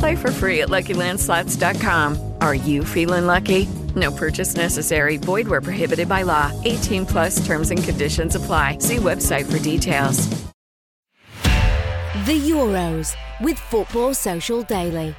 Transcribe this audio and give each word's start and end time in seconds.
Play 0.00 0.16
for 0.16 0.30
free 0.32 0.62
at 0.62 0.70
LuckyLandSlots.com. 0.70 2.34
Are 2.40 2.54
you 2.54 2.84
feeling 2.84 3.26
lucky? 3.26 3.68
No 3.94 4.10
purchase 4.10 4.56
necessary. 4.56 5.18
Void 5.18 5.46
where 5.46 5.60
prohibited 5.60 6.08
by 6.08 6.22
law. 6.22 6.50
18 6.64 7.06
plus 7.06 7.44
terms 7.46 7.70
and 7.70 7.84
conditions 7.84 8.34
apply. 8.34 8.78
See 8.78 8.96
website 8.96 9.44
for 9.50 9.58
details. 9.62 10.26
The 12.24 12.38
Euros 12.48 13.14
with 13.40 13.58
Football 13.58 14.14
Social 14.14 14.62
Daily. 14.62 15.14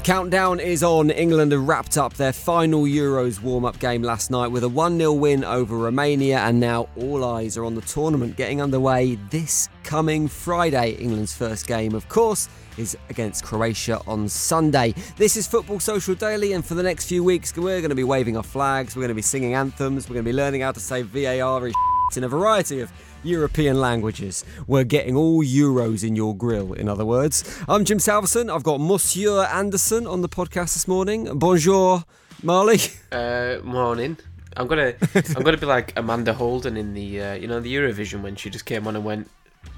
The 0.00 0.06
countdown 0.06 0.60
is 0.60 0.82
on. 0.82 1.10
England 1.10 1.52
have 1.52 1.68
wrapped 1.68 1.98
up 1.98 2.14
their 2.14 2.32
final 2.32 2.84
Euros 2.84 3.42
warm 3.42 3.66
up 3.66 3.78
game 3.80 4.02
last 4.02 4.30
night 4.30 4.46
with 4.46 4.64
a 4.64 4.68
1 4.68 4.96
0 4.96 5.12
win 5.12 5.44
over 5.44 5.76
Romania, 5.76 6.38
and 6.38 6.58
now 6.58 6.88
all 6.96 7.22
eyes 7.22 7.58
are 7.58 7.66
on 7.66 7.74
the 7.74 7.82
tournament 7.82 8.34
getting 8.34 8.62
underway 8.62 9.16
this 9.28 9.68
coming 9.82 10.26
Friday. 10.26 10.92
England's 10.92 11.34
first 11.34 11.66
game, 11.66 11.94
of 11.94 12.08
course, 12.08 12.48
is 12.78 12.96
against 13.10 13.44
Croatia 13.44 14.00
on 14.06 14.26
Sunday. 14.26 14.94
This 15.18 15.36
is 15.36 15.46
Football 15.46 15.80
Social 15.80 16.14
Daily, 16.14 16.54
and 16.54 16.64
for 16.64 16.72
the 16.72 16.82
next 16.82 17.06
few 17.06 17.22
weeks, 17.22 17.54
we're 17.54 17.82
going 17.82 17.90
to 17.90 17.94
be 17.94 18.02
waving 18.02 18.38
our 18.38 18.42
flags, 18.42 18.96
we're 18.96 19.02
going 19.02 19.08
to 19.08 19.14
be 19.14 19.20
singing 19.20 19.52
anthems, 19.52 20.08
we're 20.08 20.14
going 20.14 20.24
to 20.24 20.30
be 20.30 20.36
learning 20.36 20.62
how 20.62 20.72
to 20.72 20.80
say 20.80 21.02
VAR 21.02 21.66
in 22.16 22.24
a 22.24 22.28
variety 22.28 22.80
of 22.80 22.92
European 23.22 23.80
languages. 23.80 24.44
We're 24.66 24.84
getting 24.84 25.16
all 25.16 25.42
Euros 25.44 26.04
in 26.04 26.16
your 26.16 26.36
grill, 26.36 26.72
in 26.72 26.88
other 26.88 27.04
words. 27.04 27.44
I'm 27.68 27.84
Jim 27.84 27.98
Salverson. 27.98 28.50
I've 28.50 28.62
got 28.62 28.80
Monsieur 28.80 29.44
Anderson 29.44 30.06
on 30.06 30.22
the 30.22 30.28
podcast 30.28 30.74
this 30.74 30.88
morning. 30.88 31.38
Bonjour, 31.38 32.04
Marley. 32.42 32.78
Uh, 33.12 33.58
morning. 33.64 34.16
I'm 34.56 34.68
gonna 34.68 34.94
I'm 35.14 35.42
gonna 35.42 35.56
be 35.56 35.66
like 35.66 35.92
Amanda 35.96 36.32
Holden 36.32 36.76
in 36.76 36.94
the 36.94 37.20
uh, 37.20 37.34
you 37.34 37.48
know 37.48 37.58
the 37.58 37.74
Eurovision 37.74 38.22
when 38.22 38.36
she 38.36 38.50
just 38.50 38.66
came 38.66 38.86
on 38.86 38.94
and 38.94 39.04
went 39.04 39.28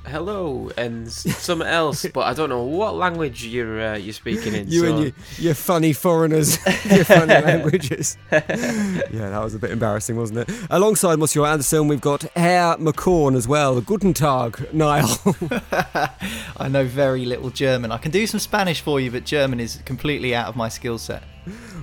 hello 0.06 0.70
and 0.76 1.10
something 1.10 1.66
else, 1.66 2.04
but 2.12 2.20
I 2.22 2.34
don't 2.34 2.48
know 2.48 2.62
what 2.62 2.96
language 2.96 3.44
you're 3.44 3.80
uh, 3.80 3.96
you're 3.96 4.12
speaking 4.12 4.54
in. 4.54 4.68
You 4.68 4.80
so. 4.80 4.86
and 4.86 4.98
your, 4.98 5.12
your 5.38 5.54
funny 5.54 5.92
foreigners, 5.92 6.58
your 6.84 7.04
funny 7.04 7.26
languages. 7.32 8.16
yeah, 8.30 9.08
that 9.10 9.40
was 9.42 9.54
a 9.54 9.58
bit 9.58 9.70
embarrassing, 9.70 10.16
wasn't 10.16 10.40
it? 10.40 10.50
Alongside 10.70 11.18
Monsieur 11.18 11.46
Anderson, 11.46 11.88
we've 11.88 12.00
got 12.00 12.22
Herr 12.36 12.76
McCorn 12.76 13.36
as 13.36 13.48
well. 13.48 13.80
Guten 13.80 14.12
Tag, 14.12 14.72
Niall. 14.72 15.18
I 16.56 16.68
know 16.68 16.84
very 16.84 17.24
little 17.24 17.50
German. 17.50 17.92
I 17.92 17.98
can 17.98 18.10
do 18.10 18.26
some 18.26 18.40
Spanish 18.40 18.80
for 18.80 19.00
you, 19.00 19.10
but 19.10 19.24
German 19.24 19.60
is 19.60 19.80
completely 19.84 20.34
out 20.34 20.48
of 20.48 20.56
my 20.56 20.68
skill 20.68 20.98
set. 20.98 21.22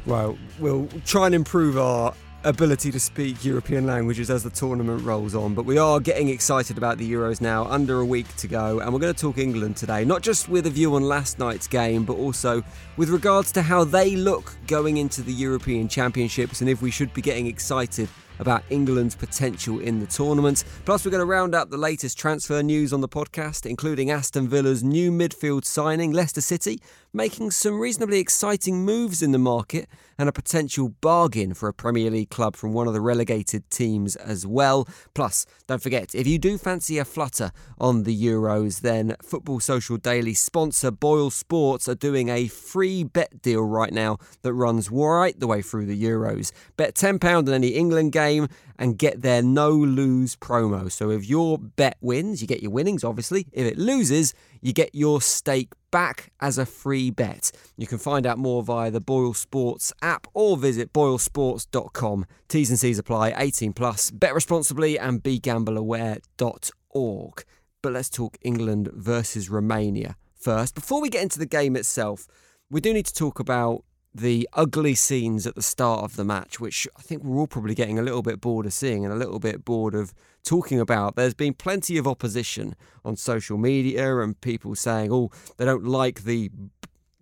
well, 0.05 0.37
we'll 0.59 0.87
try 1.05 1.25
and 1.25 1.35
improve 1.35 1.77
our 1.77 2.13
ability 2.43 2.91
to 2.91 2.99
speak 2.99 3.43
European 3.43 3.85
languages 3.85 4.29
as 4.29 4.43
the 4.43 4.49
tournament 4.49 5.03
rolls 5.03 5.35
on. 5.35 5.53
But 5.53 5.65
we 5.65 5.77
are 5.77 5.99
getting 5.99 6.29
excited 6.29 6.77
about 6.77 6.97
the 6.97 7.11
Euros 7.11 7.41
now, 7.41 7.65
under 7.65 7.99
a 7.99 8.05
week 8.05 8.33
to 8.37 8.47
go, 8.47 8.79
and 8.79 8.93
we're 8.93 8.99
going 8.99 9.13
to 9.13 9.19
talk 9.19 9.37
England 9.37 9.75
today, 9.75 10.05
not 10.05 10.21
just 10.21 10.47
with 10.47 10.65
a 10.65 10.69
view 10.69 10.95
on 10.95 11.03
last 11.03 11.39
night's 11.39 11.67
game, 11.67 12.05
but 12.05 12.15
also 12.15 12.63
with 12.97 13.09
regards 13.09 13.51
to 13.51 13.61
how 13.61 13.83
they 13.83 14.15
look 14.15 14.55
going 14.67 14.97
into 14.97 15.21
the 15.21 15.33
European 15.33 15.87
Championships 15.87 16.61
and 16.61 16.69
if 16.69 16.81
we 16.81 16.91
should 16.91 17.13
be 17.13 17.21
getting 17.21 17.47
excited 17.47 18.07
about 18.39 18.63
England's 18.69 19.15
potential 19.15 19.79
in 19.79 19.99
the 19.99 20.07
tournament. 20.07 20.63
Plus, 20.85 21.03
we're 21.05 21.11
going 21.11 21.19
to 21.19 21.25
round 21.25 21.53
up 21.53 21.69
the 21.69 21.77
latest 21.77 22.17
transfer 22.17 22.63
news 22.63 22.93
on 22.93 23.01
the 23.01 23.07
podcast, 23.07 23.65
including 23.65 24.11
Aston 24.11 24.47
Villa's 24.47 24.81
new 24.81 25.11
midfield 25.11 25.65
signing, 25.65 26.11
Leicester 26.11 26.41
City, 26.41 26.81
making 27.13 27.51
some 27.51 27.79
reasonably 27.79 28.19
exciting 28.19 28.85
moves 28.85 29.21
in 29.21 29.31
the 29.31 29.37
market 29.39 29.87
and 30.17 30.27
a 30.27 30.33
potential 30.33 30.89
bargain 31.01 31.53
for 31.53 31.69
a 31.69 31.73
Premier 31.73 32.11
League 32.11 32.29
club 32.29 32.55
from 32.55 32.73
one 32.73 32.87
of 32.87 32.93
the 32.93 33.01
relegated 33.01 33.67
teams 33.69 34.15
as 34.17 34.45
well. 34.45 34.87
Plus, 35.13 35.45
don't 35.65 35.81
forget, 35.81 36.13
if 36.13 36.27
you 36.27 36.37
do 36.37 36.57
fancy 36.57 36.97
a 36.97 37.05
flutter 37.05 37.51
on 37.79 38.03
the 38.03 38.23
Euros, 38.23 38.81
then 38.81 39.15
Football 39.23 39.59
Social 39.59 39.97
Daily 39.97 40.33
sponsor 40.33 40.91
Boyle 40.91 41.29
Sports 41.29 41.87
are 41.87 41.95
doing 41.95 42.29
a 42.29 42.47
free 42.47 43.03
bet 43.03 43.41
deal 43.41 43.63
right 43.63 43.93
now 43.93 44.17
that 44.41 44.53
runs 44.53 44.91
right 44.91 45.39
the 45.39 45.47
way 45.47 45.61
through 45.61 45.85
the 45.85 46.03
Euros. 46.03 46.51
Bet 46.75 46.95
£10 46.95 47.23
on 47.23 47.49
any 47.49 47.69
England 47.69 48.11
game 48.11 48.49
and 48.77 48.97
get 48.97 49.21
their 49.21 49.41
no 49.41 49.71
lose 49.71 50.35
promo. 50.35 50.91
So 50.91 51.09
if 51.11 51.27
your 51.29 51.57
bet 51.57 51.97
wins, 52.01 52.41
you 52.41 52.47
get 52.47 52.61
your 52.61 52.71
winnings, 52.71 53.03
obviously. 53.03 53.47
If 53.51 53.65
it 53.65 53.77
loses, 53.77 54.33
you 54.61 54.73
get 54.73 54.93
your 54.93 55.21
stake 55.21 55.69
back 55.91 56.31
as 56.39 56.57
a 56.57 56.65
free 56.65 57.11
bet. 57.11 57.51
You 57.77 57.87
can 57.87 57.97
find 57.97 58.25
out 58.25 58.37
more 58.37 58.63
via 58.63 58.91
the 58.91 58.99
Boyle 58.99 59.33
Sports 59.33 59.93
app 60.01 60.27
or 60.33 60.57
visit 60.57 60.91
boylesports.com. 60.93 62.25
T's 62.47 62.69
and 62.69 62.79
C's 62.79 62.99
apply 62.99 63.33
18 63.37 63.73
plus. 63.73 64.11
Bet 64.11 64.33
responsibly 64.33 64.99
and 64.99 65.23
begambleaware.org. 65.23 67.43
But 67.81 67.93
let's 67.93 68.09
talk 68.09 68.37
England 68.41 68.89
versus 68.93 69.49
Romania 69.49 70.17
first. 70.35 70.75
Before 70.75 71.01
we 71.01 71.09
get 71.09 71.23
into 71.23 71.39
the 71.39 71.45
game 71.45 71.75
itself, 71.75 72.27
we 72.69 72.81
do 72.81 72.93
need 72.93 73.05
to 73.05 73.13
talk 73.13 73.39
about 73.39 73.83
the 74.19 74.47
ugly 74.53 74.95
scenes 74.95 75.47
at 75.47 75.55
the 75.55 75.61
start 75.61 76.03
of 76.03 76.15
the 76.15 76.23
match, 76.23 76.59
which 76.59 76.87
I 76.97 77.01
think 77.01 77.23
we're 77.23 77.39
all 77.39 77.47
probably 77.47 77.75
getting 77.75 77.99
a 77.99 78.03
little 78.03 78.21
bit 78.21 78.41
bored 78.41 78.65
of 78.65 78.73
seeing 78.73 79.03
and 79.03 79.13
a 79.13 79.17
little 79.17 79.39
bit 79.39 79.65
bored 79.65 79.95
of 79.95 80.13
talking 80.43 80.79
about. 80.79 81.15
There's 81.15 81.33
been 81.33 81.53
plenty 81.53 81.97
of 81.97 82.07
opposition 82.07 82.75
on 83.03 83.15
social 83.15 83.57
media 83.57 84.19
and 84.19 84.39
people 84.39 84.75
saying, 84.75 85.11
oh, 85.11 85.31
they 85.57 85.65
don't 85.65 85.85
like 85.85 86.23
the 86.23 86.51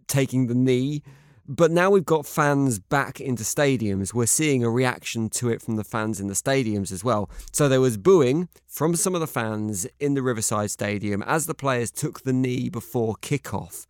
taking 0.07 0.47
the 0.47 0.55
knee. 0.55 1.03
But 1.49 1.71
now 1.71 1.89
we've 1.89 2.05
got 2.05 2.25
fans 2.25 2.77
back 2.77 3.21
into 3.21 3.43
stadiums. 3.43 4.13
We're 4.13 4.25
seeing 4.25 4.65
a 4.65 4.69
reaction 4.69 5.29
to 5.29 5.49
it 5.49 5.61
from 5.61 5.77
the 5.77 5.85
fans 5.85 6.19
in 6.19 6.27
the 6.27 6.33
stadiums 6.33 6.91
as 6.91 7.05
well. 7.05 7.29
So 7.53 7.69
there 7.69 7.79
was 7.79 7.95
booing 7.95 8.49
from 8.67 8.97
some 8.97 9.15
of 9.15 9.21
the 9.21 9.27
fans 9.27 9.87
in 9.97 10.13
the 10.13 10.21
Riverside 10.21 10.71
Stadium 10.71 11.23
as 11.23 11.45
the 11.45 11.53
players 11.53 11.89
took 11.89 12.23
the 12.23 12.33
knee 12.33 12.67
before 12.67 13.15
kickoff. 13.21 13.87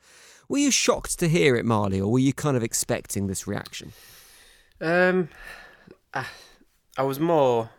Were 0.49 0.59
you 0.59 0.71
shocked 0.71 1.19
to 1.19 1.27
hear 1.27 1.55
it, 1.55 1.65
Marley, 1.65 1.99
or 1.99 2.11
were 2.11 2.19
you 2.19 2.33
kind 2.33 2.55
of 2.55 2.63
expecting 2.63 3.27
this 3.27 3.47
reaction? 3.47 3.91
Um, 4.79 5.29
I, 6.13 6.25
I 6.97 7.03
was 7.03 7.19
more. 7.19 7.69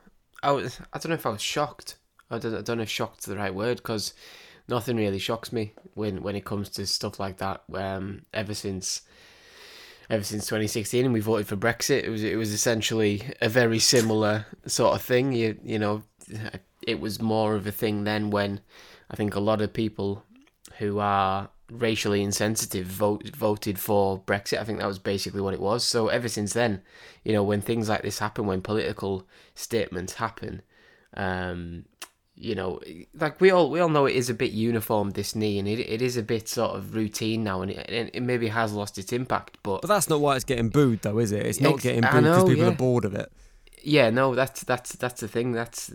I 0.43 0.51
was. 0.51 0.81
I 0.93 0.99
don't 0.99 1.11
know 1.11 1.15
if 1.15 1.27
I 1.27 1.31
was 1.31 1.43
shocked. 1.43 1.97
I 2.31 2.39
don't. 2.39 2.55
I 2.55 2.61
don't 2.61 2.77
know 2.77 2.83
if 2.83 2.91
shocked 2.91 3.21
is 3.21 3.25
the 3.25 3.37
right 3.37 3.55
word 3.55 3.79
because 3.79 4.13
nothing 4.69 4.97
really 4.97 5.19
shocks 5.19 5.53
me 5.53 5.73
when 5.95 6.23
when 6.23 6.37
it 6.37 6.45
comes 6.45 6.69
to 6.71 6.87
stuff 6.87 7.19
like 7.19 7.39
that. 7.39 7.63
Um, 7.73 8.23
ever 8.33 8.55
since. 8.55 9.03
Ever 10.11 10.25
since 10.25 10.47
2016, 10.47 11.05
and 11.05 11.13
we 11.13 11.21
voted 11.21 11.47
for 11.47 11.57
Brexit, 11.57 12.03
it 12.03 12.09
was 12.09 12.25
it 12.25 12.37
was 12.37 12.51
essentially 12.51 13.23
a 13.43 13.49
very 13.51 13.79
similar 13.79 14.47
sort 14.65 14.95
of 14.95 15.03
thing. 15.03 15.33
You 15.33 15.61
you 15.63 15.79
know, 15.79 16.03
it 16.81 16.99
was 16.99 17.21
more 17.21 17.55
of 17.55 17.67
a 17.67 17.73
thing 17.73 18.05
then 18.05 18.31
when 18.31 18.61
I 19.11 19.17
think 19.17 19.35
a 19.35 19.41
lot 19.41 19.61
of 19.61 19.75
people 19.75 20.25
who 20.79 20.99
are 20.99 21.51
racially 21.71 22.23
insensitive 22.23 22.87
vote, 22.87 23.29
voted 23.37 23.79
for 23.79 24.21
Brexit. 24.21 24.61
I 24.61 24.65
think 24.65 24.79
that 24.79 24.87
was 24.87 24.99
basically 24.99 25.41
what 25.41 25.55
it 25.55 25.61
was. 25.61 25.85
So 25.85 26.09
ever 26.09 26.29
since 26.29 26.53
then, 26.53 26.83
you 27.25 27.33
know, 27.33 27.43
when 27.43 27.61
things 27.61 27.89
like 27.89 28.03
this 28.03 28.19
happen, 28.19 28.47
when 28.47 28.63
political 28.63 29.27
statements 29.55 30.15
happen, 30.15 30.63
um, 31.15 31.85
you 32.41 32.55
know, 32.55 32.81
like 33.15 33.41
we 33.41 33.51
all 33.51 33.71
we 33.71 33.81
all 33.81 33.89
know 33.89 34.07
it 34.07 34.15
is 34.15 34.31
a 34.31 34.35
bit 34.35 34.53
uniform 34.53 35.11
this 35.11 35.35
knee, 35.35 35.59
and 35.59 35.67
it, 35.67 35.81
it 35.81 36.01
is 36.01 36.17
a 36.17 36.23
bit 36.23 36.49
sort 36.49 36.77
of 36.77 36.95
routine 36.95 37.43
now, 37.43 37.63
and 37.63 37.73
it, 37.73 38.11
it 38.15 38.23
maybe 38.23 38.49
has 38.49 38.73
lost 38.73 38.97
its 38.97 39.13
impact. 39.13 39.59
But 39.63 39.83
But 39.83 39.89
that's 39.89 40.09
not 40.09 40.21
why 40.21 40.37
it's 40.37 40.45
getting 40.45 40.69
booed, 40.69 41.03
though, 41.03 41.19
is 41.19 41.33
it? 41.33 41.45
It's 41.45 41.61
not 41.61 41.75
Ex- 41.75 41.83
getting 41.83 42.03
booed 42.03 42.25
because 42.25 42.45
people 42.45 42.65
yeah. 42.65 42.69
are 42.69 42.77
bored 42.77 43.05
of 43.05 43.15
it. 43.15 43.33
yeah, 43.83 44.11
no, 44.11 44.35
that's 44.35 44.63
that's 44.63 44.93
that's 44.93 45.21
the 45.21 45.29
thing. 45.29 45.53
That's 45.53 45.93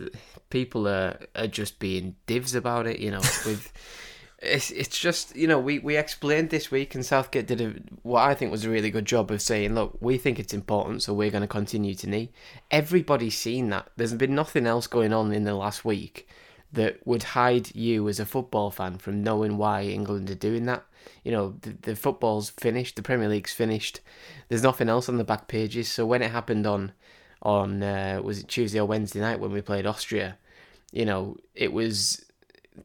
people 0.50 0.86
are 0.86 1.18
are 1.34 1.46
just 1.46 1.78
being 1.78 2.16
divs 2.26 2.54
about 2.54 2.86
it. 2.86 3.00
You 3.00 3.10
know, 3.12 3.22
with 3.46 3.72
it's 4.44 4.70
it's 4.70 4.98
just 4.98 5.34
you 5.34 5.46
know 5.46 5.58
we 5.58 5.78
we 5.78 5.96
explained 5.96 6.50
this 6.50 6.70
week, 6.70 6.94
and 6.94 7.04
Southgate 7.04 7.46
did 7.46 7.60
a, 7.60 7.74
what 8.02 8.22
I 8.22 8.34
think 8.34 8.50
was 8.50 8.64
a 8.64 8.70
really 8.70 8.90
good 8.90 9.06
job 9.06 9.30
of 9.30 9.42
saying, 9.42 9.74
look, 9.74 9.96
we 10.00 10.18
think 10.18 10.38
it's 10.38 10.54
important, 10.54 11.02
so 11.02 11.14
we're 11.14 11.30
going 11.30 11.42
to 11.42 11.48
continue 11.48 11.94
to 11.96 12.08
knee. 12.08 12.30
Everybody's 12.70 13.38
seen 13.38 13.70
that. 13.70 13.88
There's 13.96 14.14
been 14.14 14.34
nothing 14.34 14.66
else 14.66 14.86
going 14.86 15.12
on 15.12 15.32
in 15.32 15.44
the 15.44 15.54
last 15.54 15.84
week 15.84 16.28
that 16.72 17.06
would 17.06 17.22
hide 17.22 17.74
you 17.74 18.08
as 18.08 18.20
a 18.20 18.26
football 18.26 18.70
fan 18.70 18.98
from 18.98 19.22
knowing 19.22 19.56
why 19.56 19.82
England 19.82 20.30
are 20.30 20.34
doing 20.34 20.66
that. 20.66 20.84
You 21.22 21.32
know, 21.32 21.54
the, 21.60 21.70
the 21.82 21.96
football's 21.96 22.50
finished, 22.50 22.96
the 22.96 23.02
Premier 23.02 23.28
League's 23.28 23.52
finished. 23.52 24.00
There's 24.48 24.62
nothing 24.62 24.88
else 24.88 25.08
on 25.08 25.16
the 25.16 25.24
back 25.24 25.48
pages. 25.48 25.90
So 25.90 26.04
when 26.04 26.22
it 26.22 26.30
happened 26.30 26.66
on 26.66 26.92
on 27.42 27.82
uh, 27.82 28.20
was 28.22 28.40
it 28.40 28.48
Tuesday 28.48 28.80
or 28.80 28.86
Wednesday 28.86 29.20
night 29.20 29.38
when 29.38 29.52
we 29.52 29.60
played 29.60 29.86
Austria, 29.86 30.38
you 30.92 31.04
know, 31.04 31.36
it 31.54 31.72
was 31.72 32.23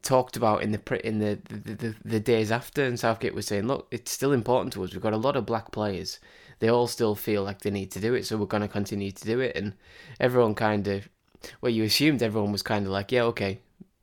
talked 0.02 0.36
about 0.36 0.62
in 0.62 0.72
the 0.72 1.06
in 1.06 1.18
the 1.18 1.38
the, 1.48 1.74
the 1.74 1.94
the 2.04 2.20
days 2.20 2.50
after, 2.50 2.84
and 2.84 2.98
Southgate 2.98 3.34
was 3.34 3.46
saying, 3.46 3.66
look, 3.66 3.88
it's 3.90 4.10
still 4.10 4.32
important 4.32 4.72
to 4.74 4.84
us. 4.84 4.92
We've 4.92 5.02
got 5.02 5.12
a 5.12 5.18
lot 5.18 5.36
of 5.36 5.46
black 5.46 5.72
players. 5.72 6.18
They 6.60 6.68
all 6.68 6.86
still 6.86 7.14
feel 7.14 7.42
like 7.42 7.60
they 7.60 7.70
need 7.70 7.90
to 7.92 8.00
do 8.00 8.14
it, 8.14 8.26
so 8.26 8.36
we're 8.36 8.46
going 8.46 8.62
to 8.62 8.68
continue 8.68 9.10
to 9.10 9.24
do 9.24 9.40
it. 9.40 9.56
And 9.56 9.72
everyone 10.20 10.54
kind 10.54 10.86
of, 10.88 11.08
well, 11.60 11.72
you 11.72 11.84
assumed 11.84 12.22
everyone 12.22 12.52
was 12.52 12.62
kind 12.62 12.84
of 12.84 12.92
like, 12.92 13.10
yeah, 13.10 13.22
okay, 13.24 13.60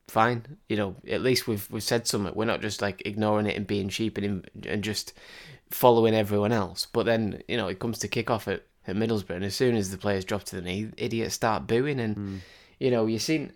fine. 0.08 0.58
You 0.68 0.76
know, 0.76 0.96
at 1.08 1.22
least 1.22 1.46
we've 1.46 1.70
we've 1.70 1.82
said 1.82 2.06
something. 2.06 2.34
We're 2.34 2.44
not 2.44 2.60
just 2.60 2.82
like 2.82 3.02
ignoring 3.06 3.46
it 3.46 3.56
and 3.56 3.66
being 3.66 3.88
cheap 3.88 4.18
and 4.18 4.48
and 4.66 4.82
just 4.82 5.12
following 5.70 6.14
everyone 6.14 6.52
else. 6.52 6.86
But 6.92 7.06
then 7.06 7.42
you 7.48 7.56
know, 7.56 7.68
it 7.68 7.78
comes 7.78 7.98
to 8.00 8.08
kick 8.08 8.30
off 8.30 8.48
at, 8.48 8.64
at 8.86 8.96
Middlesbrough, 8.96 9.36
and 9.36 9.44
as 9.44 9.54
soon 9.54 9.76
as 9.76 9.90
the 9.90 9.98
players 9.98 10.24
drop 10.24 10.44
to 10.44 10.56
the 10.56 10.62
knee, 10.62 10.90
idiots 10.96 11.34
start 11.34 11.66
booing, 11.66 12.00
and 12.00 12.16
hmm. 12.16 12.36
you 12.80 12.90
know, 12.90 13.06
you've 13.06 13.22
seen. 13.22 13.52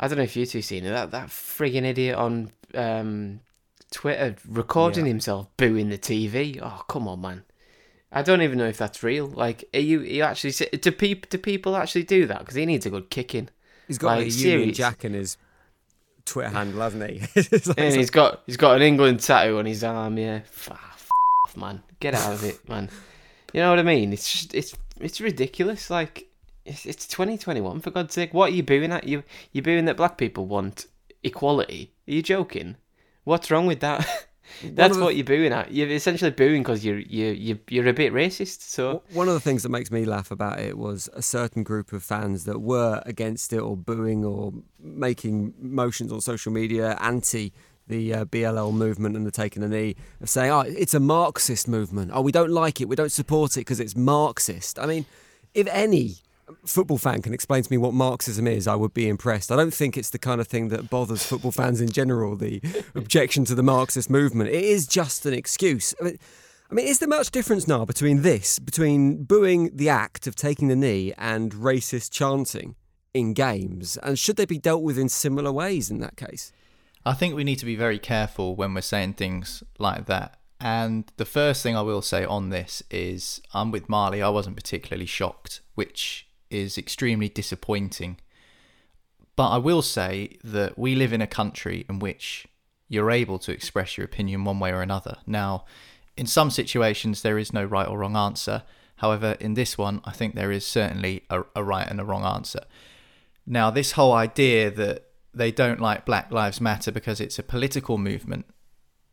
I 0.00 0.08
don't 0.08 0.18
know 0.18 0.24
if 0.24 0.36
you 0.36 0.44
two 0.46 0.62
seen 0.62 0.84
it. 0.84 0.90
That 0.90 1.10
that 1.12 1.28
frigging 1.28 1.84
idiot 1.84 2.16
on 2.16 2.50
um, 2.74 3.40
Twitter 3.90 4.34
recording 4.48 5.04
Yeah. 5.06 5.10
himself 5.12 5.48
booing 5.56 5.88
the 5.90 5.98
TV. 5.98 6.58
Oh 6.62 6.82
come 6.88 7.06
on, 7.08 7.20
man! 7.20 7.44
I 8.12 8.22
don't 8.22 8.42
even 8.42 8.58
know 8.58 8.66
if 8.66 8.76
that's 8.78 9.02
real. 9.02 9.26
Like, 9.26 9.64
are 9.74 9.80
you 9.80 10.00
are 10.00 10.04
you 10.04 10.22
actually 10.22 10.52
do 10.78 10.90
people 10.92 11.28
do 11.30 11.38
people 11.38 11.76
actually 11.76 12.02
do 12.04 12.26
that? 12.26 12.40
Because 12.40 12.54
he 12.56 12.66
needs 12.66 12.86
a 12.86 12.90
good 12.90 13.08
kicking. 13.10 13.48
He's 13.86 13.98
got 13.98 14.18
Like, 14.18 14.26
a 14.26 14.30
Union. 14.30 14.72
Jack 14.74 15.04
in 15.04 15.12
his 15.14 15.36
Twitter 16.24 16.48
handle, 16.48 16.80
hasn't 16.80 17.08
he? 17.10 17.18
Like- 17.66 17.78
And 17.78 17.94
he's 17.94 18.10
got 18.10 18.42
he's 18.46 18.56
got 18.56 18.76
an 18.76 18.82
England 18.82 19.20
tattoo 19.20 19.58
on 19.58 19.66
his 19.66 19.84
arm. 19.84 20.16
Yeah, 20.18 20.40
F- 20.44 20.70
f- 20.72 21.08
off, 21.44 21.56
man. 21.56 21.82
Get 22.00 22.14
out 22.14 22.32
of 22.32 22.42
it, 22.44 22.66
man. 22.68 22.88
You 23.52 23.60
know 23.60 23.70
what 23.70 23.78
I 23.78 23.82
mean? 23.82 24.12
It's 24.12 24.30
just 24.32 24.54
it's 24.54 24.74
it's 25.00 25.20
ridiculous. 25.20 25.90
Like 25.90 26.26
it's, 26.64 26.86
it's 26.86 27.06
2021 27.06 27.80
for 27.80 27.90
God's 27.90 28.14
sake. 28.14 28.32
What 28.34 28.50
are 28.50 28.54
you 28.54 28.62
booing 28.62 28.92
at? 28.92 29.04
You 29.04 29.22
you 29.52 29.62
booing 29.62 29.84
that 29.86 29.96
black 29.96 30.16
people 30.18 30.46
want 30.46 30.86
equality? 31.22 31.92
Are 32.08 32.12
you 32.12 32.22
joking? 32.22 32.76
What's 33.24 33.50
wrong 33.50 33.66
with 33.66 33.80
that? 33.80 34.06
That's 34.62 34.92
of 34.92 34.98
the- 34.98 35.04
what 35.04 35.16
you're 35.16 35.24
booing 35.24 35.52
at. 35.52 35.72
You're 35.72 35.88
essentially 35.88 36.30
booing 36.30 36.62
because 36.62 36.84
you're 36.84 36.98
you 36.98 37.26
you 37.28 37.58
you're 37.68 37.88
a 37.88 37.92
bit 37.94 38.12
racist. 38.12 38.60
So 38.62 39.02
One 39.12 39.26
of 39.28 39.34
the 39.34 39.40
things 39.40 39.62
that 39.62 39.70
makes 39.70 39.90
me 39.90 40.04
laugh 40.04 40.30
about 40.30 40.60
it 40.60 40.76
was 40.76 41.08
a 41.14 41.22
certain 41.22 41.62
group 41.62 41.92
of 41.92 42.02
fans 42.02 42.44
that 42.44 42.60
were 42.60 43.02
against 43.06 43.52
it 43.52 43.58
or 43.60 43.76
booing 43.76 44.24
or 44.24 44.52
making 44.78 45.54
motions 45.58 46.12
on 46.12 46.20
social 46.20 46.52
media 46.52 46.96
anti 47.00 47.52
the 47.86 48.14
uh, 48.14 48.24
BLM 48.24 48.72
movement 48.74 49.14
and 49.14 49.26
the 49.26 49.30
taking 49.30 49.60
the 49.60 49.68
knee 49.68 49.94
of 50.22 50.28
saying, 50.30 50.50
oh, 50.50 50.60
it's 50.60 50.94
a 50.94 51.00
Marxist 51.00 51.68
movement. 51.68 52.10
Oh, 52.14 52.22
we 52.22 52.32
don't 52.32 52.50
like 52.50 52.80
it. 52.80 52.88
We 52.88 52.96
don't 52.96 53.12
support 53.12 53.58
it 53.58 53.60
because 53.60 53.78
it's 53.78 53.94
Marxist. 53.94 54.78
I 54.78 54.86
mean, 54.86 55.04
if 55.52 55.66
any 55.66 56.16
football 56.64 56.98
fan 56.98 57.22
can 57.22 57.34
explain 57.34 57.62
to 57.62 57.72
me 57.72 57.78
what 57.78 57.94
Marxism 57.94 58.46
is, 58.46 58.66
I 58.66 58.74
would 58.74 58.94
be 58.94 59.08
impressed. 59.08 59.50
I 59.50 59.56
don't 59.56 59.74
think 59.74 59.96
it's 59.96 60.10
the 60.10 60.18
kind 60.18 60.40
of 60.40 60.48
thing 60.48 60.68
that 60.68 60.90
bothers 60.90 61.24
football 61.24 61.52
fans 61.52 61.80
in 61.80 61.90
general, 61.90 62.36
the 62.36 62.60
objection 62.94 63.44
to 63.46 63.54
the 63.54 63.62
Marxist 63.62 64.10
movement. 64.10 64.50
It 64.50 64.64
is 64.64 64.86
just 64.86 65.26
an 65.26 65.34
excuse. 65.34 65.94
I 66.00 66.04
mean, 66.04 66.18
I 66.70 66.74
mean, 66.74 66.86
is 66.86 66.98
there 66.98 67.08
much 67.08 67.30
difference 67.30 67.68
now 67.68 67.84
between 67.84 68.22
this, 68.22 68.58
between 68.58 69.24
booing 69.24 69.76
the 69.76 69.88
act 69.88 70.26
of 70.26 70.34
taking 70.34 70.68
the 70.68 70.76
knee 70.76 71.12
and 71.18 71.52
racist 71.52 72.10
chanting 72.10 72.74
in 73.12 73.34
games? 73.34 73.96
And 73.98 74.18
should 74.18 74.36
they 74.36 74.46
be 74.46 74.58
dealt 74.58 74.82
with 74.82 74.98
in 74.98 75.08
similar 75.08 75.52
ways 75.52 75.90
in 75.90 76.00
that 76.00 76.16
case? 76.16 76.52
I 77.06 77.12
think 77.12 77.34
we 77.34 77.44
need 77.44 77.58
to 77.58 77.66
be 77.66 77.76
very 77.76 77.98
careful 77.98 78.56
when 78.56 78.72
we're 78.72 78.80
saying 78.80 79.14
things 79.14 79.62
like 79.78 80.06
that. 80.06 80.38
And 80.58 81.12
the 81.18 81.26
first 81.26 81.62
thing 81.62 81.76
I 81.76 81.82
will 81.82 82.00
say 82.00 82.24
on 82.24 82.48
this 82.48 82.82
is 82.90 83.42
I'm 83.52 83.70
with 83.70 83.88
Marley. 83.88 84.22
I 84.22 84.30
wasn't 84.30 84.56
particularly 84.56 85.06
shocked, 85.06 85.60
which 85.74 86.23
is 86.50 86.78
extremely 86.78 87.28
disappointing. 87.28 88.18
But 89.36 89.50
I 89.50 89.58
will 89.58 89.82
say 89.82 90.38
that 90.44 90.78
we 90.78 90.94
live 90.94 91.12
in 91.12 91.20
a 91.20 91.26
country 91.26 91.84
in 91.88 91.98
which 91.98 92.46
you're 92.88 93.10
able 93.10 93.38
to 93.40 93.52
express 93.52 93.96
your 93.96 94.04
opinion 94.04 94.44
one 94.44 94.60
way 94.60 94.70
or 94.70 94.82
another. 94.82 95.16
Now, 95.26 95.64
in 96.16 96.26
some 96.26 96.50
situations, 96.50 97.22
there 97.22 97.38
is 97.38 97.52
no 97.52 97.64
right 97.64 97.88
or 97.88 97.98
wrong 97.98 98.16
answer. 98.16 98.62
However, 98.96 99.36
in 99.40 99.54
this 99.54 99.76
one, 99.76 100.00
I 100.04 100.12
think 100.12 100.34
there 100.34 100.52
is 100.52 100.64
certainly 100.64 101.24
a, 101.28 101.42
a 101.56 101.64
right 101.64 101.88
and 101.88 102.00
a 102.00 102.04
wrong 102.04 102.24
answer. 102.24 102.60
Now, 103.46 103.70
this 103.70 103.92
whole 103.92 104.12
idea 104.12 104.70
that 104.70 105.06
they 105.34 105.50
don't 105.50 105.80
like 105.80 106.06
Black 106.06 106.30
Lives 106.30 106.60
Matter 106.60 106.92
because 106.92 107.20
it's 107.20 107.38
a 107.38 107.42
political 107.42 107.98
movement. 107.98 108.46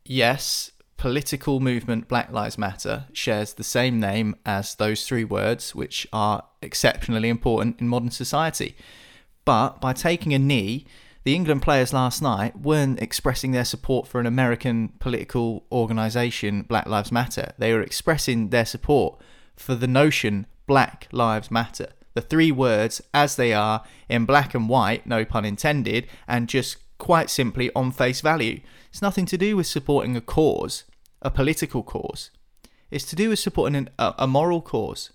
Yes, 0.05 0.71
political 1.01 1.59
movement 1.59 2.07
Black 2.07 2.31
Lives 2.31 2.59
Matter 2.59 3.05
shares 3.11 3.53
the 3.53 3.63
same 3.63 3.99
name 3.99 4.35
as 4.45 4.75
those 4.75 5.07
three 5.07 5.23
words, 5.23 5.73
which 5.73 6.07
are 6.13 6.43
exceptionally 6.61 7.27
important 7.27 7.81
in 7.81 7.87
modern 7.87 8.11
society. 8.11 8.75
But 9.43 9.81
by 9.81 9.93
taking 9.93 10.31
a 10.31 10.37
knee, 10.37 10.85
the 11.23 11.33
England 11.33 11.63
players 11.63 11.91
last 11.91 12.21
night 12.21 12.59
weren't 12.59 13.01
expressing 13.01 13.51
their 13.51 13.65
support 13.65 14.07
for 14.07 14.19
an 14.19 14.27
American 14.27 14.89
political 14.99 15.65
organisation, 15.71 16.61
Black 16.61 16.85
Lives 16.85 17.11
Matter. 17.11 17.53
They 17.57 17.73
were 17.73 17.81
expressing 17.81 18.49
their 18.49 18.65
support 18.65 19.19
for 19.55 19.73
the 19.73 19.87
notion 19.87 20.45
Black 20.67 21.07
Lives 21.11 21.49
Matter. 21.49 21.87
The 22.13 22.21
three 22.21 22.51
words 22.51 23.01
as 23.11 23.37
they 23.37 23.53
are 23.53 23.83
in 24.07 24.25
black 24.25 24.53
and 24.53 24.69
white, 24.69 25.07
no 25.07 25.25
pun 25.25 25.45
intended, 25.45 26.05
and 26.27 26.47
just 26.47 26.77
quite 26.99 27.31
simply 27.31 27.71
on 27.75 27.91
face 27.91 28.21
value. 28.21 28.59
It's 28.91 29.01
nothing 29.01 29.25
to 29.25 29.37
do 29.37 29.57
with 29.57 29.65
supporting 29.65 30.15
a 30.15 30.21
cause, 30.21 30.83
a 31.21 31.31
political 31.31 31.83
cause. 31.83 32.31
It's 32.89 33.05
to 33.05 33.15
do 33.15 33.29
with 33.29 33.39
supporting 33.39 33.75
an, 33.75 33.89
a, 33.97 34.13
a 34.19 34.27
moral 34.27 34.61
cause 34.61 35.11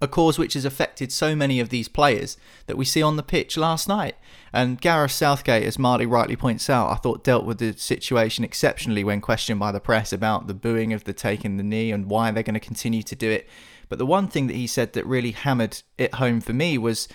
a 0.00 0.08
cause 0.08 0.38
which 0.38 0.54
has 0.54 0.64
affected 0.64 1.10
so 1.10 1.34
many 1.34 1.60
of 1.60 1.70
these 1.70 1.88
players 1.88 2.36
that 2.66 2.76
we 2.76 2.84
see 2.84 3.02
on 3.02 3.16
the 3.16 3.22
pitch 3.22 3.56
last 3.56 3.88
night. 3.88 4.16
And 4.52 4.80
Gareth 4.80 5.12
Southgate, 5.12 5.64
as 5.64 5.78
Marty 5.78 6.06
rightly 6.06 6.36
points 6.36 6.68
out, 6.68 6.90
I 6.90 6.96
thought 6.96 7.24
dealt 7.24 7.44
with 7.44 7.58
the 7.58 7.72
situation 7.72 8.44
exceptionally 8.44 9.04
when 9.04 9.20
questioned 9.20 9.60
by 9.60 9.72
the 9.72 9.80
press 9.80 10.12
about 10.12 10.46
the 10.46 10.54
booing 10.54 10.92
of 10.92 11.04
the 11.04 11.12
taking 11.12 11.56
the 11.56 11.62
knee 11.62 11.90
and 11.90 12.10
why 12.10 12.30
they're 12.30 12.42
going 12.42 12.54
to 12.54 12.60
continue 12.60 13.02
to 13.02 13.16
do 13.16 13.30
it. 13.30 13.48
But 13.88 13.98
the 13.98 14.06
one 14.06 14.28
thing 14.28 14.46
that 14.48 14.56
he 14.56 14.66
said 14.66 14.92
that 14.92 15.06
really 15.06 15.30
hammered 15.30 15.82
it 15.96 16.14
home 16.14 16.40
for 16.40 16.52
me 16.52 16.76
was 16.76 17.08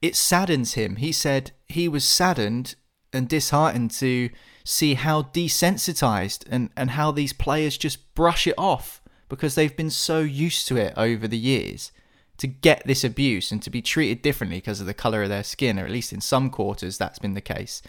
it 0.00 0.16
saddens 0.16 0.74
him. 0.74 0.96
He 0.96 1.12
said 1.12 1.52
he 1.68 1.88
was 1.88 2.04
saddened 2.04 2.74
and 3.12 3.28
disheartened 3.28 3.90
to 3.92 4.30
see 4.64 4.94
how 4.94 5.22
desensitized 5.22 6.44
and, 6.50 6.70
and 6.76 6.90
how 6.90 7.10
these 7.10 7.32
players 7.32 7.76
just 7.76 8.14
brush 8.14 8.46
it 8.46 8.54
off 8.56 9.00
because 9.28 9.54
they've 9.54 9.76
been 9.76 9.90
so 9.90 10.20
used 10.20 10.68
to 10.68 10.76
it 10.76 10.92
over 10.96 11.26
the 11.26 11.38
years 11.38 11.90
to 12.38 12.46
get 12.46 12.82
this 12.86 13.04
abuse 13.04 13.52
and 13.52 13.62
to 13.62 13.70
be 13.70 13.80
treated 13.80 14.20
differently 14.20 14.58
because 14.58 14.80
of 14.80 14.86
the 14.86 14.94
colour 14.94 15.22
of 15.22 15.28
their 15.28 15.44
skin, 15.44 15.78
or 15.78 15.84
at 15.84 15.90
least 15.90 16.12
in 16.12 16.20
some 16.20 16.50
quarters 16.50 16.98
that's 16.98 17.18
been 17.18 17.34
the 17.34 17.40
case. 17.40 17.82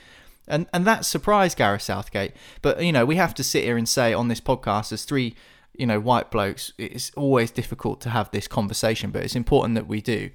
And 0.47 0.67
and 0.73 0.85
that 0.85 1.05
surprised 1.05 1.57
Gareth 1.57 1.81
Southgate. 1.81 2.33
But 2.61 2.83
you 2.83 2.91
know, 2.91 3.05
we 3.05 3.15
have 3.15 3.33
to 3.35 3.43
sit 3.43 3.63
here 3.63 3.77
and 3.77 3.87
say 3.87 4.13
on 4.13 4.27
this 4.27 4.41
podcast 4.41 4.91
as 4.91 5.05
three, 5.05 5.35
you 5.73 5.85
know, 5.85 5.99
white 5.99 6.29
blokes, 6.29 6.73
it's 6.77 7.11
always 7.15 7.49
difficult 7.51 8.01
to 8.01 8.09
have 8.09 8.29
this 8.31 8.47
conversation, 8.47 9.11
but 9.11 9.23
it's 9.23 9.35
important 9.35 9.75
that 9.75 9.87
we 9.87 10.01
do. 10.01 10.29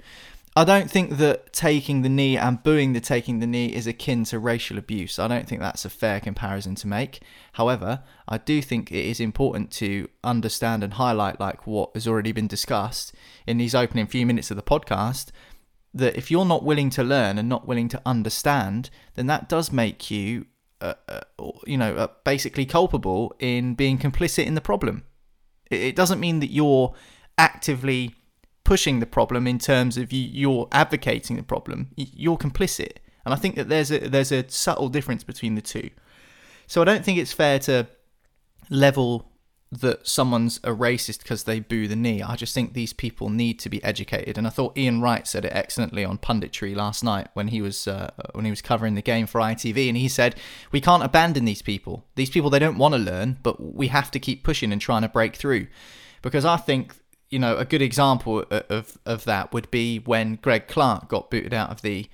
I 0.59 0.65
don't 0.65 0.91
think 0.91 1.19
that 1.19 1.53
taking 1.53 2.03
the 2.03 2.09
knee 2.09 2.37
and 2.37 2.61
booing 2.61 2.93
the 2.93 3.01
taking 3.01 3.39
the 3.39 3.47
knee 3.47 3.67
is 3.67 3.87
akin 3.87 4.25
to 4.25 4.41
racial 4.41 4.77
abuse. 4.77 5.21
I 5.21 5.29
don't 5.29 5.47
think 5.47 5.61
that's 5.61 5.85
a 5.85 5.89
fair 5.89 6.19
comparison 6.19 6.75
to 6.75 6.89
make. 6.89 7.21
However, 7.53 8.03
I 8.27 8.39
do 8.39 8.61
think 8.61 8.91
it 8.91 9.05
is 9.05 9.21
important 9.21 9.71
to 9.75 10.09
understand 10.25 10.83
and 10.83 10.95
highlight, 10.95 11.39
like 11.39 11.65
what 11.65 11.91
has 11.95 12.09
already 12.09 12.33
been 12.33 12.49
discussed 12.49 13.15
in 13.47 13.59
these 13.59 13.73
opening 13.73 14.09
few 14.09 14.27
minutes 14.27 14.51
of 14.51 14.57
the 14.57 14.63
podcast, 14.65 15.29
that 15.95 16.17
if 16.17 16.29
you're 16.29 16.45
not 16.45 16.65
willing 16.65 16.91
to 16.91 17.05
learn 17.05 17.39
and 17.39 17.49
not 17.49 17.69
willing 17.69 17.89
to 17.91 18.03
understand, 18.05 18.91
then 19.15 19.29
that 19.29 19.49
does 19.49 19.71
make 19.71 20.11
you 20.11 20.47
uh, 20.81 20.95
uh, 21.09 21.21
you 21.69 21.79
know, 21.79 21.95
uh, 21.95 22.09
basically 22.25 22.67
culpable 22.67 23.33
in 23.39 23.75
being 23.77 23.97
complicit 23.97 24.45
in 24.45 24.57
the 24.57 24.61
problem. 24.61 25.05
It, 25.71 25.83
it 25.83 25.95
doesn't 25.95 26.19
mean 26.19 26.41
that 26.41 26.51
you're 26.51 26.97
actively 27.39 28.17
pushing 28.69 29.01
the 29.01 29.07
problem 29.07 29.47
in 29.47 29.59
terms 29.59 29.97
of 29.97 30.13
you, 30.13 30.29
you're 30.31 30.69
advocating 30.73 31.37
the 31.37 31.43
problem. 31.43 31.89
You're 31.97 32.37
complicit, 32.37 32.99
and 33.25 33.33
I 33.33 33.37
think 33.39 33.55
that 33.57 33.71
there's 33.71 33.91
a 33.91 34.11
there's 34.11 34.31
a 34.31 34.47
subtle 34.51 34.91
difference 34.91 35.25
between 35.25 35.55
the 35.55 35.63
two. 35.63 35.89
So 36.67 36.83
I 36.83 36.85
don't 36.85 37.03
think 37.03 37.17
it's 37.19 37.33
fair 37.33 37.59
to 37.61 37.87
level 38.69 39.33
that 39.73 40.07
someone's 40.07 40.59
a 40.59 40.71
racist 40.71 41.21
because 41.23 41.45
they 41.45 41.61
boo 41.61 41.89
the 41.89 41.97
knee. 41.97 42.21
I 42.21 42.37
just 42.37 42.55
think 42.55 42.75
these 42.75 42.93
people 42.93 43.31
need 43.31 43.59
to 43.61 43.71
be 43.71 43.83
educated, 43.83 44.37
and 44.37 44.47
I 44.47 44.51
thought 44.51 44.77
Ian 44.77 45.01
Wright 45.01 45.27
said 45.27 45.47
it 45.47 45.53
excellently 45.55 46.05
on 46.05 46.19
punditry 46.19 46.77
last 46.77 47.03
night 47.03 47.29
when 47.33 47.49
he 47.49 47.63
was 47.63 47.89
uh, 47.89 48.11
when 48.35 48.45
he 48.45 48.51
was 48.51 48.61
covering 48.61 48.97
the 48.97 49.03
game 49.03 49.27
for 49.27 49.41
ITV, 49.41 49.89
and 49.89 49.97
he 49.97 50.09
said 50.09 50.35
we 50.73 50.83
can't 50.83 51.03
abandon 51.03 51.47
these 51.47 51.63
people. 51.63 52.05
These 52.17 52.29
people 52.29 52.51
they 52.51 52.59
don't 52.59 52.77
want 52.77 52.93
to 52.93 53.01
learn, 53.01 53.39
but 53.43 53.75
we 53.75 53.89
have 53.89 54.11
to 54.11 54.21
keep 54.21 54.45
pushing 54.45 54.73
and 54.73 54.81
trying 54.81 55.03
to 55.03 55.09
break 55.09 55.37
through, 55.37 55.69
because 56.21 56.45
I 56.45 56.59
think 56.59 56.97
you 57.31 57.39
know 57.39 57.57
a 57.57 57.65
good 57.65 57.83
example 57.83 58.45
of 58.51 58.99
of 59.05 59.25
that 59.25 59.53
would 59.53 59.71
be 59.71 59.99
when 59.99 60.37
Greg 60.37 60.69
Clarke 60.69 61.09
got 61.09 61.31
booted 61.31 61.53
out 61.53 61.71
of 61.71 61.83
the 61.83 62.09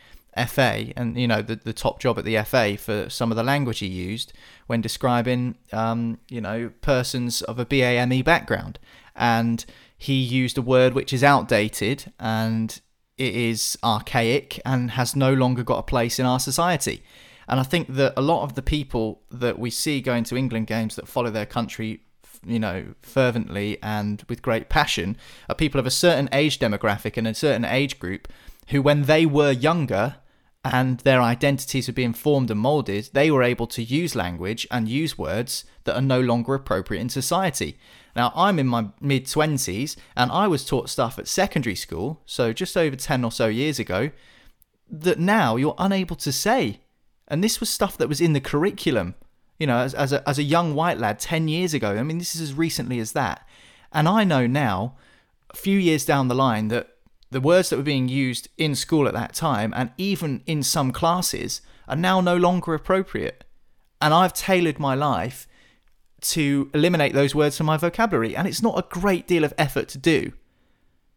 FA 0.49 0.93
and 0.97 1.17
you 1.19 1.29
know 1.29 1.43
the 1.43 1.57
the 1.57 1.73
top 1.73 2.01
job 2.01 2.19
at 2.19 2.25
the 2.25 2.37
FA 2.43 2.77
for 2.77 3.09
some 3.09 3.31
of 3.31 3.37
the 3.37 3.43
language 3.43 3.79
he 3.79 3.87
used 3.87 4.33
when 4.67 4.81
describing 4.81 5.57
um, 5.73 6.19
you 6.29 6.41
know 6.41 6.71
persons 6.81 7.43
of 7.43 7.59
a 7.59 7.67
BAME 7.67 8.25
background. 8.25 8.79
And 9.15 9.65
he 9.97 10.15
used 10.15 10.59
a 10.59 10.63
word 10.63 10.95
which 10.95 11.13
is 11.13 11.23
outdated 11.23 12.13
and 12.19 12.81
it 13.17 13.35
is 13.35 13.79
archaic 13.85 14.61
and 14.65 14.93
has 14.93 15.15
no 15.15 15.33
longer 15.33 15.63
got 15.63 15.79
a 15.79 15.83
place 15.85 16.19
in 16.19 16.27
our 16.27 16.41
society. 16.41 17.05
And 17.47 17.61
I 17.61 17.63
think 17.63 17.95
that 17.95 18.15
a 18.17 18.23
lot 18.23 18.43
of 18.43 18.55
the 18.55 18.63
people 18.63 19.23
that 19.31 19.59
we 19.59 19.71
see 19.71 20.01
going 20.01 20.25
to 20.25 20.37
England 20.37 20.67
games 20.67 20.97
that 20.97 21.07
follow 21.07 21.31
their 21.31 21.47
country 21.47 22.01
you 22.47 22.59
know 22.59 22.95
fervently 23.03 23.79
and 23.83 24.25
with 24.29 24.43
great 24.43 24.69
passion 24.69 25.17
are 25.49 25.55
people 25.55 25.79
of 25.79 25.87
a 25.87 25.91
certain 25.91 26.29
age 26.33 26.59
demographic 26.59 27.17
and 27.17 27.27
a 27.27 27.35
certain 27.35 27.65
age 27.65 27.99
group 27.99 28.29
who 28.69 28.81
when 28.81 29.03
they 29.03 29.27
were 29.27 29.51
younger 29.51 30.17
and 30.65 31.01
their 31.01 31.21
identities 31.21 31.87
were 31.89 31.95
being 31.95 32.15
formed 32.15 32.51
and 32.51 32.59
molded, 32.59 33.11
they 33.13 33.31
were 33.31 33.43
able 33.43 33.67
to 33.67 33.83
use 33.83 34.15
language 34.15 34.67
and 34.71 34.89
use 34.89 35.19
words 35.19 35.65
that 35.85 35.95
are 35.95 36.01
no 36.01 36.21
longer 36.21 36.55
appropriate 36.55 37.01
in 37.01 37.11
society. 37.11 37.79
Now, 38.17 38.33
I'm 38.35 38.59
in 38.59 38.67
my 38.67 38.87
mid 38.99 39.27
20s 39.27 39.97
and 40.17 40.33
I 40.33 40.49
was 40.49 40.65
taught 40.65 40.89
stuff 40.89 41.19
at 41.19 41.29
secondary 41.29 41.75
school, 41.75 42.23
so 42.25 42.55
just 42.55 42.77
over 42.77 42.97
10 42.97 43.25
or 43.25 43.33
so 43.33 43.47
years 43.47 43.79
ago, 43.79 44.11
that 44.91 45.19
now 45.19 45.57
you're 45.57 45.75
unable 45.77 46.17
to 46.17 46.33
say. 46.33 46.81
And 47.29 47.45
this 47.45 47.61
was 47.61 47.69
stuff 47.69 47.99
that 47.99 48.09
was 48.09 48.21
in 48.21 48.33
the 48.33 48.41
curriculum, 48.41 49.17
you 49.59 49.67
know, 49.67 49.79
as, 49.79 49.95
as, 49.95 50.13
a, 50.13 50.29
as 50.29 50.39
a 50.39 50.43
young 50.43 50.75
white 50.75 50.99
lad 50.99 51.19
10 51.19 51.49
years 51.49 51.75
ago. 51.75 51.97
I 51.97 52.03
mean, 52.03 52.19
this 52.19 52.35
is 52.35 52.41
as 52.41 52.55
recently 52.55 52.99
as 52.99 53.13
that. 53.13 53.47
And 53.93 54.09
I 54.09 54.25
know 54.25 54.47
now, 54.47 54.97
a 55.51 55.57
few 55.57 55.79
years 55.79 56.05
down 56.05 56.29
the 56.29 56.35
line, 56.35 56.69
that 56.69 56.89
the 57.31 57.41
words 57.41 57.71
that 57.71 57.77
were 57.77 57.83
being 57.83 58.09
used 58.09 58.49
in 58.59 58.75
school 58.75 59.07
at 59.07 59.15
that 59.15 59.35
time 59.35 59.73
and 59.77 59.91
even 59.97 60.43
in 60.47 60.63
some 60.63 60.93
classes 60.93 61.63
are 61.89 61.97
now 61.97 62.21
no 62.21 62.37
longer 62.37 62.75
appropriate. 62.75 63.45
And 64.01 64.13
I've 64.13 64.33
tailored 64.33 64.79
my 64.79 64.95
life 64.95 65.47
to 66.21 66.71
eliminate 66.75 67.13
those 67.13 67.35
words 67.35 67.57
from 67.57 67.67
my 67.67 67.77
vocabulary. 67.77 68.37
And 68.37 68.49
it's 68.49 68.63
not 68.63 68.79
a 68.79 68.89
great 68.89 69.27
deal 69.27 69.45
of 69.45 69.55
effort 69.59 69.89
to 69.91 69.99
do. 69.99 70.33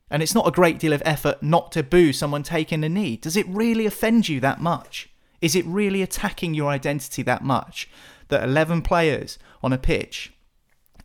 And 0.10 0.24
it's 0.24 0.36
not 0.36 0.48
a 0.48 0.51
great 0.51 0.79
deal 0.79 0.94
of 0.94 1.03
effort 1.06 1.44
not 1.44 1.72
to 1.74 1.84
boo 1.84 2.13
someone 2.13 2.44
taking 2.44 2.84
a 2.84 2.89
knee. 2.89 3.17
Does 3.17 3.36
it 3.36 3.48
really 3.48 3.86
offend 3.86 4.29
you 4.29 4.39
that 4.39 4.62
much? 4.62 5.10
Is 5.41 5.56
it 5.56 5.65
really 5.65 6.01
attacking 6.01 6.53
your 6.53 6.70
identity 6.70 7.22
that 7.24 7.44
much 7.44 7.89
that 8.29 8.43
11 8.43 8.81
players 8.81 9.38
on 9.62 9.74
a 9.74 9.77
pitch 9.77 10.34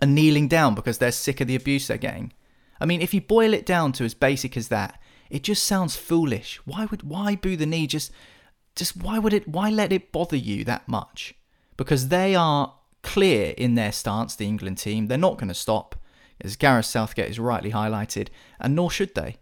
are 0.00 0.06
kneeling 0.06 0.48
down 0.48 0.74
because 0.74 0.98
they're 0.98 1.12
sick 1.12 1.40
of 1.40 1.48
the 1.48 1.56
abuse 1.56 1.86
they're 1.86 1.96
getting? 1.96 2.32
I 2.80 2.86
mean, 2.86 3.00
if 3.00 3.14
you 3.14 3.20
boil 3.20 3.54
it 3.54 3.64
down 3.64 3.92
to 3.92 4.04
as 4.04 4.14
basic 4.14 4.56
as 4.56 4.68
that, 4.68 5.00
it 5.30 5.42
just 5.42 5.64
sounds 5.64 5.96
foolish. 5.96 6.60
Why 6.64 6.86
would 6.86 7.02
why 7.02 7.36
boo 7.36 7.56
the 7.56 7.66
knee? 7.66 7.86
Just 7.86 8.12
just 8.74 8.96
why 8.96 9.18
would 9.18 9.32
it 9.32 9.48
why 9.48 9.70
let 9.70 9.92
it 9.92 10.12
bother 10.12 10.36
you 10.36 10.64
that 10.64 10.88
much? 10.88 11.34
Because 11.76 12.08
they 12.08 12.34
are 12.34 12.74
clear 13.02 13.54
in 13.56 13.74
their 13.74 13.92
stance, 13.92 14.34
the 14.34 14.46
England 14.46 14.78
team. 14.78 15.06
They're 15.06 15.18
not 15.18 15.38
going 15.38 15.48
to 15.48 15.54
stop, 15.54 15.96
as 16.40 16.56
Gareth 16.56 16.86
Southgate 16.86 17.28
has 17.28 17.38
rightly 17.38 17.70
highlighted, 17.70 18.28
and 18.60 18.74
nor 18.74 18.90
should 18.90 19.14
they. 19.14 19.36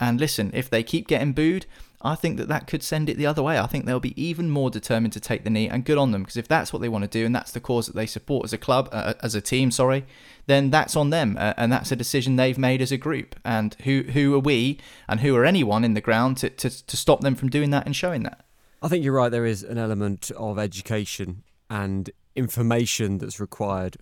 And 0.00 0.20
listen, 0.20 0.50
if 0.54 0.68
they 0.68 0.82
keep 0.82 1.08
getting 1.08 1.32
booed, 1.32 1.66
I 2.04 2.14
think 2.14 2.36
that 2.36 2.48
that 2.48 2.66
could 2.66 2.82
send 2.82 3.08
it 3.08 3.16
the 3.16 3.26
other 3.26 3.42
way. 3.42 3.58
I 3.58 3.66
think 3.66 3.86
they'll 3.86 3.98
be 3.98 4.20
even 4.22 4.50
more 4.50 4.68
determined 4.68 5.14
to 5.14 5.20
take 5.20 5.42
the 5.42 5.50
knee, 5.50 5.68
and 5.68 5.84
good 5.84 5.96
on 5.96 6.10
them 6.12 6.22
because 6.22 6.36
if 6.36 6.46
that's 6.46 6.72
what 6.72 6.82
they 6.82 6.88
want 6.88 7.02
to 7.02 7.08
do 7.08 7.24
and 7.24 7.34
that's 7.34 7.52
the 7.52 7.60
cause 7.60 7.86
that 7.86 7.96
they 7.96 8.06
support 8.06 8.44
as 8.44 8.52
a 8.52 8.58
club, 8.58 8.90
uh, 8.92 9.14
as 9.22 9.34
a 9.34 9.40
team, 9.40 9.70
sorry, 9.70 10.04
then 10.46 10.70
that's 10.70 10.96
on 10.96 11.08
them, 11.10 11.36
uh, 11.38 11.54
and 11.56 11.72
that's 11.72 11.90
a 11.90 11.96
decision 11.96 12.36
they've 12.36 12.58
made 12.58 12.82
as 12.82 12.92
a 12.92 12.98
group. 12.98 13.34
And 13.44 13.74
who 13.84 14.02
who 14.02 14.34
are 14.34 14.40
we, 14.40 14.78
and 15.08 15.20
who 15.20 15.34
are 15.34 15.46
anyone 15.46 15.82
in 15.82 15.94
the 15.94 16.02
ground 16.02 16.36
to 16.38 16.50
to, 16.50 16.86
to 16.86 16.96
stop 16.96 17.22
them 17.22 17.34
from 17.34 17.48
doing 17.48 17.70
that 17.70 17.86
and 17.86 17.96
showing 17.96 18.22
that? 18.24 18.44
I 18.82 18.88
think 18.88 19.02
you're 19.02 19.14
right. 19.14 19.30
There 19.30 19.46
is 19.46 19.62
an 19.62 19.78
element 19.78 20.30
of 20.36 20.58
education 20.58 21.42
and 21.70 22.10
information 22.36 23.16
that's 23.16 23.40
required 23.40 23.96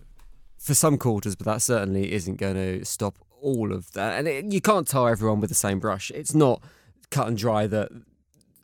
for 0.57 0.73
some 0.73 0.97
quarters, 0.97 1.35
but 1.35 1.45
that 1.45 1.61
certainly 1.61 2.11
isn't 2.11 2.35
going 2.35 2.55
to 2.55 2.83
stop 2.83 3.17
all 3.41 3.71
of 3.71 3.93
that. 3.93 4.19
And 4.19 4.27
it, 4.27 4.51
you 4.51 4.59
can't 4.59 4.87
tar 4.87 5.09
everyone 5.09 5.39
with 5.39 5.49
the 5.49 5.55
same 5.55 5.79
brush. 5.79 6.11
It's 6.11 6.33
not 6.33 6.61
cut 7.13 7.27
and 7.27 7.37
dry 7.37 7.67
that 7.67 7.89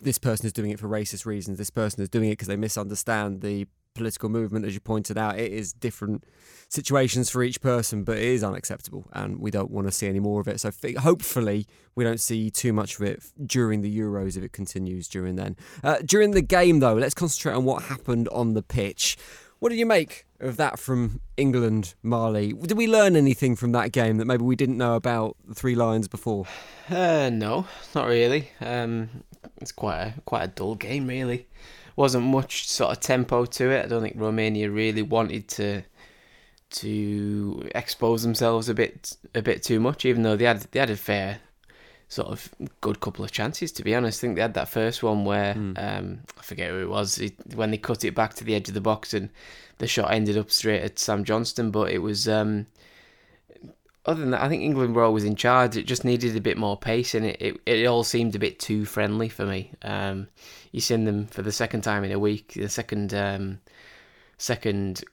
this 0.01 0.17
person 0.17 0.45
is 0.45 0.53
doing 0.53 0.71
it 0.71 0.79
for 0.79 0.87
racist 0.87 1.25
reasons. 1.25 1.57
This 1.57 1.69
person 1.69 2.01
is 2.01 2.09
doing 2.09 2.29
it 2.29 2.33
because 2.33 2.47
they 2.47 2.57
misunderstand 2.57 3.41
the 3.41 3.67
political 3.93 4.29
movement, 4.29 4.65
as 4.65 4.73
you 4.73 4.79
pointed 4.79 5.17
out. 5.17 5.37
It 5.37 5.51
is 5.51 5.73
different 5.73 6.23
situations 6.69 7.29
for 7.29 7.43
each 7.43 7.61
person, 7.61 8.03
but 8.03 8.17
it 8.17 8.23
is 8.23 8.43
unacceptable, 8.43 9.07
and 9.13 9.39
we 9.39 9.51
don't 9.51 9.71
want 9.71 9.87
to 9.87 9.91
see 9.91 10.07
any 10.07 10.19
more 10.19 10.41
of 10.41 10.47
it. 10.47 10.59
So 10.59 10.71
hopefully, 10.99 11.67
we 11.95 12.03
don't 12.03 12.19
see 12.19 12.49
too 12.49 12.73
much 12.73 12.95
of 12.95 13.01
it 13.03 13.23
during 13.45 13.81
the 13.81 13.99
Euros 13.99 14.37
if 14.37 14.43
it 14.43 14.53
continues 14.53 15.07
during 15.07 15.35
then. 15.35 15.55
Uh, 15.83 15.97
during 16.05 16.31
the 16.31 16.41
game, 16.41 16.79
though, 16.79 16.93
let's 16.93 17.13
concentrate 17.13 17.53
on 17.53 17.65
what 17.65 17.83
happened 17.83 18.27
on 18.29 18.53
the 18.53 18.63
pitch. 18.63 19.17
What 19.59 19.69
did 19.69 19.77
you 19.77 19.85
make 19.85 20.25
of 20.39 20.55
that 20.55 20.79
from 20.79 21.19
England, 21.35 21.93
Marley? 22.01 22.53
Did 22.53 22.77
we 22.77 22.87
learn 22.87 23.17
anything 23.17 23.57
from 23.57 23.73
that 23.73 23.91
game 23.91 24.15
that 24.17 24.25
maybe 24.25 24.43
we 24.43 24.55
didn't 24.55 24.77
know 24.77 24.95
about 24.95 25.35
the 25.45 25.53
Three 25.53 25.75
Lions 25.75 26.07
before? 26.07 26.45
Uh, 26.89 27.29
no, 27.31 27.67
not 27.93 28.07
really. 28.07 28.49
Um, 28.59 29.23
it's 29.61 29.71
quite 29.71 30.01
a 30.01 30.13
quite 30.25 30.43
a 30.45 30.47
dull 30.47 30.73
game, 30.73 31.05
really. 31.05 31.47
Wasn't 31.95 32.25
much 32.25 32.67
sort 32.67 32.91
of 32.91 32.99
tempo 32.99 33.45
to 33.45 33.69
it. 33.69 33.85
I 33.85 33.87
don't 33.87 34.01
think 34.01 34.15
Romania 34.17 34.71
really 34.71 35.03
wanted 35.03 35.47
to 35.49 35.83
to 36.71 37.69
expose 37.75 38.23
themselves 38.23 38.69
a 38.69 38.73
bit 38.73 39.17
a 39.35 39.43
bit 39.43 39.61
too 39.61 39.79
much, 39.79 40.03
even 40.03 40.23
though 40.23 40.35
they 40.35 40.45
had 40.45 40.61
they 40.71 40.79
had 40.79 40.89
a 40.89 40.97
fair 40.97 41.41
sort 42.09 42.27
of 42.27 42.49
good 42.81 42.99
couple 42.99 43.23
of 43.23 43.31
chances. 43.31 43.71
To 43.73 43.83
be 43.83 43.95
honest, 43.95 44.19
I 44.19 44.21
think 44.21 44.35
they 44.35 44.41
had 44.41 44.55
that 44.55 44.69
first 44.69 45.01
one 45.03 45.25
where 45.25 45.53
mm. 45.53 45.77
um, 45.77 46.19
I 46.37 46.41
forget 46.41 46.71
who 46.71 46.81
it 46.81 46.89
was 46.89 47.19
it, 47.19 47.35
when 47.55 47.71
they 47.71 47.77
cut 47.77 48.03
it 48.03 48.15
back 48.15 48.33
to 48.35 48.43
the 48.43 48.55
edge 48.55 48.67
of 48.67 48.73
the 48.73 48.81
box 48.81 49.13
and 49.13 49.29
the 49.77 49.87
shot 49.87 50.11
ended 50.11 50.37
up 50.37 50.51
straight 50.51 50.81
at 50.81 50.99
Sam 50.99 51.23
Johnstone. 51.23 51.71
But 51.71 51.91
it 51.91 51.99
was 51.99 52.27
um, 52.27 52.65
other 54.05 54.21
than 54.21 54.31
that, 54.31 54.41
I 54.41 54.49
think 54.49 54.63
England 54.63 54.95
were 54.95 55.03
always 55.03 55.23
in 55.23 55.35
charge. 55.35 55.77
It 55.77 55.85
just 55.85 56.03
needed 56.03 56.35
a 56.35 56.41
bit 56.41 56.57
more 56.57 56.77
pace, 56.77 57.13
and 57.13 57.25
it 57.25 57.37
it, 57.39 57.61
it 57.65 57.85
all 57.85 58.03
seemed 58.03 58.35
a 58.35 58.39
bit 58.39 58.59
too 58.59 58.85
friendly 58.85 59.29
for 59.29 59.45
me. 59.45 59.71
Um, 59.83 60.27
you 60.71 60.81
seen 60.81 61.05
them 61.05 61.27
for 61.27 61.43
the 61.43 61.51
second 61.51 61.81
time 61.81 62.03
in 62.03 62.11
a 62.11 62.19
week, 62.19 62.53
the 62.53 62.69
second 62.69 63.13
um, 63.13 63.59
second 64.39 65.03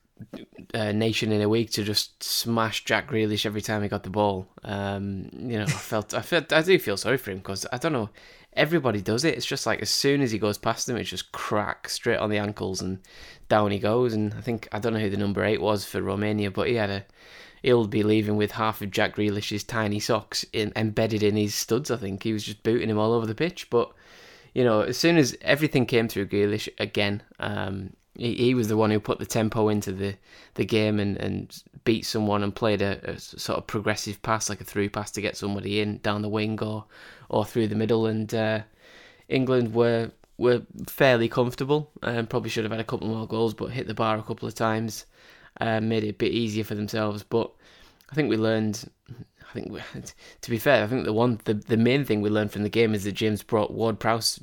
uh, 0.75 0.93
nation 0.93 1.33
in 1.33 1.43
a 1.43 1.49
week 1.49 1.71
to 1.73 1.83
just 1.83 2.23
smash 2.23 2.85
Jack 2.85 3.11
Grealish 3.11 3.47
every 3.47 3.61
time 3.61 3.83
he 3.83 3.89
got 3.89 4.03
the 4.03 4.11
ball. 4.11 4.49
Um, 4.65 5.29
you 5.33 5.59
know, 5.59 5.65
I 5.65 5.67
felt, 5.67 6.15
I 6.15 6.23
felt, 6.23 6.53
I 6.53 6.63
do 6.63 6.79
feel 6.79 6.97
sorry 6.97 7.19
for 7.19 7.31
him 7.31 7.39
because 7.39 7.67
I 7.73 7.79
don't 7.79 7.93
know, 7.93 8.11
everybody 8.57 9.01
does 9.01 9.25
it. 9.25 9.35
It's 9.35 9.47
just 9.47 9.67
like 9.67 9.83
as 9.83 9.91
soon 9.91 10.23
as 10.23 10.33
he 10.33 10.39
goes 10.39 10.59
past 10.59 10.87
them, 10.87 10.97
it's 10.97 11.11
just 11.11 11.33
crack 11.33 11.89
straight 11.89 12.19
on 12.19 12.31
the 12.31 12.39
ankles 12.39 12.81
and 12.81 12.99
down 13.49 13.71
he 13.71 13.79
goes. 13.79 14.15
And 14.15 14.35
I 14.35 14.41
think 14.41 14.69
I 14.73 14.79
don't 14.79 14.95
know 14.95 15.01
who 15.01 15.11
the 15.11 15.17
number 15.17 15.45
eight 15.45 15.61
was 15.61 15.85
for 15.85 16.03
Romania, 16.03 16.51
but 16.51 16.69
he 16.69 16.75
had 16.75 16.91
a. 16.91 17.05
He'll 17.63 17.87
be 17.89 18.05
leaving 18.05 18.37
with 18.37 18.53
half 18.53 18.81
of 18.81 18.93
Jack 18.93 19.17
Grealish's 19.17 19.65
tiny 19.65 19.99
socks 19.99 20.45
in, 20.53 20.73
embedded 20.77 21.23
in 21.25 21.35
his 21.35 21.55
studs. 21.55 21.91
I 21.91 21.97
think 21.97 22.23
he 22.23 22.33
was 22.33 22.45
just 22.45 22.63
booting 22.63 22.91
him 22.91 22.99
all 22.99 23.13
over 23.13 23.27
the 23.27 23.35
pitch. 23.35 23.71
But 23.71 23.93
you 24.55 24.63
know, 24.63 24.83
as 24.83 24.97
soon 24.97 25.17
as 25.17 25.37
everything 25.41 25.85
came 25.85 26.07
through 26.07 26.29
Grealish 26.29 26.69
again, 26.79 27.23
um, 27.41 27.95
he, 28.19 28.35
he 28.35 28.55
was 28.55 28.69
the 28.69 28.77
one 28.77 28.91
who 28.91 29.01
put 29.01 29.19
the 29.19 29.27
tempo 29.27 29.69
into 29.69 29.93
the, 29.93 30.15
the 30.55 30.65
game 30.65 30.99
and, 30.99 31.17
and 31.19 31.63
beat 31.85 32.05
someone 32.05 32.43
and 32.43 32.55
played 32.55 32.83
a, 32.83 33.01
a 33.11 33.19
sort 33.19 33.59
of 33.59 33.67
progressive 33.67 34.21
pass, 34.23 34.49
like 34.49 34.61
a 34.61 34.65
through 34.65 34.91
pass 34.91 35.11
to 35.13 35.21
get 35.21 35.37
somebody 35.37 35.81
in 35.81 35.99
down 35.99 36.23
the 36.23 36.29
wing 36.29 36.61
or 36.63 36.85
or 37.29 37.45
through 37.45 37.69
the 37.69 37.75
middle. 37.75 38.07
And 38.07 38.33
uh, 38.35 38.61
England 39.29 39.75
were 39.75 40.11
were 40.39 40.63
fairly 40.89 41.29
comfortable 41.29 41.91
and 42.03 42.29
probably 42.29 42.51
should 42.51 42.65
have 42.65 42.73
had 42.73 42.81
a 42.81 42.85
couple 42.85 43.09
more 43.09 43.27
goals, 43.27 43.55
but 43.55 43.71
hit 43.71 43.87
the 43.87 43.95
bar 43.95 44.19
a 44.19 44.23
couple 44.23 44.47
of 44.47 44.55
times, 44.55 45.07
uh, 45.61 45.81
made 45.81 46.05
it 46.05 46.11
a 46.11 46.15
bit 46.15 46.33
easier 46.33 46.65
for 46.65 46.75
themselves. 46.75 47.23
But 47.23 47.51
I 48.11 48.15
think 48.15 48.29
we 48.29 48.37
learned. 48.37 48.91
I 49.09 49.53
think, 49.53 49.73
we, 49.73 49.81
to 50.43 50.51
be 50.51 50.59
fair, 50.59 50.85
I 50.85 50.87
think 50.87 51.05
the 51.05 51.13
one 51.13 51.41
the, 51.45 51.55
the 51.55 51.77
main 51.77 52.05
thing 52.05 52.21
we 52.21 52.31
learned 52.31 52.53
from 52.53 52.63
the 52.63 52.69
game 52.69 52.95
is 52.95 53.05
that 53.05 53.13
James 53.13 53.43
brought 53.43 53.73
Ward 53.73 53.99
Prowse 53.99 54.41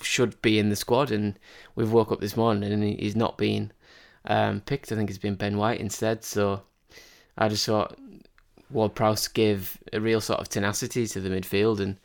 should 0.00 0.40
be 0.42 0.58
in 0.58 0.68
the 0.68 0.76
squad, 0.76 1.10
and 1.10 1.38
we've 1.74 1.92
woke 1.92 2.12
up 2.12 2.20
this 2.20 2.36
morning 2.36 2.72
and 2.72 2.82
he's 2.82 3.16
not 3.16 3.36
been 3.36 3.72
um, 4.26 4.60
picked. 4.60 4.92
I 4.92 4.96
think 4.96 5.10
it's 5.10 5.18
been 5.18 5.34
Ben 5.34 5.56
White 5.56 5.80
instead. 5.80 6.24
So 6.24 6.62
I 7.36 7.48
just 7.48 7.66
thought 7.66 7.98
Ward 8.70 8.94
Prowse 8.94 9.28
gave 9.28 9.78
a 9.92 10.00
real 10.00 10.20
sort 10.20 10.40
of 10.40 10.48
tenacity 10.48 11.06
to 11.06 11.20
the 11.20 11.28
midfield, 11.28 11.80
and 11.80 11.98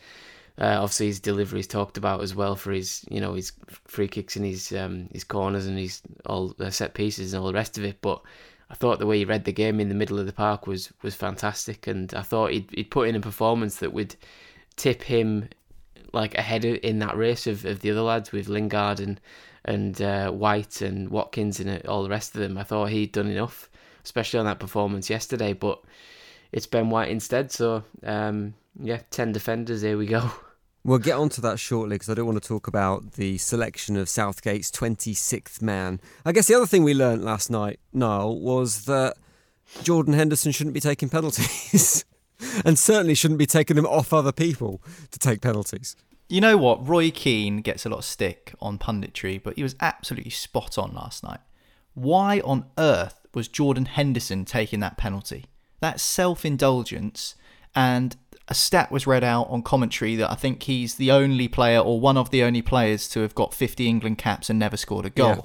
uh, 0.60 0.78
obviously 0.82 1.08
his 1.08 1.20
delivery 1.20 1.60
is 1.60 1.68
talked 1.68 1.98
about 1.98 2.22
as 2.22 2.36
well 2.36 2.56
for 2.56 2.72
his 2.72 3.06
you 3.10 3.22
know 3.22 3.34
his 3.34 3.52
free 3.86 4.08
kicks 4.08 4.36
and 4.36 4.46
his 4.46 4.72
um, 4.74 5.08
his 5.14 5.24
corners 5.24 5.68
and 5.68 5.78
his 5.78 6.02
all 6.26 6.54
set 6.70 6.94
pieces 6.94 7.34
and 7.34 7.42
all 7.42 7.48
the 7.48 7.54
rest 7.54 7.78
of 7.78 7.84
it. 7.84 8.02
But 8.02 8.22
I 8.70 8.76
thought 8.76 9.00
the 9.00 9.06
way 9.06 9.20
he 9.20 9.26
read 9.26 9.46
the 9.46 9.54
game 9.54 9.80
in 9.80 9.90
the 9.90 9.96
middle 9.96 10.20
of 10.20 10.26
the 10.26 10.34
park 10.34 10.68
was 10.68 10.92
was 11.02 11.16
fantastic, 11.16 11.88
and 11.88 12.14
I 12.14 12.22
thought 12.22 12.52
he'd 12.52 12.70
he'd 12.74 12.92
put 12.92 13.08
in 13.08 13.16
a 13.16 13.22
performance 13.22 13.78
that 13.78 13.94
would 13.94 14.16
tip 14.76 15.04
him 15.04 15.50
like 16.18 16.36
ahead 16.36 16.66
of, 16.66 16.80
in 16.84 17.00
that 17.00 17.16
race 17.16 17.48
of, 17.48 17.64
of 17.64 17.80
the 17.80 17.92
other 17.92 18.02
lads 18.02 18.32
with 18.32 18.50
Lingard 18.50 19.00
and 19.00 19.22
and 19.64 20.02
uh, 20.02 20.32
White 20.32 20.82
and 20.82 21.10
Watkins 21.10 21.60
and 21.60 21.86
all 21.86 22.04
the 22.04 22.10
rest 22.10 22.34
of 22.36 22.42
them. 22.42 22.58
I 22.58 22.64
thought 22.64 22.90
he'd 22.90 23.12
done 23.12 23.28
enough, 23.28 23.70
especially 24.04 24.40
on 24.40 24.46
that 24.46 24.60
performance 24.60 25.10
yesterday. 25.10 25.54
But 25.54 25.82
it's 26.52 26.66
Ben 26.66 26.90
White 26.90 27.10
instead. 27.10 27.52
So 27.52 27.84
um, 28.04 28.56
yeah, 28.82 29.02
ten 29.12 29.32
defenders. 29.32 29.82
Here 29.82 29.98
we 29.98 30.08
go. 30.08 30.32
We'll 30.84 31.00
get 31.00 31.18
onto 31.18 31.42
that 31.42 31.60
shortly 31.60 31.96
because 31.96 32.10
I 32.10 32.14
don't 32.14 32.28
want 32.28 32.42
to 32.42 32.48
talk 32.48 32.66
about 32.66 33.14
the 33.14 33.38
selection 33.40 33.98
of 33.98 34.08
Southgate's 34.08 34.72
26th 34.72 35.62
man. 35.62 36.00
I 36.24 36.32
guess 36.32 36.48
the 36.48 36.56
other 36.56 36.66
thing 36.66 36.86
we 36.86 36.94
learnt 36.94 37.26
last 37.26 37.50
night, 37.50 37.82
Niall, 37.92 38.40
was 38.40 38.86
that 38.86 39.18
Jordan 39.84 40.14
Henderson 40.14 40.54
shouldn't 40.54 40.74
be 40.74 40.80
taking 40.80 41.10
penalties 41.10 42.06
and 42.66 42.80
certainly 42.80 43.16
shouldn't 43.16 43.38
be 43.38 43.46
taking 43.46 43.76
them 43.76 43.86
off 43.86 44.14
other 44.14 44.32
people 44.32 44.82
to 45.12 45.20
take 45.20 45.42
penalties. 45.42 45.98
You 46.30 46.42
know 46.42 46.58
what? 46.58 46.88
Roy 46.88 47.10
Keane 47.10 47.62
gets 47.62 47.86
a 47.86 47.90
lot 47.90 48.00
of 48.00 48.06
stick 48.06 48.54
on 48.60 48.78
punditry, 48.78 49.42
but 49.42 49.56
he 49.56 49.64
was 49.64 49.76
absolutely 49.80 50.32
spot 50.32 50.78
on 50.78 50.94
last 50.94 51.24
night. 51.24 51.40
Why 51.94 52.42
on 52.42 52.66
earth 52.78 53.26
was 53.34 53.48
Jordan 53.48 53.86
Henderson 53.86 54.46
taking 54.46 54.80
that 54.82 54.98
penalty? 54.98 55.46
That's 55.80 56.04
self 56.04 56.46
indulgence 56.46 57.36
and 57.76 58.16
a 58.48 58.54
stat 58.54 58.92
was 58.92 59.06
read 59.06 59.24
out 59.24 59.50
on 59.50 59.62
commentary 59.62 60.16
that 60.16 60.32
I 60.32 60.36
think 60.36 60.64
he's 60.64 60.96
the 60.96 61.12
only 61.12 61.48
player 61.48 61.80
or 61.80 62.00
one 62.00 62.18
of 62.18 62.30
the 62.30 62.44
only 62.44 62.62
players 62.62 63.08
to 63.10 63.20
have 63.22 63.36
got 63.36 63.54
50 63.54 63.88
England 63.88 64.18
caps 64.18 64.50
and 64.50 64.58
never 64.58 64.78
scored 64.78 65.06
a 65.06 65.10
goal. 65.10 65.28
Yeah. 65.30 65.42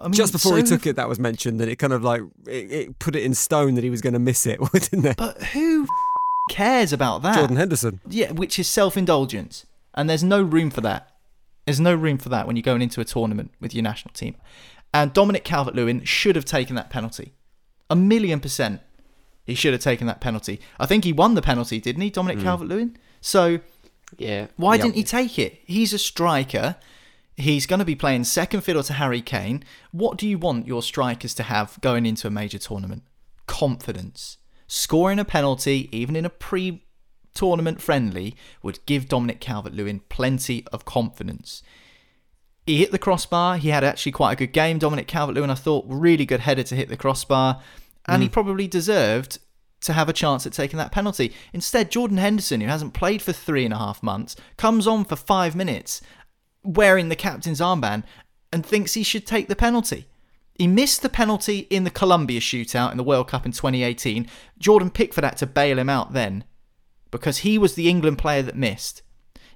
I 0.00 0.04
mean, 0.04 0.12
Just 0.14 0.32
before 0.32 0.52
so, 0.52 0.56
he 0.56 0.62
took 0.62 0.86
it, 0.86 0.96
that 0.96 1.08
was 1.08 1.18
mentioned 1.18 1.60
that 1.60 1.68
it 1.68 1.76
kind 1.76 1.92
of 1.92 2.02
like 2.02 2.22
it, 2.46 2.72
it 2.72 2.98
put 2.98 3.16
it 3.16 3.24
in 3.24 3.34
stone 3.34 3.74
that 3.74 3.84
he 3.84 3.90
was 3.90 4.00
going 4.00 4.12
to 4.12 4.18
miss 4.18 4.46
it, 4.46 4.60
didn't 4.72 5.04
it? 5.04 5.16
But 5.16 5.42
who 5.42 5.86
cares 6.50 6.92
about 6.92 7.22
that? 7.22 7.34
Jordan 7.36 7.56
Henderson. 7.56 8.00
Yeah, 8.08 8.30
which 8.32 8.58
is 8.58 8.68
self 8.68 8.96
indulgence, 8.96 9.66
and 9.94 10.08
there's 10.08 10.24
no 10.24 10.42
room 10.42 10.70
for 10.70 10.80
that. 10.82 11.10
There's 11.66 11.80
no 11.80 11.94
room 11.94 12.18
for 12.18 12.30
that 12.30 12.46
when 12.46 12.56
you're 12.56 12.62
going 12.62 12.82
into 12.82 13.00
a 13.00 13.04
tournament 13.04 13.52
with 13.60 13.74
your 13.74 13.82
national 13.82 14.14
team. 14.14 14.36
And 14.94 15.12
Dominic 15.12 15.44
Calvert-Lewin 15.44 16.04
should 16.04 16.34
have 16.34 16.46
taken 16.46 16.76
that 16.76 16.88
penalty, 16.88 17.34
a 17.90 17.96
million 17.96 18.40
percent. 18.40 18.80
He 19.44 19.54
should 19.54 19.72
have 19.72 19.82
taken 19.82 20.06
that 20.06 20.20
penalty. 20.20 20.60
I 20.78 20.86
think 20.86 21.04
he 21.04 21.12
won 21.12 21.34
the 21.34 21.42
penalty, 21.42 21.80
didn't 21.80 22.02
he, 22.02 22.10
Dominic 22.10 22.38
mm. 22.38 22.42
Calvert 22.42 22.68
Lewin? 22.68 22.96
So, 23.20 23.60
yeah. 24.16 24.46
Why 24.56 24.76
didn't 24.76 24.94
he 24.94 25.04
take 25.04 25.38
it? 25.38 25.60
He's 25.64 25.92
a 25.92 25.98
striker. 25.98 26.76
He's 27.36 27.66
going 27.66 27.78
to 27.78 27.84
be 27.84 27.94
playing 27.94 28.24
second 28.24 28.62
fiddle 28.62 28.82
to 28.82 28.94
Harry 28.94 29.22
Kane. 29.22 29.64
What 29.90 30.18
do 30.18 30.26
you 30.26 30.38
want 30.38 30.66
your 30.66 30.82
strikers 30.82 31.34
to 31.34 31.42
have 31.44 31.78
going 31.80 32.04
into 32.04 32.26
a 32.26 32.30
major 32.30 32.58
tournament? 32.58 33.04
Confidence. 33.46 34.38
Scoring 34.66 35.18
a 35.18 35.24
penalty, 35.24 35.88
even 35.92 36.16
in 36.16 36.24
a 36.24 36.30
pre 36.30 36.84
tournament 37.38 37.80
friendly, 37.80 38.34
would 38.62 38.84
give 38.86 39.08
Dominic 39.08 39.40
Calvert 39.40 39.72
Lewin 39.72 40.00
plenty 40.08 40.66
of 40.72 40.84
confidence. 40.84 41.62
He 42.66 42.78
hit 42.78 42.90
the 42.90 42.98
crossbar. 42.98 43.56
He 43.56 43.68
had 43.68 43.84
actually 43.84 44.12
quite 44.12 44.32
a 44.32 44.36
good 44.36 44.52
game. 44.52 44.78
Dominic 44.78 45.06
Calvert 45.06 45.34
Lewin, 45.34 45.50
I 45.50 45.54
thought, 45.54 45.86
really 45.88 46.26
good 46.26 46.40
header 46.40 46.64
to 46.64 46.76
hit 46.76 46.88
the 46.88 46.96
crossbar 46.96 47.62
and 48.08 48.20
mm. 48.20 48.22
he 48.24 48.28
probably 48.28 48.66
deserved 48.66 49.38
to 49.82 49.92
have 49.92 50.08
a 50.08 50.12
chance 50.12 50.44
at 50.46 50.52
taking 50.52 50.78
that 50.78 50.90
penalty. 50.90 51.32
Instead, 51.52 51.90
Jordan 51.90 52.16
Henderson, 52.16 52.60
who 52.60 52.66
hasn't 52.66 52.94
played 52.94 53.22
for 53.22 53.32
three 53.32 53.64
and 53.64 53.74
a 53.74 53.78
half 53.78 54.02
months, 54.02 54.34
comes 54.56 54.86
on 54.86 55.04
for 55.04 55.14
five 55.14 55.54
minutes 55.54 56.00
wearing 56.64 57.08
the 57.08 57.16
captain's 57.16 57.60
armband 57.60 58.02
and 58.52 58.66
thinks 58.66 58.94
he 58.94 59.04
should 59.04 59.26
take 59.26 59.46
the 59.46 59.54
penalty. 59.54 60.06
He 60.54 60.66
missed 60.66 61.02
the 61.02 61.08
penalty 61.08 61.60
in 61.70 61.84
the 61.84 61.90
Colombia 61.90 62.40
shootout 62.40 62.90
in 62.90 62.96
the 62.96 63.04
World 63.04 63.28
Cup 63.28 63.46
in 63.46 63.52
2018. 63.52 64.26
Jordan 64.58 64.90
Pickford 64.90 65.22
had 65.22 65.36
to 65.36 65.46
bail 65.46 65.78
him 65.78 65.88
out 65.88 66.12
then 66.12 66.42
because 67.10 67.38
he 67.38 67.58
was 67.58 67.74
the 67.74 67.88
England 67.88 68.18
player 68.18 68.42
that 68.42 68.56
missed. 68.56 69.02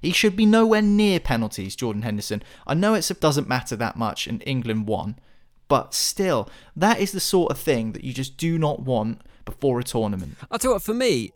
He 0.01 0.11
should 0.11 0.35
be 0.35 0.45
nowhere 0.45 0.81
near 0.81 1.19
penalties, 1.19 1.75
Jordan 1.75 2.01
Henderson. 2.01 2.43
I 2.67 2.73
know 2.73 2.93
it 2.93 3.09
doesn't 3.19 3.47
matter 3.47 3.75
that 3.77 3.95
much 3.95 4.27
and 4.27 4.43
England 4.45 4.87
won, 4.87 5.17
but 5.69 5.93
still, 5.93 6.49
that 6.75 6.99
is 6.99 7.13
the 7.13 7.19
sort 7.21 7.51
of 7.51 7.57
thing 7.57 7.93
that 7.93 8.03
you 8.03 8.13
just 8.13 8.35
do 8.35 8.57
not 8.57 8.81
want 8.81 9.21
before 9.45 9.79
a 9.79 9.83
tournament. 9.83 10.35
I'll 10.51 10.59
tell 10.59 10.71
you 10.71 10.75
what, 10.75 10.83
for 10.83 10.93
me, 10.93 11.31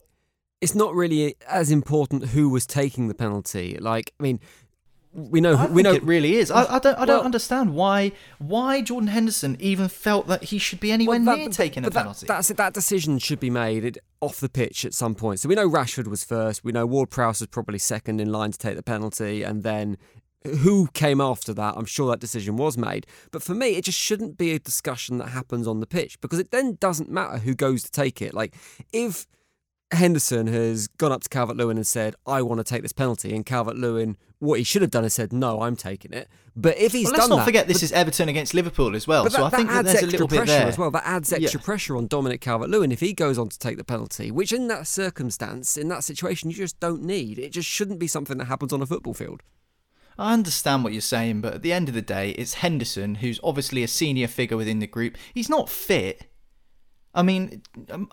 it's 0.59 0.75
not 0.75 0.93
really 0.95 1.35
as 1.47 1.71
important 1.71 2.27
who 2.29 2.49
was 2.49 2.65
taking 2.65 3.07
the 3.07 3.13
penalty. 3.13 3.77
Like, 3.79 4.13
I 4.19 4.23
mean, 4.23 4.39
we 5.13 5.41
know 5.41 5.55
I 5.55 5.67
we 5.67 5.81
know 5.81 5.93
it 5.93 6.03
really 6.03 6.35
is. 6.35 6.51
I, 6.51 6.75
I 6.75 6.79
don't 6.79 6.97
I 6.97 7.05
don't 7.05 7.25
understand 7.25 7.73
why 7.73 8.11
why 8.37 8.81
Jordan 8.81 9.07
Henderson 9.07 9.57
even 9.59 9.87
felt 9.87 10.27
that 10.27 10.45
he 10.45 10.57
should 10.57 10.79
be 10.79 10.91
anywhere 10.91 11.17
well, 11.17 11.25
that, 11.25 11.37
near 11.37 11.49
taking 11.49 11.85
a 11.85 11.91
penalty. 11.91 12.27
That, 12.27 12.35
that's 12.35 12.49
That 12.49 12.73
decision 12.73 13.17
should 13.19 13.39
be 13.39 13.49
made 13.49 13.99
off 14.21 14.39
the 14.39 14.49
pitch 14.49 14.85
at 14.85 14.93
some 14.93 15.15
point. 15.15 15.39
So 15.39 15.49
we 15.49 15.55
know 15.55 15.69
Rashford 15.69 16.07
was 16.07 16.23
first. 16.23 16.63
We 16.63 16.71
know 16.71 16.85
Ward 16.85 17.09
Prowse 17.09 17.39
was 17.39 17.47
probably 17.47 17.79
second 17.79 18.21
in 18.21 18.31
line 18.31 18.51
to 18.51 18.57
take 18.57 18.75
the 18.75 18.83
penalty, 18.83 19.43
and 19.43 19.63
then 19.63 19.97
who 20.45 20.87
came 20.93 21.19
after 21.19 21.53
that, 21.53 21.75
I'm 21.75 21.85
sure 21.85 22.09
that 22.11 22.19
decision 22.19 22.57
was 22.57 22.77
made. 22.77 23.05
But 23.31 23.43
for 23.43 23.53
me, 23.53 23.75
it 23.75 23.85
just 23.85 23.99
shouldn't 23.99 24.37
be 24.37 24.53
a 24.53 24.59
discussion 24.59 25.17
that 25.17 25.29
happens 25.29 25.67
on 25.67 25.79
the 25.79 25.87
pitch 25.87 26.19
because 26.21 26.39
it 26.39 26.51
then 26.51 26.77
doesn't 26.79 27.09
matter 27.09 27.39
who 27.39 27.55
goes 27.55 27.83
to 27.83 27.91
take 27.91 28.21
it. 28.21 28.33
Like, 28.33 28.55
if 28.93 29.27
Henderson 29.91 30.47
has 30.47 30.87
gone 30.87 31.11
up 31.11 31.23
to 31.23 31.29
Calvert 31.29 31.57
Lewin 31.57 31.77
and 31.77 31.87
said, 31.87 32.15
I 32.25 32.41
want 32.41 32.59
to 32.59 32.63
take 32.63 32.81
this 32.81 32.93
penalty, 32.93 33.35
and 33.35 33.45
Calvert 33.45 33.77
Lewin, 33.77 34.17
what 34.39 34.59
he 34.59 34.63
should 34.63 34.81
have 34.81 34.91
done 34.91 35.05
is 35.05 35.13
said, 35.13 35.33
No, 35.33 35.61
I'm 35.61 35.75
taking 35.75 36.13
it. 36.13 36.27
But 36.55 36.77
if 36.77 36.91
he's 36.91 37.05
well, 37.05 37.13
let's 37.13 37.27
done 37.27 37.37
not 37.37 37.45
forget 37.45 37.67
this 37.67 37.83
is 37.83 37.91
Everton 37.91 38.29
against 38.29 38.53
Liverpool 38.53 38.95
as 38.95 39.07
well. 39.07 39.23
That, 39.23 39.33
so 39.33 39.43
I 39.43 39.49
think 39.49 39.69
that 39.69 39.85
there's 39.85 40.01
a 40.01 40.07
little 40.07 40.27
bit 40.27 40.47
there 40.47 40.67
as 40.67 40.77
well. 40.77 40.89
That 40.89 41.05
adds 41.05 41.31
extra 41.31 41.59
yeah. 41.59 41.65
pressure 41.65 41.95
on 41.95 42.07
Dominic 42.07 42.41
Calvert 42.41 42.69
Lewin 42.69 42.91
if 42.91 42.99
he 42.99 43.13
goes 43.13 43.37
on 43.37 43.49
to 43.49 43.59
take 43.59 43.77
the 43.77 43.83
penalty, 43.83 44.31
which 44.31 44.51
in 44.51 44.67
that 44.67 44.87
circumstance, 44.87 45.77
in 45.77 45.87
that 45.89 46.03
situation, 46.03 46.49
you 46.49 46.55
just 46.55 46.79
don't 46.79 47.03
need. 47.03 47.37
It 47.37 47.51
just 47.51 47.69
shouldn't 47.69 47.99
be 47.99 48.07
something 48.07 48.37
that 48.39 48.45
happens 48.45 48.73
on 48.73 48.81
a 48.81 48.87
football 48.87 49.13
field. 49.13 49.43
I 50.17 50.33
understand 50.33 50.83
what 50.83 50.93
you're 50.93 51.01
saying, 51.01 51.41
but 51.41 51.53
at 51.53 51.61
the 51.61 51.71
end 51.71 51.89
of 51.89 51.95
the 51.95 52.01
day, 52.01 52.31
it's 52.31 52.55
Henderson, 52.55 53.15
who's 53.15 53.39
obviously 53.43 53.83
a 53.83 53.87
senior 53.87 54.27
figure 54.27 54.57
within 54.57 54.79
the 54.79 54.87
group. 54.87 55.15
He's 55.33 55.49
not 55.49 55.69
fit. 55.69 56.25
I 57.13 57.21
mean, 57.21 57.61
um, 57.91 58.09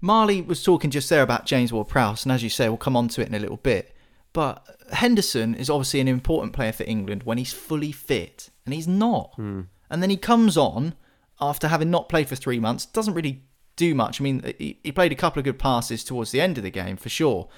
Marley 0.00 0.40
was 0.40 0.62
talking 0.62 0.90
just 0.90 1.10
there 1.10 1.22
about 1.22 1.46
James 1.46 1.72
Ward 1.72 1.88
Prowse, 1.88 2.24
and 2.24 2.30
as 2.32 2.44
you 2.44 2.48
say, 2.48 2.68
we'll 2.68 2.78
come 2.78 2.96
on 2.96 3.08
to 3.08 3.22
it 3.22 3.28
in 3.28 3.34
a 3.34 3.40
little 3.40 3.56
bit. 3.56 3.91
But 4.32 4.66
Henderson 4.92 5.54
is 5.54 5.68
obviously 5.68 6.00
an 6.00 6.08
important 6.08 6.52
player 6.52 6.72
for 6.72 6.84
England 6.84 7.24
when 7.24 7.38
he's 7.38 7.52
fully 7.52 7.92
fit, 7.92 8.50
and 8.64 8.74
he's 8.74 8.88
not. 8.88 9.32
Hmm. 9.36 9.62
And 9.90 10.02
then 10.02 10.10
he 10.10 10.16
comes 10.16 10.56
on 10.56 10.94
after 11.40 11.68
having 11.68 11.90
not 11.90 12.08
played 12.08 12.28
for 12.28 12.36
three 12.36 12.58
months, 12.58 12.86
doesn't 12.86 13.14
really 13.14 13.42
do 13.76 13.94
much. 13.94 14.20
I 14.20 14.24
mean, 14.24 14.54
he, 14.58 14.78
he 14.82 14.92
played 14.92 15.12
a 15.12 15.16
couple 15.16 15.40
of 15.40 15.44
good 15.44 15.58
passes 15.58 16.04
towards 16.04 16.30
the 16.30 16.40
end 16.40 16.56
of 16.56 16.64
the 16.64 16.70
game 16.70 16.96
for 16.96 17.08
sure, 17.08 17.48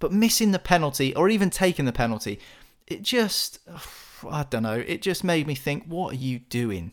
but 0.00 0.12
missing 0.12 0.50
the 0.50 0.58
penalty 0.58 1.14
or 1.14 1.28
even 1.28 1.50
taking 1.50 1.84
the 1.84 1.92
penalty 1.92 2.40
it 2.86 3.02
just, 3.02 3.58
I 4.28 4.44
don't 4.48 4.62
know, 4.62 4.82
it 4.86 5.02
just 5.02 5.24
made 5.24 5.46
me 5.46 5.54
think, 5.54 5.84
what 5.86 6.12
are 6.12 6.18
you 6.18 6.38
doing? 6.38 6.92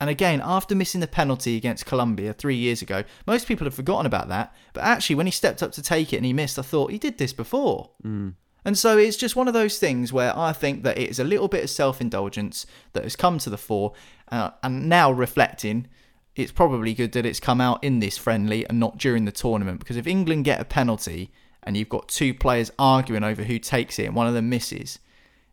And 0.00 0.10
again, 0.10 0.40
after 0.42 0.74
missing 0.74 1.00
the 1.00 1.06
penalty 1.06 1.56
against 1.56 1.86
Colombia 1.86 2.32
three 2.32 2.56
years 2.56 2.82
ago, 2.82 3.04
most 3.24 3.46
people 3.46 3.66
have 3.66 3.74
forgotten 3.74 4.04
about 4.04 4.28
that. 4.28 4.52
But 4.72 4.82
actually, 4.82 5.14
when 5.14 5.26
he 5.26 5.32
stepped 5.32 5.62
up 5.62 5.70
to 5.72 5.82
take 5.82 6.12
it 6.12 6.16
and 6.16 6.26
he 6.26 6.32
missed, 6.32 6.58
I 6.58 6.62
thought 6.62 6.90
he 6.90 6.98
did 6.98 7.18
this 7.18 7.32
before. 7.32 7.90
Mm. 8.04 8.34
And 8.64 8.78
so 8.78 8.96
it's 8.96 9.16
just 9.16 9.36
one 9.36 9.48
of 9.48 9.54
those 9.54 9.78
things 9.78 10.12
where 10.12 10.36
I 10.36 10.52
think 10.52 10.82
that 10.84 10.98
it 10.98 11.10
is 11.10 11.18
a 11.18 11.24
little 11.24 11.48
bit 11.48 11.64
of 11.64 11.70
self 11.70 12.00
indulgence 12.00 12.66
that 12.92 13.02
has 13.02 13.16
come 13.16 13.38
to 13.38 13.50
the 13.50 13.58
fore. 13.58 13.92
Uh, 14.30 14.50
and 14.62 14.88
now 14.88 15.10
reflecting, 15.10 15.88
it's 16.36 16.52
probably 16.52 16.94
good 16.94 17.12
that 17.12 17.26
it's 17.26 17.40
come 17.40 17.60
out 17.60 17.82
in 17.84 17.98
this 17.98 18.16
friendly 18.16 18.66
and 18.68 18.78
not 18.80 18.98
during 18.98 19.24
the 19.24 19.32
tournament. 19.32 19.80
Because 19.80 19.96
if 19.96 20.06
England 20.06 20.44
get 20.44 20.60
a 20.60 20.64
penalty 20.64 21.30
and 21.62 21.76
you've 21.76 21.88
got 21.88 22.08
two 22.08 22.32
players 22.32 22.70
arguing 22.78 23.24
over 23.24 23.44
who 23.44 23.58
takes 23.58 23.98
it 23.98 24.06
and 24.06 24.14
one 24.14 24.26
of 24.26 24.34
them 24.34 24.48
misses, 24.48 24.98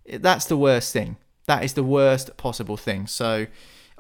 that's 0.06 0.46
the 0.46 0.58
worst 0.58 0.94
thing. 0.94 1.18
That 1.48 1.64
is 1.64 1.74
the 1.74 1.84
worst 1.84 2.38
possible 2.38 2.78
thing. 2.78 3.08
So 3.08 3.48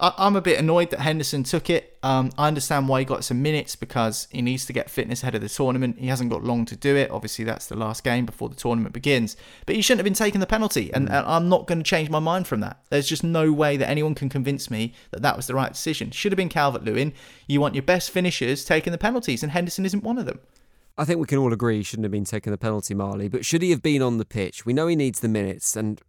I, 0.02 0.28
am 0.28 0.38
a 0.38 0.42
bit 0.42 0.58
annoyed 0.58 0.92
that 0.92 1.02
Henderson 1.02 1.44
took 1.44 1.70
it. 1.70 1.98
Um, 2.04 2.32
I 2.38 2.48
understand 2.48 2.88
why 2.88 3.00
he 3.00 3.06
got 3.06 3.26
some 3.26 3.42
minutes 3.42 3.76
because 3.76 4.28
he 4.32 4.42
needs 4.42 4.66
to 4.68 4.74
get 4.74 4.90
fitness 4.90 5.22
ahead 5.22 5.36
of 5.36 5.42
the 5.42 5.50
tournament. 5.50 6.00
He 6.00 6.08
hasn't 6.08 6.30
got 6.30 6.44
long 6.44 6.64
to 6.66 6.76
do 6.78 6.96
it. 6.96 7.12
Obviously, 7.12 7.44
that's 7.44 7.68
the 7.68 7.76
last 7.76 8.04
game 8.06 8.26
before 8.26 8.48
the 8.48 8.56
tournament 8.56 8.94
begins. 8.94 9.36
But 9.66 9.76
he 9.76 9.82
shouldn't 9.82 10.00
have 10.00 10.06
been 10.06 10.14
taking 10.14 10.40
the 10.40 10.48
penalty, 10.48 10.94
and, 10.94 11.10
mm. 11.10 11.12
and 11.12 11.28
I'm 11.28 11.50
not 11.50 11.68
going 11.68 11.80
to 11.80 11.84
change 11.84 12.10
my 12.10 12.20
mind 12.20 12.48
from 12.48 12.62
that. 12.62 12.80
There's 12.90 13.10
just 13.10 13.24
no 13.24 13.52
way 13.52 13.76
that 13.76 13.90
anyone 13.90 14.16
can 14.16 14.30
convince 14.30 14.72
me 14.72 14.94
that 15.12 15.22
that 15.22 15.36
was 15.36 15.48
the 15.48 15.56
right 15.56 15.74
decision. 15.74 16.12
Should 16.12 16.32
have 16.32 16.38
been 16.38 16.50
Calvert 16.50 16.86
Lewin. 16.86 17.14
You 17.48 17.60
want 17.60 17.76
your 17.76 17.84
best 17.84 18.10
finishers 18.10 18.64
taking 18.64 18.92
the 18.92 18.98
penalties, 18.98 19.44
and 19.44 19.52
Henderson 19.52 19.86
isn't 19.86 20.04
one 20.04 20.18
of 20.18 20.26
them. 20.26 20.40
I 20.98 21.04
think 21.04 21.20
we 21.20 21.28
can 21.28 21.38
all 21.40 21.52
agree 21.52 21.78
he 21.78 21.84
shouldn't 21.84 22.06
have 22.06 22.12
been 22.12 22.26
taking 22.26 22.52
the 22.52 22.58
penalty, 22.58 22.94
Marley. 22.94 23.28
But 23.28 23.46
should 23.46 23.62
he 23.62 23.72
have 23.72 23.82
been 23.82 24.02
on 24.02 24.18
the 24.18 24.26
pitch? 24.26 24.66
We 24.66 24.74
know 24.74 24.88
he 24.88 24.96
needs 24.96 25.20
the 25.20 25.28
minutes, 25.28 25.76
and 25.76 26.02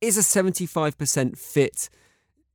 is 0.00 0.18
a 0.18 0.20
75% 0.20 1.38
fit 1.38 1.88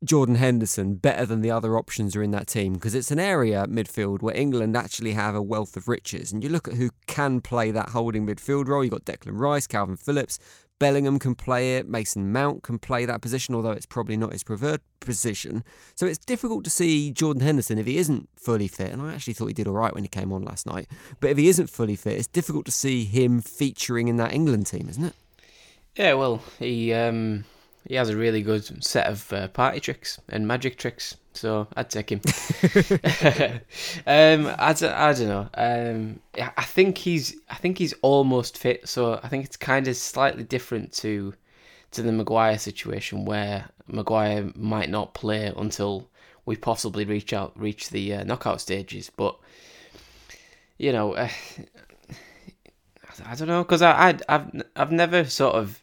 Jordan 0.04 0.36
Henderson 0.36 0.96
better 0.96 1.28
than 1.28 1.42
the 1.42 1.52
other 1.52 1.78
options 1.78 2.16
are 2.16 2.24
in 2.24 2.32
that 2.32 2.48
team 2.48 2.74
because 2.74 2.96
it's 2.96 3.12
an 3.12 3.20
area 3.20 3.66
midfield 3.68 4.22
where 4.22 4.36
England 4.36 4.76
actually 4.76 5.14
have 5.14 5.36
a 5.36 5.42
wealth 5.42 5.78
of 5.78 5.88
riches. 5.88 6.32
And 6.32 6.44
you 6.44 6.50
look 6.50 6.68
at 6.68 6.74
who 6.74 6.90
can 7.06 7.40
play 7.40 7.70
that 7.70 7.90
holding 7.90 8.26
midfield 8.26 8.68
role. 8.68 8.84
You've 8.84 8.94
got 8.94 9.06
Declan 9.06 9.40
Rice, 9.40 9.68
Kalvin 9.68 10.00
Phillips, 10.00 10.40
Bellingham 10.82 11.20
can 11.20 11.36
play 11.36 11.78
it, 11.78 11.88
Mason 11.88 12.32
Mount 12.32 12.64
can 12.64 12.80
play 12.80 13.06
that 13.06 13.22
position, 13.22 13.54
although 13.54 13.70
it's 13.70 13.86
probably 13.86 14.18
not 14.18 14.34
his 14.34 14.44
preferred 14.44 14.82
position. 15.00 15.64
So 15.94 16.08
it's 16.08 16.18
difficult 16.18 16.64
to 16.64 16.72
see 16.72 17.12
Jordan 17.12 17.44
Henderson 17.44 17.78
if 17.78 17.86
he 17.86 18.00
isn't 18.00 18.28
fully 18.36 18.68
fit. 18.68 18.92
And 18.92 19.00
I 19.00 19.14
actually 19.14 19.34
thought 19.34 19.46
he 19.46 19.54
did 19.54 19.68
all 19.68 19.76
right 19.76 19.94
when 19.94 20.04
he 20.04 20.08
came 20.08 20.34
on 20.34 20.42
last 20.42 20.66
night. 20.66 20.88
But 21.20 21.30
if 21.30 21.38
he 21.38 21.50
isn't 21.50 21.70
fully 21.70 21.96
fit, 21.96 22.18
it's 22.18 22.26
difficult 22.26 22.66
to 22.66 22.72
see 22.72 23.04
him 23.04 23.42
featuring 23.42 24.08
in 24.08 24.18
that 24.18 24.34
England 24.34 24.66
team, 24.66 24.88
isn't 24.90 25.04
it? 25.04 25.14
Yeah, 25.96 26.16
well, 26.16 26.42
he 26.58 26.92
um, 26.94 27.46
he 27.88 27.96
has 27.96 28.10
a 28.10 28.18
really 28.18 28.42
good 28.42 28.84
set 28.84 29.08
of 29.08 29.34
uh, 29.34 29.48
party 29.50 29.80
tricks 29.80 30.20
and 30.30 30.48
magic 30.48 30.78
tricks, 30.78 31.18
so 31.34 31.68
I'd 31.76 31.90
take 31.90 32.12
him. 32.12 32.22
um, 34.06 34.54
I, 34.60 34.74
don't, 34.74 34.94
I 34.94 35.14
don't 35.14 35.28
know. 35.28 35.50
Um, 35.56 36.20
I 36.38 36.64
think 36.64 37.00
he's 37.00 37.36
I 37.50 37.56
think 37.56 37.78
he's 37.78 37.94
almost 38.02 38.58
fit, 38.58 38.88
so 38.88 39.20
I 39.24 39.28
think 39.28 39.46
it's 39.46 39.58
kind 39.58 39.88
of 39.88 39.96
slightly 39.96 40.44
different 40.44 40.94
to 40.94 41.34
to 41.92 42.02
the 42.02 42.12
Maguire 42.12 42.58
situation 42.58 43.26
where 43.26 43.70
Maguire 43.88 44.52
might 44.56 44.90
not 44.90 45.14
play 45.14 45.52
until 45.58 46.08
we 46.46 46.56
possibly 46.56 47.06
reach 47.06 47.34
out 47.34 47.60
reach 47.60 47.90
the 47.90 48.14
uh, 48.14 48.24
knockout 48.24 48.62
stages, 48.62 49.10
but 49.10 49.38
you 50.78 50.92
know. 50.92 51.14
Uh, 51.14 51.30
I 53.26 53.36
don't 53.36 53.48
know 53.48 53.64
because 53.64 53.82
I, 53.82 54.10
I 54.10 54.20
I've 54.30 54.64
I've 54.76 54.92
never 54.92 55.26
sort 55.26 55.56
of 55.56 55.81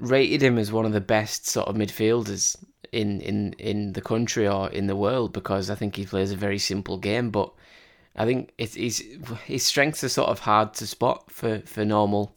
rated 0.00 0.42
him 0.42 0.58
as 0.58 0.72
one 0.72 0.86
of 0.86 0.92
the 0.92 1.00
best 1.00 1.46
sort 1.46 1.68
of 1.68 1.76
midfielders 1.76 2.56
in, 2.92 3.20
in, 3.20 3.52
in 3.54 3.92
the 3.92 4.00
country 4.00 4.48
or 4.48 4.68
in 4.70 4.86
the 4.86 4.96
world 4.96 5.32
because 5.32 5.70
I 5.70 5.74
think 5.74 5.96
he 5.96 6.04
plays 6.04 6.32
a 6.32 6.36
very 6.36 6.58
simple 6.58 6.96
game. 6.98 7.30
But 7.30 7.52
I 8.16 8.24
think 8.24 8.52
his 8.58 9.04
his 9.44 9.62
strengths 9.62 10.02
are 10.02 10.08
sort 10.08 10.28
of 10.28 10.40
hard 10.40 10.74
to 10.74 10.86
spot 10.86 11.30
for, 11.30 11.60
for 11.60 11.84
normal 11.84 12.34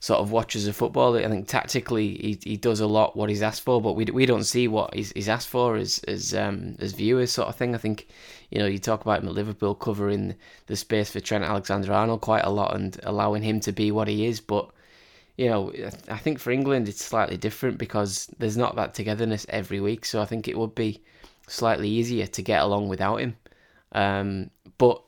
sort 0.00 0.20
of 0.20 0.32
watchers 0.32 0.66
of 0.66 0.74
football. 0.74 1.14
I 1.16 1.28
think 1.28 1.46
tactically 1.46 2.16
he, 2.16 2.38
he 2.42 2.56
does 2.56 2.80
a 2.80 2.86
lot 2.86 3.16
what 3.16 3.28
he's 3.28 3.42
asked 3.42 3.62
for, 3.62 3.82
but 3.82 3.92
we, 3.92 4.06
we 4.06 4.24
don't 4.24 4.44
see 4.44 4.66
what 4.66 4.94
he's, 4.94 5.12
he's 5.12 5.28
asked 5.28 5.48
for 5.48 5.76
as 5.76 5.98
as 6.08 6.34
um, 6.34 6.76
as 6.78 6.92
viewers 6.92 7.30
sort 7.30 7.48
of 7.48 7.56
thing. 7.56 7.74
I 7.74 7.78
think 7.78 8.08
you 8.50 8.58
know 8.58 8.66
you 8.66 8.78
talk 8.78 9.02
about 9.02 9.22
him 9.22 9.28
at 9.28 9.34
Liverpool 9.34 9.74
covering 9.74 10.34
the 10.66 10.76
space 10.76 11.10
for 11.10 11.20
Trent 11.20 11.44
Alexander 11.44 11.92
Arnold 11.92 12.22
quite 12.22 12.44
a 12.44 12.50
lot 12.50 12.74
and 12.74 12.98
allowing 13.02 13.42
him 13.42 13.60
to 13.60 13.72
be 13.72 13.92
what 13.92 14.08
he 14.08 14.26
is, 14.26 14.40
but 14.40 14.70
you 15.40 15.48
know, 15.48 15.72
I 16.10 16.18
think 16.18 16.38
for 16.38 16.50
England 16.50 16.86
it's 16.86 17.02
slightly 17.02 17.38
different 17.38 17.78
because 17.78 18.26
there's 18.38 18.58
not 18.58 18.76
that 18.76 18.92
togetherness 18.92 19.46
every 19.48 19.80
week. 19.80 20.04
So 20.04 20.20
I 20.20 20.26
think 20.26 20.46
it 20.46 20.58
would 20.58 20.74
be 20.74 21.02
slightly 21.48 21.88
easier 21.88 22.26
to 22.26 22.42
get 22.42 22.60
along 22.60 22.90
without 22.90 23.20
him. 23.20 23.38
Um, 23.92 24.50
but 24.76 25.02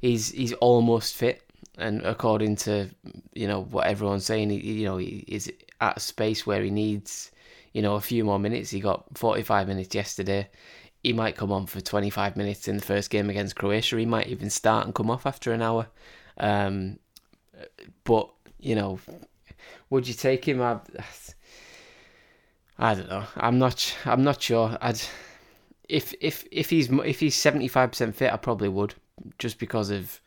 he's 0.00 0.30
he's 0.30 0.54
almost 0.54 1.14
fit, 1.14 1.42
and 1.76 2.00
according 2.00 2.56
to 2.64 2.88
you 3.34 3.46
know 3.46 3.64
what 3.64 3.86
everyone's 3.86 4.24
saying, 4.24 4.48
he, 4.48 4.56
you 4.56 4.86
know, 4.86 4.96
he 4.96 5.22
is 5.28 5.52
at 5.82 5.98
a 5.98 6.00
space 6.00 6.46
where 6.46 6.62
he 6.62 6.70
needs 6.70 7.30
you 7.74 7.82
know 7.82 7.96
a 7.96 8.00
few 8.00 8.24
more 8.24 8.38
minutes. 8.38 8.70
He 8.70 8.80
got 8.80 9.04
45 9.18 9.68
minutes 9.68 9.94
yesterday. 9.94 10.48
He 11.02 11.12
might 11.12 11.36
come 11.36 11.52
on 11.52 11.66
for 11.66 11.82
25 11.82 12.38
minutes 12.38 12.68
in 12.68 12.76
the 12.78 12.82
first 12.82 13.10
game 13.10 13.28
against 13.28 13.56
Croatia. 13.56 13.98
He 13.98 14.06
might 14.06 14.28
even 14.28 14.48
start 14.48 14.86
and 14.86 14.94
come 14.94 15.10
off 15.10 15.26
after 15.26 15.52
an 15.52 15.60
hour. 15.60 15.88
Um, 16.38 16.98
but 18.04 18.30
you 18.58 18.74
know, 18.74 18.98
would 19.90 20.08
you 20.08 20.14
take 20.14 20.46
him? 20.46 20.60
I, 20.60 20.78
I 22.78 22.94
don't 22.94 23.08
know. 23.08 23.24
I'm 23.36 23.58
not. 23.58 23.94
I'm 24.04 24.24
not 24.24 24.42
sure. 24.42 24.76
I'd 24.80 25.00
if 25.88 26.14
if 26.20 26.46
if 26.50 26.70
he's 26.70 26.90
if 26.90 27.20
he's 27.20 27.34
seventy 27.34 27.68
five 27.68 27.90
percent 27.90 28.16
fit, 28.16 28.32
I 28.32 28.36
probably 28.36 28.68
would, 28.68 28.94
just 29.38 29.58
because 29.58 29.90
of 29.90 30.20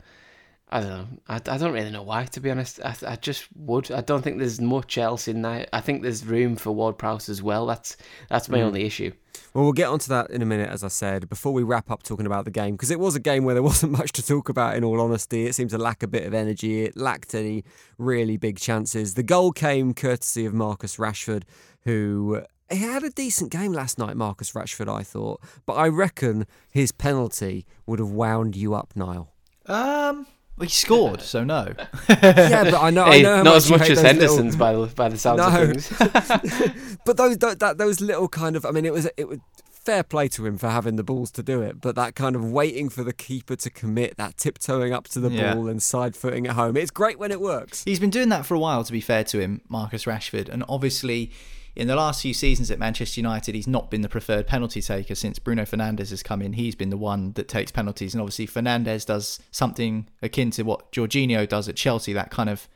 I 0.70 0.82
don't 0.82 0.90
know. 0.90 1.08
I, 1.30 1.36
I 1.36 1.58
don't 1.58 1.72
really 1.72 1.92
know 1.92 2.04
why, 2.04 2.26
to 2.26 2.42
be 2.42 2.52
honest. 2.52 2.82
I, 2.84 2.96
I 3.08 3.16
just 3.16 3.48
would. 3.56 3.90
I 3.90 4.02
don't 4.02 4.22
think 4.22 4.38
there's 4.38 4.60
much 4.60 4.98
else 4.98 5.28
in 5.28 5.42
there. 5.42 5.66
I 5.72 5.80
think 5.80 6.02
there's 6.02 6.26
room 6.26 6.58
for 6.58 6.72
Ward 6.72 6.98
Prowse 6.98 7.30
as 7.30 7.42
well. 7.42 7.66
That's 7.66 7.96
that's 8.30 8.50
my 8.50 8.58
mm. 8.58 8.64
only 8.64 8.84
issue. 8.86 9.14
Well, 9.54 9.64
we'll 9.64 9.74
get 9.74 9.88
onto 9.88 10.10
that 10.10 10.30
in 10.30 10.42
a 10.42 10.46
minute, 10.46 10.70
as 10.70 10.84
I 10.84 10.90
said, 10.90 11.30
before 11.30 11.54
we 11.54 11.64
wrap 11.64 11.90
up 11.90 12.04
talking 12.04 12.26
about 12.26 12.46
the 12.46 12.52
game, 12.52 12.74
because 12.74 12.92
it 12.92 13.00
was 13.00 13.16
a 13.16 13.20
game 13.20 13.46
where 13.46 13.54
there 13.54 13.64
wasn't 13.72 13.94
much 13.94 14.12
to 14.14 14.26
talk 14.26 14.50
about, 14.50 14.76
in 14.76 14.84
all 14.84 15.00
honesty. 15.00 15.46
It 15.46 15.56
seemed 15.56 15.70
to 15.70 15.78
lack 15.78 16.04
a 16.04 16.08
bit 16.08 16.28
of 16.28 16.34
energy. 16.34 16.84
It 16.84 16.98
lacked 16.98 17.34
any 17.34 17.64
really 17.98 18.36
big 18.36 18.60
chances. 18.60 19.14
The 19.14 19.24
goal 19.24 19.54
came 19.54 19.94
courtesy 19.94 20.46
of 20.46 20.54
Marcus 20.54 20.98
Rashford, 20.98 21.44
who 21.84 22.42
he 22.70 22.80
had 22.80 23.04
a 23.04 23.10
decent 23.10 23.52
game 23.52 23.72
last 23.72 23.98
night, 23.98 24.18
Marcus 24.18 24.52
Rashford, 24.52 24.94
I 24.94 25.04
thought. 25.04 25.42
But 25.66 25.74
I 25.74 25.88
reckon 25.88 26.46
his 26.70 26.92
penalty 26.92 27.66
would 27.86 28.00
have 28.00 28.12
wound 28.12 28.58
you 28.58 28.74
up, 28.74 28.94
Niall. 28.96 29.34
Um, 29.66 30.28
well, 30.58 30.66
he 30.66 30.70
scored, 30.70 31.22
so 31.22 31.44
no. 31.44 31.74
yeah, 32.10 32.64
but 32.64 32.82
I 32.82 32.90
know. 32.90 33.06
Hey, 33.06 33.20
I 33.20 33.22
know 33.22 33.44
not 33.44 33.56
as 33.58 33.70
much 33.70 33.90
as 33.90 34.02
Henderson's 34.02 34.58
little... 34.58 34.60
by 34.60 34.74
the 34.74 34.96
by 34.96 35.10
the 35.10 35.18
sounds 35.18 35.38
no. 35.38 35.48
of 35.48 35.84
things. 35.86 36.98
but 37.06 37.18
those 37.18 37.38
that, 37.38 37.76
those 37.78 38.02
little 38.02 38.28
kind 38.28 38.56
of, 38.56 38.66
I 38.66 38.72
mean, 38.72 38.84
it 38.84 38.92
was 38.92 39.08
it 39.18 39.28
was 39.28 39.40
fair 39.88 40.04
play 40.04 40.28
to 40.28 40.46
him 40.46 40.58
for 40.58 40.68
having 40.70 40.96
the 40.96 41.04
balls 41.04 41.32
to 41.32 41.44
do 41.44 41.62
it, 41.62 41.80
but 41.80 41.96
that 41.96 42.16
kind 42.16 42.36
of 42.36 42.52
waiting 42.52 42.90
for 42.90 43.04
the 43.04 43.14
keeper 43.14 43.56
to 43.56 43.70
commit, 43.70 44.18
that 44.18 44.36
tiptoeing 44.36 44.94
up 44.94 45.08
to 45.08 45.20
the 45.20 45.30
yeah. 45.30 45.54
ball 45.54 45.70
and 45.70 45.82
side 45.82 46.16
footing 46.16 46.48
at 46.48 46.54
home, 46.56 46.76
it's 46.76 46.92
great 46.92 47.20
when 47.20 47.32
it 47.32 47.40
works. 47.40 47.84
He's 47.84 48.00
been 48.00 48.10
doing 48.10 48.30
that 48.30 48.46
for 48.46 48.56
a 48.56 48.60
while. 48.60 48.84
To 48.84 48.92
be 48.92 49.00
fair 49.00 49.24
to 49.26 49.40
him, 49.40 49.62
Marcus 49.70 50.06
Rashford, 50.06 50.50
and 50.50 50.64
obviously 50.68 51.32
in 51.78 51.88
the 51.88 51.96
last 51.96 52.24
few 52.24 52.34
seasons 52.34 52.72
at 52.72 52.80
Manchester 52.80 53.22
United, 53.22 53.54
he's 53.54 53.68
not 53.68 53.92
been 53.92 54.02
the 54.02 54.10
preferred 54.10 54.48
penalty 54.48 54.82
taker 54.82 55.14
since 55.14 55.38
Bruno 55.38 55.62
Fernandes 55.62 56.10
has 56.10 56.24
come 56.24 56.42
in. 56.42 56.54
He's 56.54 56.74
been 56.74 56.90
the 56.90 56.98
one 56.98 57.34
that 57.34 57.48
takes 57.48 57.72
penalties, 57.72 58.16
and 58.16 58.22
obviously 58.22 58.48
Fernandes 58.48 59.06
does 59.06 59.40
something 59.52 60.10
akin 60.24 60.50
to 60.52 60.64
what 60.64 60.92
Jorginho 60.92 61.48
does 61.48 61.70
at 61.70 61.76
Chelsea, 61.76 62.14
that 62.14 62.32
kind 62.32 62.50
of 62.50 62.68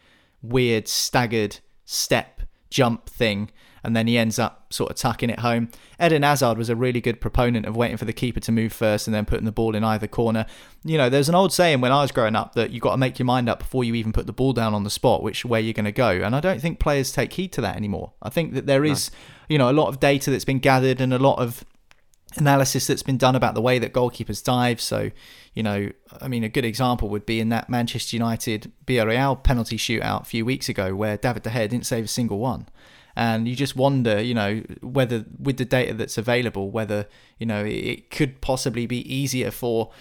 weird 0.43 0.87
staggered 0.87 1.57
step 1.83 2.41
jump 2.69 3.09
thing 3.09 3.49
and 3.83 3.95
then 3.95 4.07
he 4.07 4.17
ends 4.17 4.37
up 4.37 4.71
sort 4.71 4.91
of 4.91 4.97
tucking 4.97 5.29
it 5.29 5.39
home. 5.39 5.69
Eden 6.01 6.23
Hazard 6.23 6.57
was 6.57 6.69
a 6.69 6.75
really 6.75 7.01
good 7.01 7.19
proponent 7.19 7.65
of 7.65 7.75
waiting 7.75 7.97
for 7.97 8.05
the 8.05 8.13
keeper 8.13 8.39
to 8.39 8.51
move 8.51 8.71
first 8.71 9.07
and 9.07 9.13
then 9.13 9.25
putting 9.25 9.45
the 9.45 9.51
ball 9.51 9.75
in 9.75 9.83
either 9.83 10.07
corner. 10.07 10.45
You 10.83 10.97
know, 10.97 11.09
there's 11.09 11.29
an 11.29 11.35
old 11.35 11.51
saying 11.51 11.81
when 11.81 11.91
I 11.91 12.01
was 12.01 12.11
growing 12.11 12.35
up 12.35 12.53
that 12.53 12.71
you've 12.71 12.83
got 12.83 12.91
to 12.91 12.97
make 12.97 13.17
your 13.17 13.25
mind 13.25 13.49
up 13.49 13.59
before 13.59 13.83
you 13.83 13.95
even 13.95 14.13
put 14.13 14.27
the 14.27 14.33
ball 14.33 14.53
down 14.53 14.73
on 14.73 14.83
the 14.83 14.89
spot, 14.89 15.23
which 15.23 15.45
way 15.45 15.61
you're 15.61 15.73
going 15.73 15.85
to 15.85 15.91
go. 15.91 16.09
And 16.09 16.35
I 16.35 16.39
don't 16.39 16.61
think 16.61 16.79
players 16.79 17.11
take 17.11 17.33
heed 17.33 17.51
to 17.53 17.61
that 17.61 17.75
anymore. 17.75 18.13
I 18.21 18.29
think 18.29 18.53
that 18.53 18.67
there 18.67 18.85
is, 18.85 19.09
no. 19.11 19.17
you 19.49 19.57
know, 19.57 19.69
a 19.69 19.73
lot 19.73 19.87
of 19.87 19.99
data 19.99 20.29
that's 20.29 20.45
been 20.45 20.59
gathered 20.59 21.01
and 21.01 21.13
a 21.13 21.19
lot 21.19 21.39
of 21.39 21.65
analysis 22.37 22.87
that's 22.87 23.03
been 23.03 23.17
done 23.17 23.35
about 23.35 23.55
the 23.55 23.61
way 23.61 23.79
that 23.79 23.93
goalkeepers 23.93 24.43
dive. 24.43 24.79
So, 24.79 25.11
you 25.53 25.63
know, 25.63 25.89
I 26.21 26.27
mean, 26.27 26.43
a 26.43 26.49
good 26.49 26.65
example 26.65 27.09
would 27.09 27.25
be 27.25 27.39
in 27.39 27.49
that 27.49 27.69
Manchester 27.69 28.15
United 28.15 28.71
Villarreal 28.85 29.43
penalty 29.43 29.77
shootout 29.77 30.21
a 30.21 30.25
few 30.25 30.45
weeks 30.45 30.69
ago 30.69 30.95
where 30.95 31.17
David 31.17 31.43
De 31.43 31.49
Gea 31.49 31.67
didn't 31.67 31.85
save 31.85 32.05
a 32.05 32.07
single 32.07 32.39
one 32.39 32.67
and 33.15 33.47
you 33.47 33.55
just 33.55 33.75
wonder, 33.75 34.21
you 34.21 34.33
know, 34.33 34.63
whether 34.81 35.25
with 35.39 35.57
the 35.57 35.65
data 35.65 35.93
that's 35.93 36.17
available, 36.17 36.71
whether 36.71 37.07
you 37.37 37.45
know 37.45 37.63
it 37.65 38.09
could 38.09 38.41
possibly 38.41 38.85
be 38.85 39.01
easier 39.13 39.51
for 39.51 39.91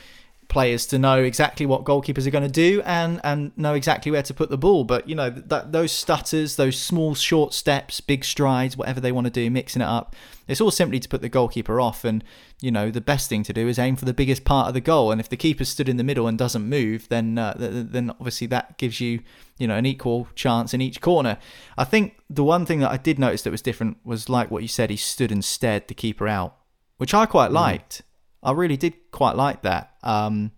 players 0.50 0.84
to 0.84 0.98
know 0.98 1.22
exactly 1.22 1.64
what 1.64 1.84
goalkeepers 1.84 2.26
are 2.26 2.30
going 2.30 2.42
to 2.42 2.50
do 2.50 2.82
and 2.84 3.20
and 3.22 3.56
know 3.56 3.72
exactly 3.72 4.10
where 4.10 4.22
to 4.22 4.34
put 4.34 4.50
the 4.50 4.58
ball. 4.58 4.84
But 4.84 5.08
you 5.08 5.14
know 5.14 5.30
that 5.30 5.72
those 5.72 5.92
stutters, 5.92 6.56
those 6.56 6.78
small 6.78 7.14
short 7.14 7.54
steps, 7.54 8.00
big 8.00 8.24
strides, 8.24 8.76
whatever 8.76 9.00
they 9.00 9.12
want 9.12 9.26
to 9.26 9.30
do, 9.30 9.50
mixing 9.50 9.80
it 9.80 9.88
up, 9.88 10.14
it's 10.50 10.60
all 10.60 10.70
simply 10.70 10.98
to 10.98 11.08
put 11.08 11.22
the 11.22 11.28
goalkeeper 11.28 11.80
off. 11.80 12.04
And 12.04 12.24
you 12.60 12.70
know 12.70 12.90
the 12.90 13.00
best 13.00 13.28
thing 13.28 13.42
to 13.44 13.52
do 13.52 13.68
is 13.68 13.78
aim 13.78 13.96
for 13.96 14.04
the 14.04 14.14
biggest 14.14 14.44
part 14.44 14.68
of 14.68 14.74
the 14.74 14.80
goal. 14.80 15.12
And 15.12 15.20
if 15.20 15.28
the 15.28 15.36
keeper 15.36 15.64
stood 15.64 15.88
in 15.88 15.96
the 15.96 16.04
middle 16.04 16.26
and 16.26 16.36
doesn't 16.36 16.68
move, 16.68 17.08
then 17.08 17.38
uh, 17.38 17.54
then 17.56 18.10
obviously 18.10 18.46
that 18.48 18.76
gives 18.78 19.00
you 19.00 19.20
you 19.58 19.66
know 19.66 19.76
an 19.76 19.86
equal 19.86 20.28
chance 20.34 20.74
in 20.74 20.80
each 20.80 21.00
corner. 21.00 21.38
I 21.78 21.84
think 21.84 22.16
the 22.28 22.44
one 22.44 22.66
thing 22.66 22.80
that 22.80 22.90
I 22.90 22.96
did 22.96 23.18
notice 23.18 23.42
that 23.42 23.50
was 23.50 23.62
different 23.62 23.98
was 24.04 24.28
like 24.28 24.50
what 24.50 24.62
you 24.62 24.68
said, 24.68 24.90
he 24.90 24.96
stood 24.96 25.30
and 25.30 25.44
stared 25.44 25.88
the 25.88 25.94
keeper 25.94 26.26
out, 26.26 26.56
which 26.98 27.14
I 27.14 27.26
quite 27.26 27.50
mm. 27.50 27.54
liked. 27.54 28.02
I 28.42 28.52
really 28.52 28.76
did 28.76 28.94
quite 29.12 29.36
like 29.36 29.62
that. 29.62 29.94
Um, 30.02 30.52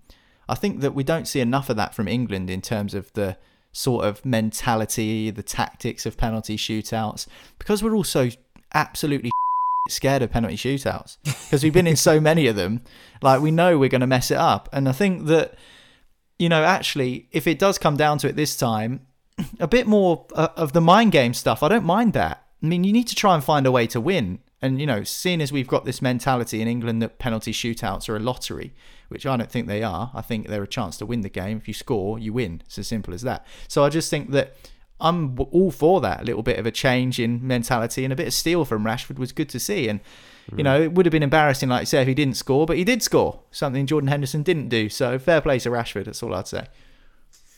I 0.49 0.55
think 0.55 0.81
that 0.81 0.95
we 0.95 1.05
don't 1.05 1.27
see 1.27 1.41
enough 1.41 1.69
of 1.69 1.77
that 1.77 1.95
from 1.95 2.09
England 2.09 2.51
in 2.51 2.61
terms 2.61 2.95
of 2.95 3.13
the 3.15 3.37
sort 3.73 4.05
of 4.05 4.25
mentality, 4.25 5.31
the 5.31 5.43
tactics 5.43 6.05
of 6.07 6.17
penalty 6.17 6.57
shootouts, 6.57 7.27
because 7.59 7.83
we're 7.83 7.95
also 7.95 8.29
absolutely 8.75 9.31
scared 9.89 10.23
of 10.23 10.31
penalty 10.31 10.57
shootouts 10.57 11.19
because 11.25 11.63
we've 11.65 11.73
been 11.73 11.87
in 11.87 11.97
so 11.97 12.21
many 12.21 12.47
of 12.47 12.57
them. 12.57 12.83
Like 13.21 13.41
we 13.41 13.51
know 13.51 13.79
we're 13.79 13.89
going 13.89 14.01
to 14.01 14.07
mess 14.07 14.31
it 14.31 14.39
up, 14.39 14.69
and 14.73 14.89
I 14.89 14.93
think 14.93 15.27
that 15.27 15.55
you 16.39 16.49
know 16.49 16.65
actually, 16.65 17.29
if 17.33 17.47
it 17.47 17.59
does 17.59 17.79
come 17.79 17.97
down 17.97 18.19
to 18.19 18.29
it 18.29 18.37
this 18.37 18.57
time, 18.57 19.07
a 19.61 19.67
bit 19.67 19.87
more 19.87 20.27
uh, 20.35 20.49
of 20.57 20.73
the 20.73 20.81
mind 20.81 21.13
game 21.13 21.35
stuff. 21.35 21.63
I 21.63 21.69
don't 21.69 21.85
mind 21.85 22.13
that. 22.13 22.47
I 22.63 22.67
mean, 22.67 22.85
you 22.85 22.93
need 22.93 23.09
to 23.09 23.15
try 23.15 23.35
and 23.35 23.43
find 23.43 23.67
a 23.67 23.73
way 23.73 23.87
to 23.89 24.01
win. 24.01 24.39
And, 24.61 24.81
you 24.81 24.87
know, 24.87 25.03
seeing 25.03 25.41
as 25.41 25.51
we've 25.51 25.67
got 25.67 25.85
this 25.85 26.01
mentality 26.01 26.63
in 26.63 26.69
England 26.69 27.03
that 27.03 27.19
penalty 27.19 27.53
shootouts 27.53 28.09
are 28.09 28.17
a 28.17 28.21
lottery, 28.21 28.73
which 29.09 29.27
I 29.27 29.37
don't 29.37 29.51
think 29.51 29.67
they 29.67 29.83
are, 29.83 30.13
I 30.15 30.23
think 30.23 30.47
they're 30.47 30.63
a 30.63 30.69
chance 30.69 30.97
to 30.99 31.07
win 31.07 31.23
the 31.23 31.29
game. 31.29 31.59
If 31.59 31.67
you 31.67 31.75
score, 31.75 32.19
you 32.19 32.33
win. 32.33 32.63
It's 32.65 32.79
as 32.79 32.87
simple 32.87 33.13
as 33.13 33.23
that. 33.23 33.45
So 33.67 33.85
I 33.85 33.89
just 33.89 34.09
think 34.09 34.31
that 34.31 34.55
I'm 35.03 35.39
all 35.51 35.71
for 35.71 36.01
that. 36.01 36.23
A 36.23 36.25
little 36.25 36.43
bit 36.43 36.59
of 36.59 36.65
a 36.65 36.71
change 36.71 37.19
in 37.19 37.47
mentality 37.47 38.05
and 38.05 38.13
a 38.13 38.17
bit 38.17 38.29
of 38.29 38.33
steel 38.33 38.65
from 38.65 38.85
Rashford 38.85 39.19
was 39.19 39.33
good 39.33 39.49
to 39.51 39.61
see. 39.61 39.89
And 39.89 40.01
you 40.53 40.59
mm. 40.59 40.65
know, 40.65 40.81
it 40.81 40.93
would 40.93 41.05
have 41.07 41.13
been 41.13 41.23
embarrassing, 41.23 41.69
like 41.69 41.83
I 41.83 41.85
say, 41.85 42.03
if 42.03 42.09
he 42.09 42.15
didn't 42.15 42.37
score, 42.37 42.67
but 42.67 42.77
he 42.77 42.85
did 42.85 43.03
score 43.03 43.41
something 43.51 43.85
Jordan 43.87 44.09
Henderson 44.09 44.43
didn't 44.43 44.69
do. 44.69 44.89
So 44.89 45.19
fair 45.19 45.41
play 45.41 45.59
to 45.59 45.71
Rashford. 45.71 46.07
That's 46.07 46.23
all 46.23 46.35
I'd 46.35 46.49
say. 46.49 46.67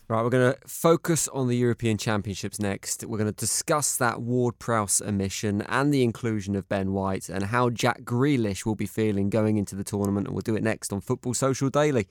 Right, 0.07 0.22
we're 0.22 0.30
going 0.30 0.52
to 0.52 0.68
focus 0.68 1.28
on 1.28 1.48
the 1.48 1.57
European 1.57 1.96
Championships 1.96 2.61
next. 2.61 3.04
We're 3.04 3.16
going 3.16 3.33
to 3.33 3.37
discuss 3.37 3.96
that 3.96 4.20
Ward 4.20 4.59
Prowse 4.59 5.00
omission 5.00 5.62
and 5.62 5.94
the 5.94 6.02
inclusion 6.02 6.54
of 6.57 6.68
Ben 6.68 6.92
White 6.92 7.30
and 7.30 7.44
how 7.44 7.70
Jack 7.70 8.02
Grealish 8.02 8.66
will 8.66 8.74
be 8.74 8.85
feeling 8.85 9.30
going 9.30 9.57
into 9.57 9.74
the 9.74 9.85
tournament. 9.85 10.26
And 10.26 10.35
we'll 10.35 10.42
do 10.42 10.57
it 10.57 10.62
next 10.62 10.92
on 10.92 11.00
Football 11.00 11.33
Social 11.33 11.70
Daily. 11.70 12.07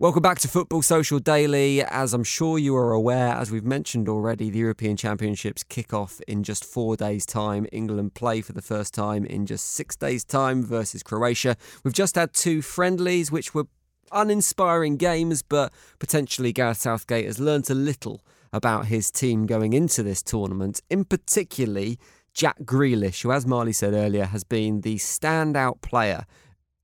Welcome 0.00 0.22
back 0.22 0.38
to 0.38 0.48
Football 0.48 0.82
Social 0.82 1.18
Daily. 1.18 1.82
As 1.82 2.14
I'm 2.14 2.22
sure 2.22 2.56
you 2.56 2.76
are 2.76 2.92
aware, 2.92 3.34
as 3.34 3.50
we've 3.50 3.64
mentioned 3.64 4.08
already, 4.08 4.48
the 4.48 4.60
European 4.60 4.96
Championships 4.96 5.64
kick 5.64 5.92
off 5.92 6.20
in 6.28 6.44
just 6.44 6.64
four 6.64 6.96
days' 6.96 7.26
time. 7.26 7.66
England 7.72 8.14
play 8.14 8.40
for 8.40 8.52
the 8.52 8.62
first 8.62 8.94
time 8.94 9.24
in 9.24 9.44
just 9.44 9.72
six 9.72 9.96
days' 9.96 10.24
time 10.24 10.62
versus 10.62 11.02
Croatia. 11.02 11.56
We've 11.82 11.92
just 11.92 12.14
had 12.14 12.32
two 12.32 12.62
friendlies, 12.62 13.32
which 13.32 13.54
were 13.54 13.66
uninspiring 14.12 14.98
games, 14.98 15.42
but 15.42 15.72
potentially 15.98 16.52
Gareth 16.52 16.78
Southgate 16.78 17.26
has 17.26 17.40
learnt 17.40 17.68
a 17.68 17.74
little 17.74 18.20
about 18.52 18.86
his 18.86 19.10
team 19.10 19.46
going 19.46 19.72
into 19.72 20.04
this 20.04 20.22
tournament, 20.22 20.80
in 20.88 21.06
particularly 21.06 21.98
Jack 22.32 22.58
Grealish, 22.60 23.22
who, 23.22 23.32
as 23.32 23.48
Marley 23.48 23.72
said 23.72 23.94
earlier, 23.94 24.26
has 24.26 24.44
been 24.44 24.82
the 24.82 24.94
standout 24.98 25.80
player 25.80 26.24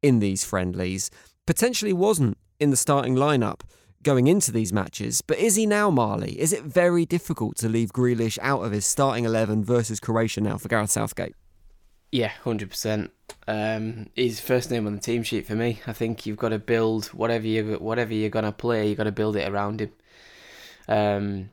in 0.02 0.18
these 0.18 0.44
friendlies. 0.44 1.12
Potentially 1.46 1.92
wasn't 1.92 2.38
in 2.60 2.70
the 2.70 2.76
starting 2.76 3.14
lineup 3.14 3.60
going 4.02 4.26
into 4.26 4.52
these 4.52 4.72
matches, 4.72 5.22
but 5.22 5.38
is 5.38 5.56
he 5.56 5.66
now, 5.66 5.90
Marley? 5.90 6.38
Is 6.38 6.52
it 6.52 6.62
very 6.62 7.06
difficult 7.06 7.56
to 7.56 7.68
leave 7.68 7.92
Grealish 7.92 8.38
out 8.42 8.62
of 8.62 8.72
his 8.72 8.84
starting 8.84 9.24
11 9.24 9.64
versus 9.64 9.98
Croatia 9.98 10.40
now 10.40 10.58
for 10.58 10.68
Gareth 10.68 10.90
Southgate? 10.90 11.34
Yeah, 12.12 12.28
hundred 12.28 12.66
um, 12.66 12.68
percent. 12.68 13.10
He's 14.14 14.38
first 14.38 14.70
name 14.70 14.86
on 14.86 14.94
the 14.94 15.00
team 15.00 15.24
sheet 15.24 15.46
for 15.46 15.56
me. 15.56 15.80
I 15.86 15.92
think 15.92 16.26
you've 16.26 16.36
got 16.36 16.50
to 16.50 16.60
build 16.60 17.06
whatever 17.06 17.44
you 17.44 17.74
whatever 17.80 18.14
you're 18.14 18.30
gonna 18.30 18.52
play. 18.52 18.88
You've 18.88 18.98
got 18.98 19.04
to 19.04 19.12
build 19.12 19.34
it 19.34 19.48
around 19.48 19.80
him. 19.80 19.92
Um, 20.86 21.50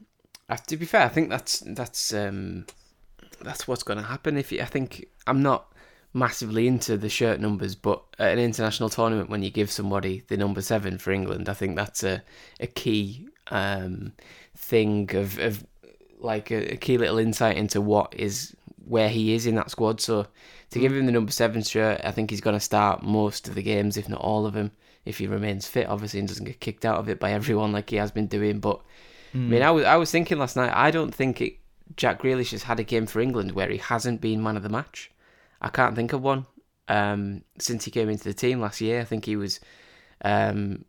to 0.67 0.77
be 0.77 0.85
fair, 0.85 1.05
I 1.05 1.09
think 1.09 1.29
that's 1.29 1.63
that's 1.65 2.13
um, 2.13 2.67
that's 3.41 3.67
what's 3.67 3.83
going 3.83 3.97
to 3.97 4.05
happen. 4.05 4.37
If 4.37 4.51
you, 4.51 4.61
I 4.61 4.65
think 4.65 5.07
I'm 5.27 5.41
not 5.41 5.70
massively 6.13 6.67
into 6.67 6.97
the 6.97 7.10
shirt 7.10 7.39
numbers, 7.39 7.76
but 7.76 8.04
at 8.19 8.34
an 8.34 8.39
international 8.39 8.89
tournament, 8.89 9.30
when 9.30 9.43
you 9.43 9.50
give 9.50 9.71
somebody 9.71 10.24
the 10.28 10.38
number 10.38 10.62
seven 10.62 10.97
for 10.97 11.12
England, 11.12 11.50
I 11.50 11.54
think 11.54 11.76
that's 11.76 12.04
a 12.04 12.24
a 12.60 12.67
key 12.67 13.28
um, 13.47 14.13
thing 14.56 15.13
of 15.15 15.39
of 15.39 15.65
like 16.19 16.52
a, 16.52 16.74
a 16.74 16.78
key 16.78 16.97
little 16.97 17.17
insight 17.17 17.58
into 17.58 17.82
what 17.82 18.13
is 18.15 18.56
where 18.86 19.10
he 19.10 19.34
is 19.34 19.45
in 19.45 19.56
that 19.56 19.71
squad. 19.71 20.02
So 20.02 20.28
to 20.71 20.80
give 20.80 20.93
him 20.93 21.06
the 21.06 21.12
number 21.12 21.32
seven 21.32 21.63
shirt, 21.63 22.02
I 22.04 22.12
think 22.12 22.30
he's 22.30 22.41
going 22.41 22.56
to 22.56 22.60
start 22.60 23.04
most 23.04 23.47
of 23.47 23.56
the 23.56 23.63
games, 23.63 23.97
if 23.97 24.10
not 24.10 24.21
all 24.21 24.45
of 24.45 24.54
them, 24.54 24.71
if 25.06 25.17
he 25.17 25.28
remains 25.28 25.67
fit, 25.67 25.88
obviously, 25.88 26.19
and 26.19 26.28
doesn't 26.28 26.45
get 26.45 26.60
kicked 26.60 26.86
out 26.86 26.97
of 26.97 27.10
it 27.10 27.19
by 27.19 27.32
everyone 27.32 27.71
like 27.71 27.89
he 27.89 27.97
has 27.97 28.12
been 28.12 28.28
doing. 28.28 28.60
But 28.60 28.80
mm. 29.34 29.45
I 29.45 29.50
mean, 29.50 29.62
I 29.62 29.71
was 29.71 29.86
I 29.86 29.95
was 29.95 30.12
thinking 30.12 30.39
last 30.39 30.56
night. 30.56 30.71
I 30.74 30.91
don't 30.91 31.13
think 31.13 31.41
it, 31.41 31.58
Jack 31.95 32.21
Grealish 32.21 32.52
has 32.52 32.63
had 32.63 32.80
a 32.80 32.84
game 32.84 33.06
for 33.06 33.19
England 33.19 33.52
where 33.52 33.69
he 33.69 33.78
hasn't 33.78 34.21
been 34.21 34.41
man 34.41 34.58
of 34.58 34.63
the 34.63 34.69
match. 34.69 35.11
I 35.62 35.69
can't 35.69 35.95
think 35.95 36.13
of 36.13 36.21
one 36.21 36.45
um, 36.88 37.43
since 37.60 37.86
he 37.86 37.91
came 37.91 38.10
into 38.10 38.26
the 38.26 38.34
team 38.34 38.60
last 38.60 38.82
year. 38.82 39.02
I 39.02 39.06
think 39.06 39.26
he 39.26 39.36
was. 39.36 39.60
Um, 40.24 40.86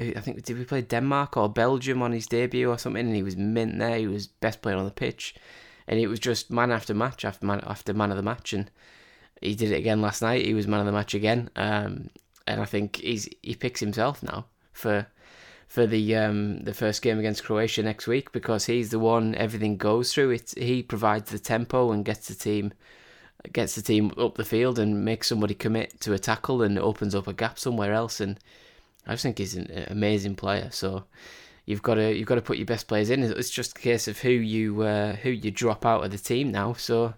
I 0.00 0.20
think 0.20 0.44
did 0.44 0.56
we 0.56 0.64
play 0.64 0.82
Denmark 0.82 1.36
or 1.36 1.48
Belgium 1.48 2.02
on 2.02 2.12
his 2.12 2.26
debut 2.26 2.70
or 2.70 2.78
something, 2.78 3.06
and 3.06 3.16
he 3.16 3.22
was 3.22 3.36
mint 3.36 3.78
there. 3.78 3.98
He 3.98 4.06
was 4.06 4.28
best 4.28 4.62
player 4.62 4.76
on 4.76 4.84
the 4.84 4.90
pitch 4.90 5.34
and 5.88 5.98
it 5.98 6.06
was 6.06 6.20
just 6.20 6.50
man 6.50 6.70
after 6.70 6.94
match 6.94 7.24
after 7.24 7.46
man 7.46 7.60
after 7.66 7.94
man 7.94 8.10
of 8.10 8.16
the 8.16 8.22
match, 8.22 8.52
and 8.52 8.70
he 9.40 9.54
did 9.54 9.72
it 9.72 9.78
again 9.78 10.02
last 10.02 10.20
night. 10.22 10.44
He 10.44 10.54
was 10.54 10.68
man 10.68 10.80
of 10.80 10.86
the 10.86 10.92
match 10.92 11.14
again, 11.14 11.48
um, 11.56 12.10
and 12.46 12.60
I 12.60 12.66
think 12.66 12.96
he's 12.96 13.26
he 13.42 13.54
picks 13.54 13.80
himself 13.80 14.22
now 14.22 14.44
for 14.72 15.06
for 15.66 15.86
the 15.86 16.14
um, 16.14 16.60
the 16.60 16.74
first 16.74 17.00
game 17.00 17.18
against 17.18 17.44
Croatia 17.44 17.82
next 17.82 18.06
week 18.06 18.32
because 18.32 18.66
he's 18.66 18.90
the 18.90 18.98
one 18.98 19.34
everything 19.34 19.78
goes 19.78 20.12
through. 20.12 20.30
It 20.30 20.52
he 20.56 20.82
provides 20.82 21.30
the 21.30 21.38
tempo 21.38 21.90
and 21.90 22.04
gets 22.04 22.28
the 22.28 22.34
team 22.34 22.74
gets 23.52 23.74
the 23.74 23.82
team 23.82 24.12
up 24.18 24.36
the 24.36 24.44
field 24.44 24.78
and 24.78 25.04
makes 25.04 25.28
somebody 25.28 25.54
commit 25.54 26.00
to 26.00 26.12
a 26.12 26.18
tackle 26.18 26.62
and 26.62 26.78
opens 26.78 27.14
up 27.14 27.26
a 27.26 27.32
gap 27.32 27.58
somewhere 27.58 27.92
else. 27.92 28.20
And 28.20 28.38
I 29.06 29.12
just 29.12 29.22
think 29.22 29.38
he's 29.38 29.54
an 29.54 29.86
amazing 29.88 30.34
player. 30.34 30.68
So 30.70 31.04
you've 31.66 31.82
got 31.82 31.94
to 31.94 32.14
you've 32.14 32.26
got 32.26 32.36
to 32.36 32.42
put 32.42 32.58
your 32.58 32.66
best 32.66 32.88
players 32.88 33.10
in. 33.10 33.22
It's 33.22 33.50
just 33.50 33.76
a 33.76 33.80
case 33.80 34.08
of 34.08 34.18
who 34.18 34.30
you 34.30 34.82
uh, 34.82 35.14
who 35.16 35.30
you 35.30 35.50
drop 35.50 35.86
out 35.86 36.04
of 36.04 36.10
the 36.10 36.18
team 36.18 36.50
now. 36.50 36.72
So 36.74 37.14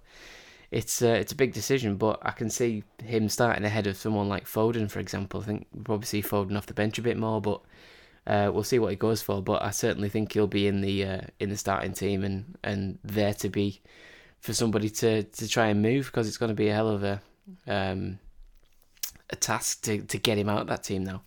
it's 0.71 1.03
uh, 1.03 1.09
it's 1.09 1.33
a 1.33 1.37
big 1.37 1.53
decision, 1.53 1.97
but 1.97 2.19
I 2.23 2.31
can 2.31 2.51
see 2.51 2.85
him 3.03 3.29
starting 3.29 3.65
ahead 3.65 3.87
of 3.87 3.97
someone 3.97 4.29
like 4.29 4.45
Foden, 4.45 4.91
for 4.91 5.01
example. 5.01 5.41
I 5.41 5.45
think 5.45 5.67
we'll 5.73 5.85
probably 5.85 6.07
see 6.07 6.23
Foden 6.23 6.57
off 6.57 6.67
the 6.67 6.75
bench 6.75 6.99
a 6.99 7.03
bit 7.03 7.17
more, 7.17 7.41
but 7.41 7.61
uh, 8.27 8.51
we'll 8.53 8.63
see 8.63 8.79
what 8.79 8.91
he 8.91 8.97
goes 8.97 9.23
for. 9.23 9.43
But 9.43 9.63
I 9.63 9.71
certainly 9.71 10.09
think 10.09 10.33
he'll 10.33 10.47
be 10.47 10.67
in 10.67 10.81
the 10.81 11.05
uh, 11.05 11.21
in 11.41 11.51
the 11.51 11.57
starting 11.57 11.93
team 11.93 12.23
and, 12.23 12.57
and 12.63 12.99
there 13.03 13.35
to 13.35 13.49
be 13.49 13.81
for 14.41 14.53
somebody 14.55 14.91
to, 14.91 15.23
to 15.23 15.49
try 15.49 15.69
and 15.69 15.83
move 15.83 16.07
because 16.07 16.27
it's 16.27 16.39
going 16.39 16.49
to 16.49 16.55
be 16.55 16.69
a 16.69 16.75
hell 16.75 16.89
of 16.89 17.05
a 17.05 17.21
um, 17.67 18.19
a 19.31 19.37
task 19.37 19.83
to, 19.83 20.03
to 20.03 20.19
get 20.19 20.39
him 20.39 20.49
out 20.49 20.63
of 20.63 20.67
that 20.67 20.83
team 20.83 21.05
now. 21.05 21.23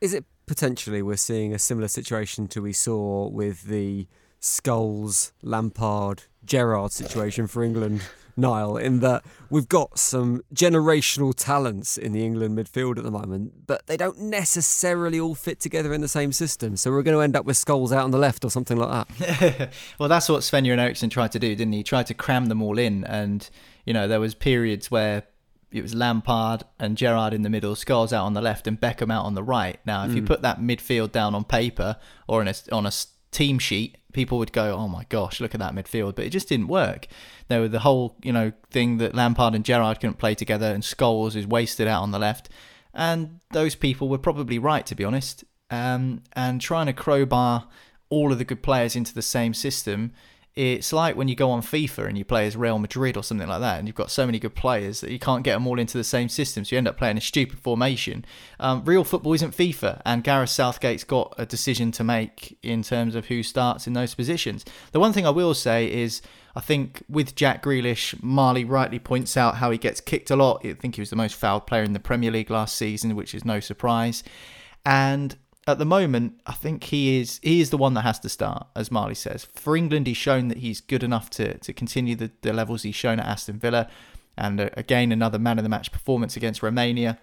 Is 0.00 0.14
it 0.14 0.24
potentially 0.46 1.02
we're 1.02 1.16
seeing 1.16 1.54
a 1.54 1.58
similar 1.58 1.88
situation 1.88 2.48
to 2.48 2.62
we 2.62 2.72
saw 2.72 3.28
with 3.28 3.64
the 3.64 4.06
Scholes, 4.40 5.32
Lampard, 5.42 6.24
Gerrard 6.44 6.92
situation 6.92 7.46
for 7.46 7.62
England, 7.62 8.02
Niall, 8.36 8.76
in 8.76 9.00
that 9.00 9.24
we've 9.50 9.68
got 9.68 9.98
some 9.98 10.42
generational 10.54 11.34
talents 11.34 11.98
in 11.98 12.12
the 12.12 12.24
England 12.24 12.56
midfield 12.56 12.98
at 12.98 13.04
the 13.04 13.10
moment, 13.10 13.66
but 13.66 13.86
they 13.86 13.96
don't 13.96 14.18
necessarily 14.18 15.20
all 15.20 15.34
fit 15.34 15.60
together 15.60 15.92
in 15.92 16.00
the 16.00 16.08
same 16.08 16.32
system. 16.32 16.76
So 16.76 16.90
we're 16.90 17.02
going 17.02 17.16
to 17.16 17.22
end 17.22 17.36
up 17.36 17.44
with 17.44 17.56
Scholes 17.56 17.92
out 17.92 18.04
on 18.04 18.10
the 18.10 18.18
left 18.18 18.44
or 18.44 18.50
something 18.50 18.76
like 18.76 19.08
that. 19.08 19.72
well, 19.98 20.08
that's 20.08 20.28
what 20.28 20.42
Sven-Göran 20.42 20.78
Eriksson 20.78 21.10
tried 21.10 21.32
to 21.32 21.38
do, 21.38 21.54
didn't 21.54 21.72
he? 21.72 21.78
He 21.78 21.84
tried 21.84 22.06
to 22.06 22.14
cram 22.14 22.46
them 22.46 22.62
all 22.62 22.78
in, 22.78 23.04
and 23.04 23.48
you 23.84 23.92
know 23.92 24.08
there 24.08 24.20
was 24.20 24.34
periods 24.34 24.90
where 24.90 25.24
it 25.72 25.82
was 25.82 25.94
Lampard 25.94 26.64
and 26.78 26.96
Gerrard 26.96 27.32
in 27.32 27.42
the 27.42 27.50
middle, 27.50 27.74
Scholes 27.74 28.12
out 28.12 28.24
on 28.24 28.34
the 28.34 28.42
left, 28.42 28.66
and 28.66 28.80
Beckham 28.80 29.12
out 29.12 29.24
on 29.24 29.34
the 29.34 29.42
right. 29.42 29.80
Now, 29.86 30.04
if 30.04 30.12
mm. 30.12 30.16
you 30.16 30.22
put 30.22 30.42
that 30.42 30.60
midfield 30.60 31.12
down 31.12 31.34
on 31.34 31.44
paper 31.44 31.96
or 32.28 32.42
in 32.42 32.48
a, 32.48 32.54
on 32.70 32.86
a 32.86 32.92
team 33.30 33.58
sheet, 33.58 33.96
people 34.12 34.38
would 34.38 34.52
go, 34.52 34.76
"Oh 34.76 34.88
my 34.88 35.04
gosh, 35.08 35.40
look 35.40 35.54
at 35.54 35.60
that 35.60 35.74
midfield!" 35.74 36.14
But 36.14 36.26
it 36.26 36.30
just 36.30 36.48
didn't 36.48 36.68
work. 36.68 37.06
There 37.48 37.60
was 37.60 37.70
the 37.70 37.80
whole, 37.80 38.16
you 38.22 38.32
know, 38.32 38.52
thing 38.70 38.98
that 38.98 39.14
Lampard 39.14 39.54
and 39.54 39.64
Gerrard 39.64 40.00
couldn't 40.00 40.18
play 40.18 40.34
together, 40.34 40.66
and 40.66 40.82
Scholes 40.82 41.36
is 41.36 41.46
wasted 41.46 41.88
out 41.88 42.02
on 42.02 42.10
the 42.10 42.18
left. 42.18 42.48
And 42.94 43.40
those 43.52 43.74
people 43.74 44.08
were 44.08 44.18
probably 44.18 44.58
right, 44.58 44.84
to 44.86 44.94
be 44.94 45.04
honest. 45.04 45.44
Um, 45.70 46.22
and 46.34 46.60
trying 46.60 46.86
to 46.86 46.92
crowbar 46.92 47.66
all 48.10 48.30
of 48.30 48.38
the 48.38 48.44
good 48.44 48.62
players 48.62 48.94
into 48.94 49.14
the 49.14 49.22
same 49.22 49.54
system 49.54 50.12
it's 50.54 50.92
like 50.92 51.16
when 51.16 51.28
you 51.28 51.34
go 51.34 51.50
on 51.50 51.62
FIFA 51.62 52.08
and 52.08 52.18
you 52.18 52.26
play 52.26 52.46
as 52.46 52.56
Real 52.56 52.78
Madrid 52.78 53.16
or 53.16 53.22
something 53.22 53.48
like 53.48 53.60
that, 53.60 53.78
and 53.78 53.88
you've 53.88 53.96
got 53.96 54.10
so 54.10 54.26
many 54.26 54.38
good 54.38 54.54
players 54.54 55.00
that 55.00 55.10
you 55.10 55.18
can't 55.18 55.44
get 55.44 55.54
them 55.54 55.66
all 55.66 55.78
into 55.78 55.96
the 55.96 56.04
same 56.04 56.28
system, 56.28 56.64
so 56.64 56.74
you 56.74 56.78
end 56.78 56.88
up 56.88 56.98
playing 56.98 57.16
a 57.16 57.22
stupid 57.22 57.58
formation. 57.58 58.24
Um, 58.60 58.84
real 58.84 59.02
football 59.02 59.32
isn't 59.32 59.56
FIFA, 59.56 60.02
and 60.04 60.22
Gareth 60.22 60.50
Southgate's 60.50 61.04
got 61.04 61.34
a 61.38 61.46
decision 61.46 61.90
to 61.92 62.04
make 62.04 62.58
in 62.62 62.82
terms 62.82 63.14
of 63.14 63.26
who 63.26 63.42
starts 63.42 63.86
in 63.86 63.94
those 63.94 64.14
positions. 64.14 64.64
The 64.92 65.00
one 65.00 65.14
thing 65.14 65.26
I 65.26 65.30
will 65.30 65.54
say 65.54 65.90
is, 65.90 66.20
I 66.54 66.60
think 66.60 67.02
with 67.08 67.34
Jack 67.34 67.62
Grealish, 67.62 68.22
Marley 68.22 68.66
rightly 68.66 68.98
points 68.98 69.38
out 69.38 69.56
how 69.56 69.70
he 69.70 69.78
gets 69.78 70.02
kicked 70.02 70.30
a 70.30 70.36
lot. 70.36 70.66
I 70.66 70.74
think 70.74 70.96
he 70.96 71.00
was 71.00 71.08
the 71.08 71.16
most 71.16 71.34
fouled 71.34 71.66
player 71.66 71.82
in 71.82 71.94
the 71.94 72.00
Premier 72.00 72.30
League 72.30 72.50
last 72.50 72.76
season, 72.76 73.16
which 73.16 73.34
is 73.34 73.46
no 73.46 73.58
surprise. 73.58 74.22
And 74.84 75.34
at 75.66 75.78
the 75.78 75.84
moment, 75.84 76.40
I 76.44 76.52
think 76.52 76.84
he 76.84 77.20
is 77.20 77.38
he 77.42 77.60
is 77.60 77.70
the 77.70 77.76
one 77.76 77.94
that 77.94 78.02
has 78.02 78.18
to 78.20 78.28
start, 78.28 78.66
as 78.74 78.90
Marley 78.90 79.14
says. 79.14 79.46
For 79.54 79.76
England, 79.76 80.06
he's 80.06 80.16
shown 80.16 80.48
that 80.48 80.58
he's 80.58 80.80
good 80.80 81.02
enough 81.02 81.30
to 81.30 81.58
to 81.58 81.72
continue 81.72 82.16
the, 82.16 82.32
the 82.42 82.52
levels 82.52 82.82
he's 82.82 82.96
shown 82.96 83.20
at 83.20 83.26
Aston 83.26 83.58
Villa, 83.58 83.88
and 84.36 84.60
uh, 84.60 84.70
again 84.76 85.12
another 85.12 85.38
man 85.38 85.58
of 85.58 85.62
the 85.62 85.68
match 85.68 85.92
performance 85.92 86.36
against 86.36 86.62
Romania. 86.62 87.18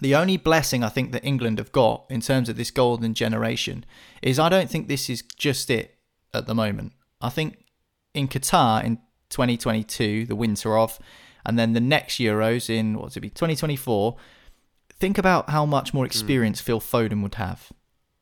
The 0.00 0.14
only 0.14 0.36
blessing 0.36 0.84
I 0.84 0.88
think 0.88 1.12
that 1.12 1.24
England 1.24 1.58
have 1.58 1.72
got 1.72 2.04
in 2.10 2.20
terms 2.20 2.48
of 2.48 2.56
this 2.56 2.70
golden 2.70 3.14
generation 3.14 3.84
is 4.22 4.38
I 4.38 4.48
don't 4.48 4.70
think 4.70 4.86
this 4.86 5.08
is 5.08 5.22
just 5.36 5.70
it 5.70 5.98
at 6.32 6.46
the 6.46 6.54
moment. 6.54 6.92
I 7.20 7.28
think 7.28 7.64
in 8.12 8.28
Qatar 8.28 8.84
in 8.84 8.98
2022, 9.30 10.26
the 10.26 10.36
winter 10.36 10.76
of, 10.76 10.98
and 11.46 11.58
then 11.58 11.72
the 11.72 11.80
next 11.80 12.18
Euros 12.18 12.70
in 12.70 12.98
what's 12.98 13.16
it 13.16 13.20
be 13.20 13.30
2024 13.30 14.16
think 14.98 15.18
about 15.18 15.50
how 15.50 15.66
much 15.66 15.92
more 15.92 16.04
hmm. 16.04 16.08
experience 16.08 16.60
mm. 16.60 16.64
Phil 16.64 16.80
Foden 16.80 17.22
would 17.22 17.36
have, 17.36 17.72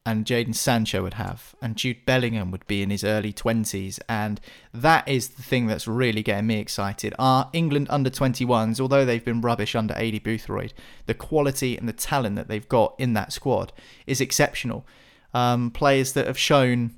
and 0.04 0.24
Jadon 0.24 0.54
Sancho 0.54 1.02
would 1.02 1.14
have, 1.14 1.54
and 1.62 1.76
Jude 1.76 2.04
Bellingham 2.04 2.50
would 2.50 2.66
be 2.66 2.82
in 2.82 2.90
his 2.90 3.04
early 3.04 3.32
20s. 3.32 4.00
And 4.08 4.40
that 4.74 5.06
is 5.06 5.28
the 5.28 5.42
thing 5.42 5.66
that's 5.66 5.86
really 5.86 6.22
getting 6.22 6.48
me 6.48 6.58
excited. 6.58 7.14
Our 7.18 7.48
England 7.52 7.86
under 7.88 8.10
21s, 8.10 8.80
although 8.80 9.04
they've 9.04 9.24
been 9.24 9.40
rubbish 9.40 9.74
under 9.74 9.94
Aidy 9.94 10.20
Boothroyd, 10.20 10.72
the 11.06 11.14
quality 11.14 11.76
and 11.76 11.88
the 11.88 11.92
talent 11.92 12.36
that 12.36 12.48
they've 12.48 12.68
got 12.68 12.94
in 12.98 13.12
that 13.12 13.32
squad 13.32 13.72
is 14.06 14.20
exceptional. 14.20 14.86
Um, 15.34 15.70
players 15.70 16.12
that 16.14 16.26
have 16.26 16.38
shown 16.38 16.96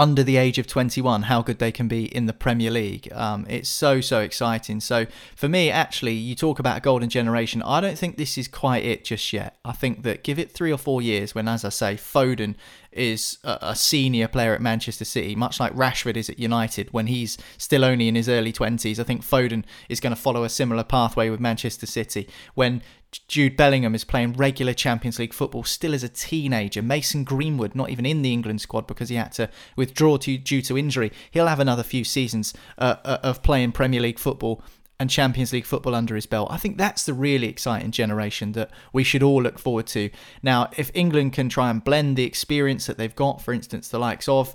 under 0.00 0.22
the 0.22 0.38
age 0.38 0.56
of 0.56 0.66
21 0.66 1.24
how 1.24 1.42
good 1.42 1.58
they 1.58 1.70
can 1.70 1.86
be 1.86 2.06
in 2.16 2.24
the 2.24 2.32
Premier 2.32 2.70
League. 2.70 3.12
Um, 3.12 3.44
it's 3.50 3.68
so, 3.68 4.00
so 4.00 4.20
exciting. 4.20 4.80
So 4.80 5.04
for 5.36 5.46
me, 5.46 5.70
actually, 5.70 6.14
you 6.14 6.34
talk 6.34 6.58
about 6.58 6.78
a 6.78 6.80
golden 6.80 7.10
generation. 7.10 7.60
I 7.62 7.82
don't 7.82 7.98
think 7.98 8.16
this 8.16 8.38
is 8.38 8.48
quite 8.48 8.82
it 8.82 9.04
just 9.04 9.30
yet. 9.30 9.58
I 9.62 9.72
think 9.72 10.02
that 10.04 10.24
give 10.24 10.38
it 10.38 10.50
three 10.50 10.72
or 10.72 10.78
four 10.78 11.02
years 11.02 11.34
when, 11.34 11.46
as 11.46 11.66
I 11.66 11.68
say, 11.68 11.96
Foden 11.96 12.54
is 12.92 13.38
a, 13.44 13.74
senior 13.76 14.28
player 14.28 14.54
at 14.54 14.60
Manchester 14.60 15.04
City, 15.04 15.34
much 15.34 15.60
like 15.60 15.72
Rashford 15.74 16.16
is 16.16 16.28
at 16.28 16.38
United 16.38 16.92
when 16.92 17.06
he's 17.06 17.38
still 17.56 17.84
only 17.84 18.08
in 18.08 18.14
his 18.14 18.28
early 18.28 18.52
20s. 18.52 18.98
I 18.98 19.04
think 19.04 19.22
Foden 19.22 19.64
is 19.88 20.00
going 20.00 20.14
to 20.14 20.20
follow 20.20 20.44
a 20.44 20.48
similar 20.48 20.82
pathway 20.82 21.30
with 21.30 21.40
Manchester 21.40 21.86
City. 21.86 22.28
When 22.54 22.82
Jude 23.28 23.56
Bellingham 23.56 23.94
is 23.94 24.04
playing 24.04 24.34
regular 24.34 24.72
Champions 24.72 25.18
League 25.18 25.34
football 25.34 25.64
still 25.64 25.94
as 25.94 26.04
a 26.04 26.08
teenager. 26.08 26.80
Mason 26.80 27.24
Greenwood, 27.24 27.74
not 27.74 27.90
even 27.90 28.06
in 28.06 28.22
the 28.22 28.32
England 28.32 28.60
squad 28.60 28.86
because 28.86 29.08
he 29.08 29.16
had 29.16 29.32
to 29.32 29.48
withdraw 29.76 30.16
to, 30.18 30.38
due 30.38 30.62
to 30.62 30.78
injury. 30.78 31.10
He'll 31.30 31.48
have 31.48 31.60
another 31.60 31.82
few 31.82 32.04
seasons 32.04 32.54
uh, 32.78 32.96
uh 33.04 33.18
of 33.22 33.42
playing 33.42 33.72
Premier 33.72 34.00
League 34.00 34.18
football 34.18 34.62
and 35.00 35.08
Champions 35.08 35.52
League 35.52 35.64
football 35.64 35.94
under 35.94 36.14
his 36.14 36.26
belt. 36.26 36.48
I 36.50 36.58
think 36.58 36.76
that's 36.76 37.04
the 37.04 37.14
really 37.14 37.48
exciting 37.48 37.90
generation 37.90 38.52
that 38.52 38.70
we 38.92 39.02
should 39.02 39.22
all 39.22 39.42
look 39.42 39.58
forward 39.58 39.86
to. 39.88 40.10
Now, 40.42 40.68
if 40.76 40.90
England 40.92 41.32
can 41.32 41.48
try 41.48 41.70
and 41.70 41.82
blend 41.82 42.18
the 42.18 42.24
experience 42.24 42.86
that 42.86 42.98
they've 42.98 43.16
got, 43.16 43.40
for 43.40 43.54
instance, 43.54 43.88
the 43.88 43.98
likes 43.98 44.28
of 44.28 44.54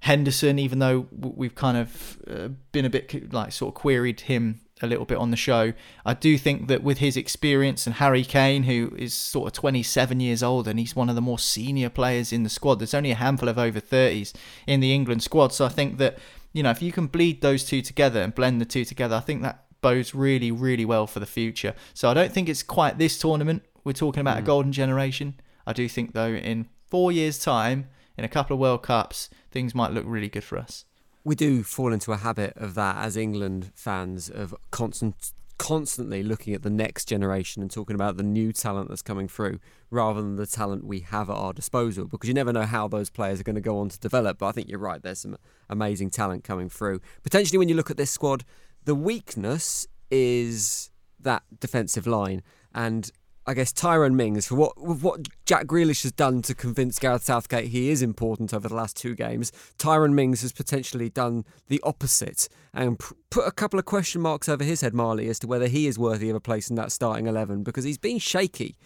Henderson, 0.00 0.58
even 0.58 0.80
though 0.80 1.06
we've 1.12 1.54
kind 1.54 1.78
of 1.78 2.18
uh, 2.28 2.48
been 2.72 2.84
a 2.84 2.90
bit 2.90 3.32
like 3.32 3.52
sort 3.52 3.74
of 3.74 3.80
queried 3.80 4.22
him 4.22 4.60
a 4.82 4.88
little 4.88 5.04
bit 5.04 5.16
on 5.16 5.30
the 5.30 5.36
show. 5.36 5.72
I 6.04 6.14
do 6.14 6.36
think 6.36 6.66
that 6.66 6.82
with 6.82 6.98
his 6.98 7.16
experience 7.16 7.86
and 7.86 7.94
Harry 7.94 8.24
Kane, 8.24 8.64
who 8.64 8.92
is 8.98 9.14
sort 9.14 9.46
of 9.46 9.52
27 9.52 10.18
years 10.18 10.42
old 10.42 10.66
and 10.66 10.80
he's 10.80 10.96
one 10.96 11.08
of 11.08 11.14
the 11.14 11.20
more 11.20 11.38
senior 11.38 11.88
players 11.88 12.32
in 12.32 12.42
the 12.42 12.50
squad, 12.50 12.80
there's 12.80 12.94
only 12.94 13.12
a 13.12 13.14
handful 13.14 13.48
of 13.48 13.58
over 13.58 13.80
30s 13.80 14.34
in 14.66 14.80
the 14.80 14.92
England 14.92 15.22
squad. 15.22 15.52
So 15.52 15.64
I 15.64 15.68
think 15.68 15.98
that, 15.98 16.18
you 16.52 16.64
know, 16.64 16.70
if 16.70 16.82
you 16.82 16.90
can 16.90 17.06
bleed 17.06 17.40
those 17.40 17.64
two 17.64 17.80
together 17.80 18.20
and 18.20 18.34
blend 18.34 18.60
the 18.60 18.64
two 18.64 18.84
together, 18.84 19.14
I 19.14 19.20
think 19.20 19.42
that 19.42 19.63
bodes 19.84 20.14
really, 20.14 20.50
really 20.50 20.84
well 20.84 21.06
for 21.06 21.20
the 21.20 21.26
future. 21.26 21.74
So 21.92 22.10
I 22.10 22.14
don't 22.14 22.32
think 22.32 22.48
it's 22.48 22.62
quite 22.62 22.98
this 22.98 23.18
tournament. 23.18 23.62
We're 23.84 23.92
talking 23.92 24.20
about 24.20 24.38
mm. 24.38 24.40
a 24.40 24.42
golden 24.42 24.72
generation. 24.72 25.38
I 25.66 25.72
do 25.72 25.88
think, 25.88 26.14
though, 26.14 26.32
in 26.32 26.68
four 26.88 27.12
years' 27.12 27.38
time, 27.38 27.88
in 28.16 28.24
a 28.24 28.28
couple 28.28 28.54
of 28.54 28.60
World 28.60 28.82
Cups, 28.82 29.28
things 29.50 29.74
might 29.74 29.92
look 29.92 30.04
really 30.06 30.28
good 30.28 30.44
for 30.44 30.58
us 30.58 30.84
we 31.24 31.34
do 31.34 31.62
fall 31.62 31.92
into 31.92 32.12
a 32.12 32.18
habit 32.18 32.52
of 32.56 32.74
that 32.74 32.96
as 32.98 33.16
England 33.16 33.72
fans 33.74 34.28
of 34.28 34.54
constant 34.70 35.32
constantly 35.56 36.22
looking 36.22 36.52
at 36.52 36.62
the 36.62 36.70
next 36.70 37.06
generation 37.06 37.62
and 37.62 37.70
talking 37.70 37.94
about 37.94 38.16
the 38.16 38.24
new 38.24 38.52
talent 38.52 38.88
that's 38.88 39.02
coming 39.02 39.28
through 39.28 39.60
rather 39.88 40.20
than 40.20 40.34
the 40.34 40.48
talent 40.48 40.84
we 40.84 41.00
have 41.00 41.30
at 41.30 41.36
our 41.36 41.52
disposal 41.52 42.06
because 42.06 42.26
you 42.26 42.34
never 42.34 42.52
know 42.52 42.64
how 42.64 42.88
those 42.88 43.08
players 43.08 43.38
are 43.38 43.44
going 43.44 43.54
to 43.54 43.60
go 43.60 43.78
on 43.78 43.88
to 43.88 43.98
develop 44.00 44.38
but 44.38 44.48
I 44.48 44.52
think 44.52 44.68
you're 44.68 44.80
right 44.80 45.00
there's 45.00 45.20
some 45.20 45.36
amazing 45.70 46.10
talent 46.10 46.42
coming 46.42 46.68
through 46.68 47.00
potentially 47.22 47.56
when 47.56 47.68
you 47.68 47.76
look 47.76 47.90
at 47.90 47.96
this 47.96 48.10
squad 48.10 48.44
the 48.84 48.94
weakness 48.94 49.86
is 50.10 50.90
that 51.20 51.42
defensive 51.60 52.06
line 52.06 52.42
and 52.74 53.10
I 53.46 53.52
guess 53.52 53.72
Tyrone 53.72 54.16
Mings 54.16 54.46
for 54.46 54.54
what 54.54 54.72
what 54.78 55.28
Jack 55.44 55.66
Grealish 55.66 56.02
has 56.04 56.12
done 56.12 56.40
to 56.42 56.54
convince 56.54 56.98
Gareth 56.98 57.24
Southgate 57.24 57.68
he 57.68 57.90
is 57.90 58.00
important 58.00 58.54
over 58.54 58.68
the 58.68 58.74
last 58.74 58.96
two 58.96 59.14
games. 59.14 59.52
Tyrone 59.76 60.14
Mings 60.14 60.40
has 60.40 60.52
potentially 60.52 61.10
done 61.10 61.44
the 61.68 61.80
opposite 61.82 62.48
and 62.72 62.98
put 63.30 63.46
a 63.46 63.50
couple 63.50 63.78
of 63.78 63.84
question 63.84 64.22
marks 64.22 64.48
over 64.48 64.64
his 64.64 64.80
head, 64.80 64.94
Marley, 64.94 65.28
as 65.28 65.38
to 65.40 65.46
whether 65.46 65.66
he 65.66 65.86
is 65.86 65.98
worthy 65.98 66.30
of 66.30 66.36
a 66.36 66.40
place 66.40 66.70
in 66.70 66.76
that 66.76 66.90
starting 66.90 67.26
eleven 67.26 67.62
because 67.62 67.84
he's 67.84 67.98
been 67.98 68.18
shaky. 68.18 68.76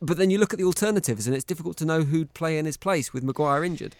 But 0.00 0.16
then 0.16 0.30
you 0.30 0.38
look 0.38 0.54
at 0.54 0.58
the 0.58 0.64
alternatives, 0.64 1.26
and 1.26 1.36
it's 1.36 1.44
difficult 1.44 1.76
to 1.78 1.84
know 1.84 2.02
who'd 2.02 2.32
play 2.32 2.58
in 2.58 2.64
his 2.64 2.76
place 2.78 3.12
with 3.12 3.22
Maguire 3.22 3.64
injured. 3.64 3.96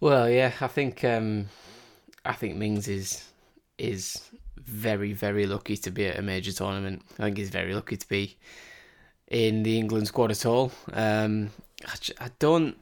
Well, 0.00 0.28
yeah, 0.28 0.52
I 0.60 0.66
think 0.66 1.04
um, 1.04 1.46
I 2.24 2.32
think 2.32 2.56
Mings 2.56 2.88
is 2.88 3.24
is 3.78 4.28
very 4.66 5.12
very 5.12 5.46
lucky 5.46 5.76
to 5.76 5.90
be 5.90 6.06
at 6.06 6.18
a 6.18 6.22
major 6.22 6.52
tournament. 6.52 7.02
I 7.18 7.24
think 7.24 7.38
he's 7.38 7.50
very 7.50 7.74
lucky 7.74 7.96
to 7.96 8.08
be 8.08 8.36
in 9.28 9.62
the 9.62 9.78
England 9.78 10.08
squad 10.08 10.30
at 10.30 10.46
all. 10.46 10.72
Um, 10.92 11.50
I, 11.86 11.94
I 12.26 12.30
don't, 12.38 12.76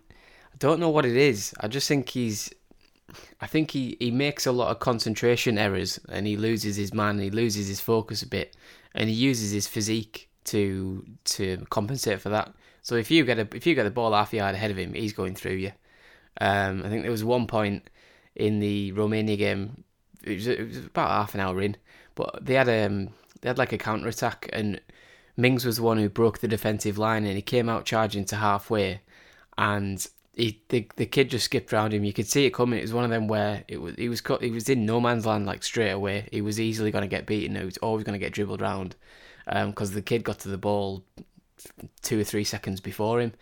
I 0.53 0.57
don't 0.59 0.81
know 0.81 0.91
what 0.91 1.07
it 1.07 1.17
is. 1.17 1.55
I 1.61 1.69
just 1.69 1.89
think 1.89 2.09
he's, 2.11 2.53
I 3.41 3.47
think 3.47 3.71
he, 3.71 3.97
he 3.99 4.11
makes 4.11 4.47
a 4.47 4.53
lot 4.53 4.71
of 4.71 4.79
concentration 4.79 5.59
errors 5.59 5.99
and 6.09 6.27
he 6.27 6.37
loses 6.37 6.77
his 6.77 6.93
man. 6.93 7.19
He 7.19 7.31
loses 7.31 7.69
his 7.69 7.81
focus 7.81 8.23
a 8.23 8.29
bit, 8.29 8.57
and 8.95 9.09
he 9.09 9.15
uses 9.15 9.53
his 9.53 9.67
physique 9.67 10.29
to 10.45 11.05
to 11.25 11.65
compensate 11.71 12.21
for 12.21 12.29
that. 12.29 12.53
So 12.83 12.97
if 12.97 13.11
you 13.11 13.25
get 13.25 13.39
a 13.39 13.49
if 13.55 13.67
you 13.67 13.75
get 13.75 13.85
the 13.85 13.91
ball 13.91 14.13
half 14.13 14.33
a 14.33 14.37
yard 14.37 14.55
ahead 14.55 14.71
of 14.71 14.77
him, 14.77 14.95
he's 14.95 15.13
going 15.13 15.35
through 15.35 15.57
you. 15.57 15.73
Um, 16.41 16.83
I 16.85 16.89
think 16.89 17.03
there 17.03 17.11
was 17.11 17.25
one 17.25 17.47
point 17.47 17.89
in 18.35 18.61
the 18.61 18.93
Romania 18.93 19.37
game. 19.37 19.85
It 20.25 20.35
was, 20.35 20.47
it 20.47 20.67
was 20.67 20.79
about 20.79 21.11
half 21.11 21.35
an 21.35 21.41
hour 21.41 21.61
in, 21.61 21.77
but 22.15 22.45
they 22.45 22.55
had 22.55 22.69
um 22.69 23.11
they 23.41 23.49
had 23.49 23.59
like 23.59 23.73
a 23.73 23.79
counter 23.79 24.09
attack 24.09 24.49
and 24.53 24.81
Mings 25.37 25.65
was 25.65 25.77
the 25.77 25.83
one 25.83 25.99
who 25.99 26.09
broke 26.09 26.39
the 26.39 26.49
defensive 26.49 26.97
line 26.97 27.25
and 27.25 27.35
he 27.35 27.43
came 27.43 27.69
out 27.69 27.85
charging 27.85 28.25
to 28.27 28.37
halfway 28.37 29.01
and 29.59 30.07
he 30.35 30.63
the, 30.69 30.89
the 30.97 31.07
kid 31.07 31.31
just 31.31 31.45
skipped 31.45 31.73
around 31.73 31.93
him. 31.93 32.05
You 32.05 32.13
could 32.13 32.27
see 32.27 32.47
it 32.47 32.55
coming. 32.55 32.79
It 32.79 32.83
was 32.83 32.95
one 32.95 33.05
of 33.05 33.11
them 33.11 33.29
where 33.29 33.65
it 33.69 33.79
was 33.79 33.95
he 33.97 34.09
was 34.09 34.21
cut. 34.21 34.43
he 34.43 34.51
was 34.51 34.69
in 34.69 34.87
no 34.87 35.01
man's 35.01 35.27
land 35.27 35.47
like 35.47 35.63
straight 35.63 35.91
away. 35.91 36.29
He 36.33 36.41
was 36.41 36.61
easily 36.61 36.91
going 36.91 37.03
to 37.03 37.09
get 37.09 37.27
beaten. 37.27 37.57
He 37.57 37.65
was 37.65 37.79
always 37.79 38.05
going 38.05 38.19
to 38.19 38.25
get 38.25 38.33
dribbled 38.33 38.63
around 38.63 38.97
because 39.47 39.91
um, 39.91 39.95
the 39.95 40.03
kid 40.03 40.25
got 40.25 40.39
to 40.41 40.49
the 40.49 40.59
ball 40.59 41.05
two 42.03 42.21
or 42.21 42.25
three 42.25 42.45
seconds 42.45 42.81
before 42.81 43.21
him 43.21 43.33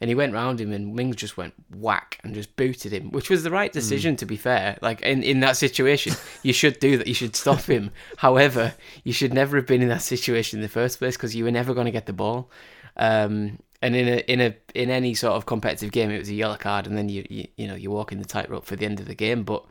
and 0.00 0.08
he 0.08 0.14
went 0.14 0.32
round 0.32 0.60
him 0.60 0.72
and 0.72 0.94
Mings 0.94 1.16
just 1.16 1.36
went 1.36 1.54
whack 1.74 2.18
and 2.22 2.34
just 2.34 2.54
booted 2.56 2.92
him, 2.92 3.10
which 3.10 3.30
was 3.30 3.42
the 3.42 3.50
right 3.50 3.70
hmm. 3.70 3.78
decision 3.78 4.14
mm. 4.14 4.18
to 4.18 4.26
be 4.26 4.36
fair. 4.36 4.78
Like 4.82 5.02
in, 5.02 5.22
in 5.22 5.40
that 5.40 5.56
situation, 5.56 6.14
you 6.42 6.52
should 6.52 6.78
do 6.80 6.98
that. 6.98 7.06
You 7.06 7.14
should 7.14 7.36
stop 7.36 7.62
him. 7.62 7.90
However, 8.18 8.74
you 9.04 9.12
should 9.12 9.32
never 9.32 9.56
have 9.56 9.66
been 9.66 9.82
in 9.82 9.88
that 9.88 10.02
situation 10.02 10.58
in 10.58 10.62
the 10.62 10.68
first 10.68 10.98
place 10.98 11.16
because 11.16 11.34
you 11.34 11.44
were 11.44 11.50
never 11.50 11.74
going 11.74 11.86
to 11.86 11.90
get 11.90 12.06
the 12.06 12.12
ball. 12.12 12.50
Um, 12.96 13.58
and 13.82 13.94
in 13.94 14.08
a 14.08 14.16
in 14.30 14.40
a 14.40 14.56
in 14.74 14.90
any 14.90 15.14
sort 15.14 15.34
of 15.34 15.46
competitive 15.46 15.92
game, 15.92 16.10
it 16.10 16.18
was 16.18 16.30
a 16.30 16.34
yellow 16.34 16.56
card, 16.56 16.86
and 16.86 16.96
then 16.96 17.08
you 17.08 17.26
you, 17.28 17.46
you 17.56 17.68
know 17.68 17.74
you're 17.74 17.92
walking 17.92 18.18
the 18.18 18.24
tightrope 18.24 18.64
for 18.64 18.74
the 18.74 18.86
end 18.86 19.00
of 19.00 19.06
the 19.06 19.14
game. 19.14 19.42
But 19.42 19.64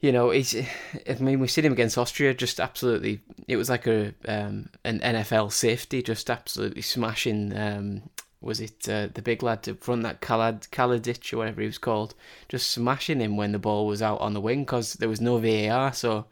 you 0.00 0.12
know, 0.12 0.30
it's. 0.30 0.54
I 0.54 1.14
mean, 1.18 1.40
we've 1.40 1.50
seen 1.50 1.64
him 1.64 1.72
against 1.72 1.98
Austria, 1.98 2.34
just 2.34 2.60
absolutely. 2.60 3.20
It 3.48 3.56
was 3.56 3.68
like 3.68 3.86
a 3.86 4.14
um, 4.28 4.68
an 4.84 5.00
NFL 5.00 5.50
safety, 5.52 6.02
just 6.02 6.30
absolutely 6.30 6.82
smashing 6.82 7.56
um, 7.56 8.02
was 8.44 8.60
it 8.60 8.88
uh, 8.88 9.08
the 9.14 9.22
big 9.22 9.42
lad 9.42 9.62
to 9.62 9.74
front 9.74 10.02
that 10.02 10.20
Kalad 10.20 10.68
Kaladic 10.68 11.32
or 11.32 11.38
whatever 11.38 11.62
he 11.62 11.66
was 11.66 11.78
called, 11.78 12.14
just 12.48 12.70
smashing 12.70 13.20
him 13.20 13.36
when 13.36 13.52
the 13.52 13.58
ball 13.58 13.86
was 13.86 14.02
out 14.02 14.20
on 14.20 14.34
the 14.34 14.40
wing 14.40 14.60
because 14.60 14.94
there 14.94 15.08
was 15.08 15.20
no 15.20 15.38
VAR. 15.38 15.92
So, 15.94 16.26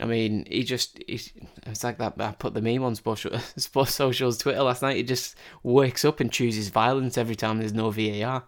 I 0.00 0.04
mean, 0.04 0.46
he 0.50 0.64
just 0.64 0.98
it's 1.06 1.32
like 1.84 1.98
that. 1.98 2.14
I 2.18 2.32
put 2.32 2.54
the 2.54 2.60
meme 2.60 2.82
on 2.82 2.96
sports, 2.96 3.24
sports 3.56 3.94
socials 3.94 4.38
Twitter 4.38 4.62
last 4.62 4.82
night. 4.82 4.96
He 4.96 5.04
just 5.04 5.36
wakes 5.62 6.04
up 6.04 6.18
and 6.18 6.32
chooses 6.32 6.70
violence 6.70 7.16
every 7.16 7.36
time 7.36 7.58
there's 7.58 7.72
no 7.72 7.90
VAR, 7.90 8.42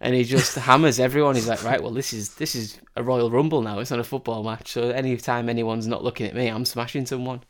and 0.00 0.14
he 0.14 0.22
just 0.22 0.54
hammers 0.68 1.00
everyone. 1.00 1.34
He's 1.34 1.48
like, 1.48 1.64
right, 1.64 1.82
well, 1.82 1.92
this 1.92 2.12
is 2.12 2.36
this 2.36 2.54
is 2.54 2.78
a 2.96 3.02
Royal 3.02 3.30
Rumble 3.30 3.62
now. 3.62 3.80
It's 3.80 3.90
not 3.90 4.00
a 4.00 4.04
football 4.04 4.44
match. 4.44 4.72
So 4.72 4.90
anytime 4.90 5.48
anyone's 5.48 5.88
not 5.88 6.04
looking 6.04 6.26
at 6.26 6.34
me, 6.36 6.46
I'm 6.46 6.64
smashing 6.64 7.06
someone, 7.06 7.42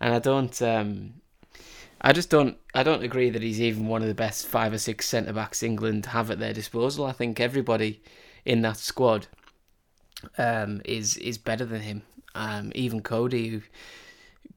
and 0.00 0.12
I 0.12 0.18
don't. 0.18 0.60
Um, 0.60 1.14
I 2.00 2.12
just 2.12 2.30
don't. 2.30 2.56
I 2.74 2.82
don't 2.82 3.02
agree 3.02 3.30
that 3.30 3.42
he's 3.42 3.60
even 3.60 3.88
one 3.88 4.02
of 4.02 4.08
the 4.08 4.14
best 4.14 4.46
five 4.46 4.72
or 4.72 4.78
six 4.78 5.06
centre 5.06 5.32
backs 5.32 5.62
England 5.62 6.06
have 6.06 6.30
at 6.30 6.38
their 6.38 6.52
disposal. 6.52 7.04
I 7.04 7.12
think 7.12 7.40
everybody 7.40 8.00
in 8.44 8.62
that 8.62 8.76
squad 8.76 9.26
um, 10.36 10.80
is 10.84 11.16
is 11.16 11.38
better 11.38 11.64
than 11.64 11.80
him. 11.80 12.02
Um, 12.34 12.70
even 12.74 13.00
Coady, 13.00 13.48
who, 13.48 13.62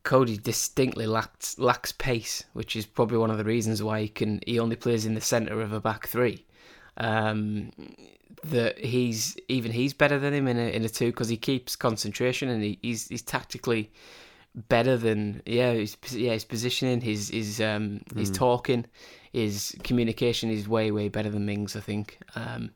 Coady 0.03 0.37
distinctly 0.37 1.07
lacks 1.07 1.57
lacks 1.57 1.91
pace, 1.91 2.43
which 2.53 2.75
is 2.75 2.85
probably 2.85 3.17
one 3.17 3.31
of 3.31 3.37
the 3.37 3.43
reasons 3.43 3.81
why 3.81 4.01
he 4.01 4.07
can 4.07 4.41
he 4.45 4.59
only 4.59 4.75
plays 4.75 5.05
in 5.05 5.15
the 5.15 5.21
centre 5.21 5.61
of 5.61 5.73
a 5.73 5.81
back 5.81 6.07
three. 6.07 6.45
Um, 6.97 7.71
that 8.43 8.79
he's 8.79 9.37
even 9.47 9.71
he's 9.71 9.93
better 9.93 10.19
than 10.19 10.33
him 10.33 10.47
in 10.47 10.57
a 10.57 10.75
in 10.75 10.83
a 10.83 10.89
two 10.89 11.07
because 11.07 11.29
he 11.29 11.37
keeps 11.37 11.75
concentration 11.75 12.49
and 12.49 12.63
he, 12.63 12.79
he's 12.81 13.07
he's 13.07 13.21
tactically 13.21 13.91
better 14.53 14.97
than 14.97 15.41
yeah 15.45 15.71
his 15.73 15.97
yeah 16.11 16.33
his 16.33 16.43
positioning 16.43 16.99
his 17.01 17.29
his 17.29 17.61
um 17.61 18.01
mm. 18.09 18.19
his 18.19 18.29
hmm. 18.29 18.35
talking 18.35 18.85
his 19.31 19.75
communication 19.83 20.49
is 20.49 20.67
way 20.67 20.91
way 20.91 21.07
better 21.07 21.29
than 21.29 21.45
Mings 21.45 21.75
I 21.75 21.79
think 21.79 22.19
um 22.35 22.71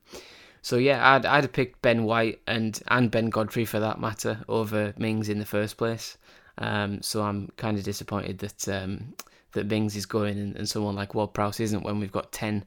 so 0.62 0.78
yeah 0.78 1.14
I'd 1.14 1.26
I'd 1.26 1.44
have 1.44 1.54
picked 1.54 1.82
Ben 1.82 2.06
White 2.06 2.42
and 2.48 2.80
and 2.88 3.12
Ben 3.12 3.30
Godfrey 3.30 3.66
for 3.66 3.80
that 3.80 4.00
matter 4.00 4.40
over 4.48 4.94
Mings 4.98 5.28
in 5.28 5.40
the 5.40 5.46
first 5.46 5.78
place 5.78 6.18
um 6.58 7.02
so 7.02 7.24
I'm 7.24 7.50
kind 7.58 7.78
of 7.78 7.84
disappointed 7.84 8.40
that 8.40 8.68
um 8.70 9.14
that 9.52 9.68
Mings 9.68 9.96
is 9.96 10.06
going 10.06 10.38
and, 10.38 10.56
and 10.56 10.70
someone 10.70 10.96
like 10.96 11.14
Ward 11.14 11.34
Prowse 11.34 11.60
isn't 11.60 11.84
when 11.84 12.00
we've 12.00 12.12
got 12.12 12.34
10, 12.34 12.66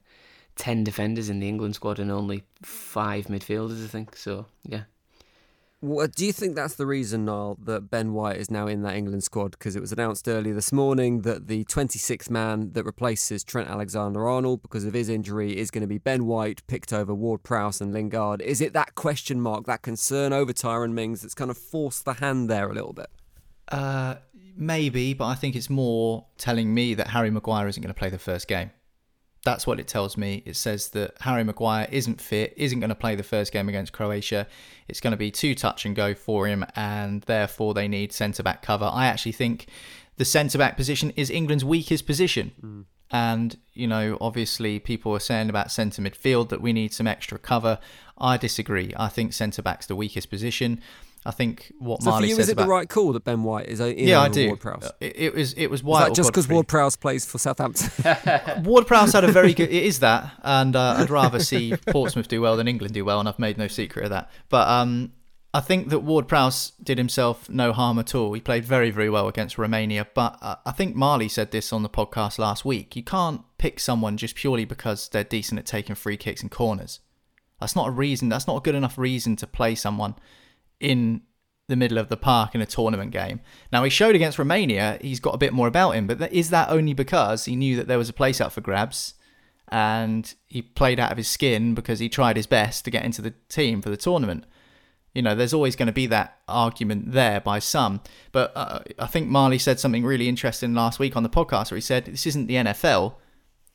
10 0.56 0.84
defenders 0.84 1.28
in 1.28 1.38
the 1.38 1.48
England 1.48 1.74
squad 1.74 1.98
and 1.98 2.10
only 2.10 2.44
five 2.62 3.26
midfielders 3.26 3.82
I 3.82 3.88
think 3.88 4.16
so 4.16 4.46
yeah 4.64 4.82
What, 5.80 6.16
do 6.16 6.26
you 6.26 6.32
think 6.32 6.56
that's 6.56 6.74
the 6.74 6.86
reason, 6.86 7.24
Niall, 7.24 7.56
that 7.62 7.88
Ben 7.88 8.12
White 8.12 8.38
is 8.38 8.50
now 8.50 8.66
in 8.66 8.82
that 8.82 8.96
England 8.96 9.22
squad? 9.22 9.52
Because 9.52 9.76
it 9.76 9.80
was 9.80 9.92
announced 9.92 10.26
earlier 10.26 10.52
this 10.52 10.72
morning 10.72 11.20
that 11.20 11.46
the 11.46 11.64
26th 11.66 12.28
man 12.28 12.72
that 12.72 12.82
replaces 12.82 13.44
Trent 13.44 13.68
Alexander 13.68 14.26
Arnold 14.28 14.60
because 14.60 14.84
of 14.84 14.92
his 14.92 15.08
injury 15.08 15.56
is 15.56 15.70
going 15.70 15.82
to 15.82 15.86
be 15.86 15.98
Ben 15.98 16.26
White, 16.26 16.66
picked 16.66 16.92
over 16.92 17.14
Ward 17.14 17.44
Prowse 17.44 17.80
and 17.80 17.92
Lingard. 17.92 18.42
Is 18.42 18.60
it 18.60 18.72
that 18.72 18.96
question 18.96 19.40
mark, 19.40 19.66
that 19.66 19.82
concern 19.82 20.32
over 20.32 20.52
Tyrone 20.52 20.96
Mings 20.96 21.22
that's 21.22 21.34
kind 21.34 21.50
of 21.50 21.56
forced 21.56 22.04
the 22.04 22.14
hand 22.14 22.50
there 22.50 22.68
a 22.68 22.74
little 22.74 22.92
bit? 22.92 23.10
Uh, 23.68 24.16
maybe, 24.56 25.14
but 25.14 25.26
I 25.26 25.36
think 25.36 25.54
it's 25.54 25.70
more 25.70 26.26
telling 26.38 26.74
me 26.74 26.94
that 26.94 27.06
Harry 27.08 27.30
Maguire 27.30 27.68
isn't 27.68 27.80
going 27.80 27.94
to 27.94 27.98
play 27.98 28.10
the 28.10 28.18
first 28.18 28.48
game. 28.48 28.72
That's 29.44 29.66
what 29.66 29.80
it 29.80 29.88
tells 29.88 30.16
me. 30.16 30.42
It 30.44 30.56
says 30.56 30.90
that 30.90 31.14
Harry 31.20 31.44
Maguire 31.44 31.88
isn't 31.90 32.20
fit, 32.20 32.54
isn't 32.56 32.80
going 32.80 32.88
to 32.88 32.94
play 32.94 33.14
the 33.14 33.22
first 33.22 33.52
game 33.52 33.68
against 33.68 33.92
Croatia. 33.92 34.46
It's 34.88 35.00
going 35.00 35.12
to 35.12 35.16
be 35.16 35.30
too 35.30 35.54
touch 35.54 35.86
and 35.86 35.94
go 35.94 36.14
for 36.14 36.46
him, 36.46 36.66
and 36.74 37.22
therefore 37.22 37.72
they 37.72 37.88
need 37.88 38.12
centre 38.12 38.42
back 38.42 38.62
cover. 38.62 38.90
I 38.92 39.06
actually 39.06 39.32
think 39.32 39.66
the 40.16 40.24
centre 40.24 40.58
back 40.58 40.76
position 40.76 41.12
is 41.16 41.30
England's 41.30 41.64
weakest 41.64 42.06
position. 42.06 42.52
Mm. 42.60 42.84
And, 43.10 43.56
you 43.72 43.86
know, 43.86 44.18
obviously 44.20 44.78
people 44.78 45.14
are 45.14 45.20
saying 45.20 45.48
about 45.48 45.70
centre 45.70 46.02
midfield 46.02 46.50
that 46.50 46.60
we 46.60 46.74
need 46.74 46.92
some 46.92 47.06
extra 47.06 47.38
cover. 47.38 47.78
I 48.18 48.36
disagree. 48.36 48.92
I 48.96 49.08
think 49.08 49.32
centre 49.32 49.62
back's 49.62 49.86
the 49.86 49.96
weakest 49.96 50.28
position. 50.28 50.82
I 51.28 51.30
think 51.30 51.74
what 51.78 52.02
so 52.02 52.08
Marley 52.08 52.28
for 52.28 52.30
you, 52.30 52.36
says 52.36 52.46
is 52.46 52.48
it 52.48 52.52
about, 52.52 52.64
the 52.64 52.70
right 52.70 52.88
call 52.88 53.12
that 53.12 53.22
Ben 53.22 53.42
White 53.42 53.66
is 53.68 53.80
in 53.80 53.98
yeah, 53.98 54.18
I 54.18 54.30
do. 54.30 54.46
Ward 54.46 54.60
Prowse? 54.60 54.84
Uh, 54.84 54.92
it, 54.98 55.16
it 55.16 55.34
was 55.34 55.52
it 55.52 55.66
was 55.66 55.82
White. 55.82 56.00
Is 56.00 56.08
that 56.08 56.14
just 56.14 56.30
because 56.30 56.48
Ward 56.48 56.66
Prowse 56.66 56.96
plays 56.96 57.26
for 57.26 57.36
Southampton? 57.36 57.90
Ward 58.64 58.86
Prowse 58.86 59.12
had 59.12 59.24
a 59.24 59.30
very 59.30 59.52
good. 59.52 59.68
It 59.68 59.82
is 59.82 60.00
that, 60.00 60.32
and 60.42 60.74
uh, 60.74 60.94
I'd 60.96 61.10
rather 61.10 61.38
see 61.38 61.76
Portsmouth 61.88 62.28
do 62.28 62.40
well 62.40 62.56
than 62.56 62.66
England 62.66 62.94
do 62.94 63.04
well, 63.04 63.20
and 63.20 63.28
I've 63.28 63.38
made 63.38 63.58
no 63.58 63.68
secret 63.68 64.04
of 64.04 64.10
that. 64.10 64.30
But 64.48 64.68
um, 64.68 65.12
I 65.52 65.60
think 65.60 65.90
that 65.90 65.98
Ward 65.98 66.28
Prowse 66.28 66.70
did 66.82 66.96
himself 66.96 67.50
no 67.50 67.74
harm 67.74 67.98
at 67.98 68.14
all. 68.14 68.32
He 68.32 68.40
played 68.40 68.64
very 68.64 68.90
very 68.90 69.10
well 69.10 69.28
against 69.28 69.58
Romania, 69.58 70.06
but 70.14 70.38
uh, 70.40 70.56
I 70.64 70.72
think 70.72 70.96
Marley 70.96 71.28
said 71.28 71.50
this 71.50 71.74
on 71.74 71.82
the 71.82 71.90
podcast 71.90 72.38
last 72.38 72.64
week. 72.64 72.96
You 72.96 73.02
can't 73.02 73.42
pick 73.58 73.80
someone 73.80 74.16
just 74.16 74.34
purely 74.34 74.64
because 74.64 75.10
they're 75.10 75.24
decent 75.24 75.58
at 75.58 75.66
taking 75.66 75.94
free 75.94 76.16
kicks 76.16 76.40
and 76.40 76.50
corners. 76.50 77.00
That's 77.60 77.76
not 77.76 77.88
a 77.88 77.90
reason. 77.90 78.30
That's 78.30 78.46
not 78.46 78.56
a 78.56 78.62
good 78.62 78.74
enough 78.74 78.96
reason 78.96 79.36
to 79.36 79.46
play 79.46 79.74
someone 79.74 80.14
in 80.80 81.22
the 81.68 81.76
middle 81.76 81.98
of 81.98 82.08
the 82.08 82.16
park 82.16 82.54
in 82.54 82.60
a 82.60 82.66
tournament 82.66 83.10
game. 83.10 83.40
Now, 83.72 83.84
he 83.84 83.90
showed 83.90 84.14
against 84.14 84.38
Romania 84.38 84.98
he's 85.00 85.20
got 85.20 85.34
a 85.34 85.38
bit 85.38 85.52
more 85.52 85.68
about 85.68 85.92
him, 85.92 86.06
but 86.06 86.32
is 86.32 86.50
that 86.50 86.70
only 86.70 86.94
because 86.94 87.44
he 87.44 87.56
knew 87.56 87.76
that 87.76 87.86
there 87.86 87.98
was 87.98 88.08
a 88.08 88.14
place 88.14 88.40
out 88.40 88.52
for 88.52 88.62
grabs 88.62 89.14
and 89.68 90.34
he 90.46 90.62
played 90.62 90.98
out 90.98 91.12
of 91.12 91.18
his 91.18 91.28
skin 91.28 91.74
because 91.74 91.98
he 91.98 92.08
tried 92.08 92.36
his 92.36 92.46
best 92.46 92.84
to 92.86 92.90
get 92.90 93.04
into 93.04 93.20
the 93.20 93.34
team 93.48 93.82
for 93.82 93.90
the 93.90 93.96
tournament? 93.98 94.44
You 95.14 95.22
know, 95.22 95.34
there's 95.34 95.54
always 95.54 95.76
going 95.76 95.88
to 95.88 95.92
be 95.92 96.06
that 96.06 96.38
argument 96.48 97.12
there 97.12 97.40
by 97.40 97.58
some. 97.58 98.00
But 98.32 98.52
uh, 98.54 98.80
I 98.98 99.06
think 99.06 99.28
Marley 99.28 99.58
said 99.58 99.80
something 99.80 100.04
really 100.04 100.28
interesting 100.28 100.74
last 100.74 100.98
week 100.98 101.16
on 101.16 101.22
the 101.22 101.28
podcast 101.28 101.70
where 101.70 101.76
he 101.76 101.82
said, 101.82 102.06
This 102.06 102.26
isn't 102.26 102.46
the 102.46 102.54
NFL. 102.54 103.14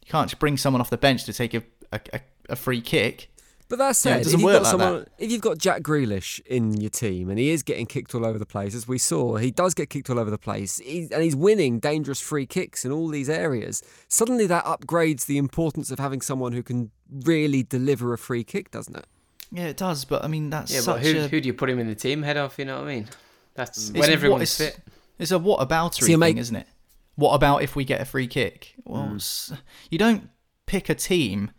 You 0.05 0.11
can't 0.11 0.29
just 0.29 0.39
bring 0.39 0.57
someone 0.57 0.81
off 0.81 0.89
the 0.89 0.97
bench 0.97 1.25
to 1.25 1.33
take 1.33 1.53
a, 1.53 1.63
a, 1.91 2.21
a 2.49 2.55
free 2.55 2.81
kick 2.81 3.32
but 3.73 3.79
that 3.79 3.95
said, 3.95 4.23
yeah, 4.23 4.31
if, 4.31 4.31
you've 4.33 4.41
got 4.43 4.61
like 4.61 4.65
someone, 4.69 5.07
if 5.17 5.31
you've 5.31 5.41
got 5.41 5.57
Jack 5.57 5.81
Grealish 5.81 6.39
in 6.45 6.79
your 6.79 6.91
team 6.91 7.31
and 7.31 7.39
he 7.39 7.49
is 7.49 7.63
getting 7.63 7.87
kicked 7.87 8.13
all 8.13 8.23
over 8.23 8.37
the 8.37 8.45
place, 8.45 8.75
as 8.75 8.87
we 8.87 8.99
saw, 8.99 9.37
he 9.37 9.49
does 9.49 9.73
get 9.73 9.89
kicked 9.89 10.11
all 10.11 10.19
over 10.19 10.29
the 10.29 10.37
place, 10.37 10.77
he, 10.77 11.07
and 11.11 11.23
he's 11.23 11.35
winning 11.35 11.79
dangerous 11.79 12.19
free 12.19 12.45
kicks 12.45 12.85
in 12.85 12.91
all 12.91 13.07
these 13.07 13.31
areas. 13.31 13.81
Suddenly, 14.07 14.45
that 14.45 14.63
upgrades 14.65 15.25
the 15.25 15.39
importance 15.39 15.89
of 15.89 15.97
having 15.97 16.21
someone 16.21 16.53
who 16.53 16.61
can 16.61 16.91
really 17.09 17.63
deliver 17.63 18.13
a 18.13 18.17
free 18.19 18.43
kick, 18.43 18.69
doesn't 18.69 18.95
it? 18.95 19.07
Yeah, 19.51 19.63
it 19.63 19.77
does. 19.77 20.05
But 20.05 20.23
I 20.23 20.27
mean, 20.27 20.51
that's 20.51 20.71
yeah. 20.71 20.81
but 20.85 21.01
who, 21.01 21.17
a... 21.17 21.27
who 21.27 21.41
do 21.41 21.47
you 21.47 21.55
put 21.55 21.67
him 21.67 21.79
in 21.79 21.87
the 21.87 21.95
team 21.95 22.21
head 22.21 22.37
off? 22.37 22.59
You 22.59 22.65
know 22.65 22.75
what 22.75 22.87
I 22.87 22.93
mean? 22.93 23.09
That's 23.55 23.89
it's 23.89 23.99
when 23.99 24.11
everyone's 24.11 24.59
what, 24.59 24.73
fit. 24.73 24.79
It's 25.17 25.31
a 25.31 25.39
what 25.39 25.63
about 25.63 25.95
thing, 25.95 26.19
make... 26.19 26.37
isn't 26.37 26.55
it? 26.55 26.67
What 27.15 27.33
about 27.33 27.63
if 27.63 27.75
we 27.75 27.85
get 27.85 28.01
a 28.01 28.05
free 28.05 28.27
kick? 28.27 28.75
Well, 28.85 29.13
mm. 29.15 29.57
you 29.89 29.97
don't 29.97 30.29
pick 30.67 30.89
a 30.89 30.95
team 30.95 31.49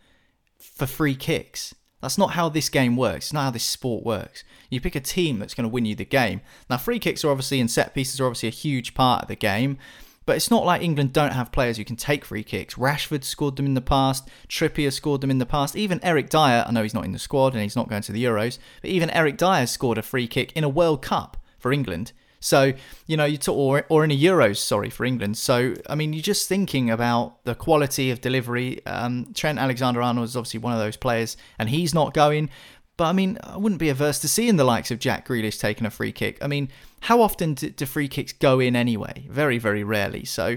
for 0.57 0.85
free 0.85 1.15
kicks. 1.15 1.75
That's 2.05 2.19
not 2.19 2.33
how 2.33 2.49
this 2.49 2.69
game 2.69 2.95
works. 2.95 3.25
It's 3.25 3.33
not 3.33 3.45
how 3.45 3.49
this 3.49 3.63
sport 3.63 4.05
works. 4.05 4.43
You 4.69 4.79
pick 4.79 4.93
a 4.93 4.99
team 4.99 5.39
that's 5.39 5.55
going 5.55 5.63
to 5.63 5.73
win 5.73 5.85
you 5.85 5.95
the 5.95 6.05
game. 6.05 6.41
Now, 6.69 6.77
free 6.77 6.99
kicks 6.99 7.25
are 7.25 7.31
obviously 7.31 7.59
and 7.59 7.71
set 7.71 7.95
pieces 7.95 8.21
are 8.21 8.27
obviously 8.27 8.49
a 8.49 8.51
huge 8.51 8.93
part 8.93 9.23
of 9.23 9.27
the 9.27 9.35
game, 9.35 9.79
but 10.27 10.35
it's 10.35 10.51
not 10.51 10.67
like 10.67 10.83
England 10.83 11.13
don't 11.13 11.33
have 11.33 11.51
players 11.51 11.77
who 11.77 11.83
can 11.83 11.95
take 11.95 12.23
free 12.23 12.43
kicks. 12.43 12.75
Rashford 12.75 13.23
scored 13.23 13.55
them 13.55 13.65
in 13.65 13.73
the 13.73 13.81
past. 13.81 14.27
Trippier 14.47 14.93
scored 14.93 15.21
them 15.21 15.31
in 15.31 15.39
the 15.39 15.47
past. 15.47 15.75
Even 15.75 15.99
Eric 16.03 16.29
Dier, 16.29 16.63
I 16.67 16.71
know 16.71 16.83
he's 16.83 16.93
not 16.93 17.05
in 17.05 17.11
the 17.11 17.17
squad 17.17 17.53
and 17.53 17.63
he's 17.63 17.75
not 17.75 17.89
going 17.89 18.03
to 18.03 18.11
the 18.11 18.23
Euros, 18.23 18.59
but 18.83 18.91
even 18.91 19.09
Eric 19.09 19.37
Dier 19.37 19.65
scored 19.65 19.97
a 19.97 20.03
free 20.03 20.27
kick 20.27 20.51
in 20.51 20.63
a 20.63 20.69
World 20.69 21.01
Cup 21.01 21.37
for 21.57 21.73
England. 21.73 22.11
So, 22.45 22.73
you 23.07 23.17
know, 23.17 23.25
you 23.25 23.37
talk, 23.37 23.57
or, 23.57 23.85
or 23.89 24.03
in 24.03 24.11
a 24.11 24.15
Euros, 24.15 24.57
sorry, 24.57 24.91
for 24.91 25.03
England. 25.03 25.35
So, 25.35 25.73
I 25.89 25.95
mean, 25.95 26.13
you're 26.13 26.21
just 26.21 26.47
thinking 26.47 26.91
about 26.91 27.43
the 27.43 27.55
quality 27.55 28.11
of 28.11 28.21
delivery. 28.21 28.85
Um, 28.85 29.33
Trent 29.33 29.57
Alexander 29.57 29.99
Arnold 29.99 30.25
is 30.25 30.37
obviously 30.37 30.59
one 30.59 30.71
of 30.71 30.77
those 30.77 30.95
players, 30.95 31.37
and 31.57 31.69
he's 31.69 31.91
not 31.91 32.13
going. 32.13 32.51
But 32.97 33.05
I 33.05 33.13
mean, 33.13 33.39
I 33.41 33.57
wouldn't 33.57 33.79
be 33.79 33.89
averse 33.89 34.19
to 34.19 34.27
seeing 34.27 34.57
the 34.57 34.63
likes 34.63 34.91
of 34.91 34.99
Jack 34.99 35.27
Grealish 35.27 35.59
taking 35.59 35.87
a 35.87 35.89
free 35.89 36.11
kick. 36.11 36.37
I 36.39 36.45
mean, 36.45 36.69
how 37.01 37.19
often 37.19 37.55
do, 37.55 37.71
do 37.71 37.83
free 37.87 38.07
kicks 38.07 38.31
go 38.31 38.59
in 38.59 38.75
anyway? 38.75 39.25
Very, 39.27 39.57
very 39.57 39.83
rarely. 39.83 40.23
So, 40.23 40.49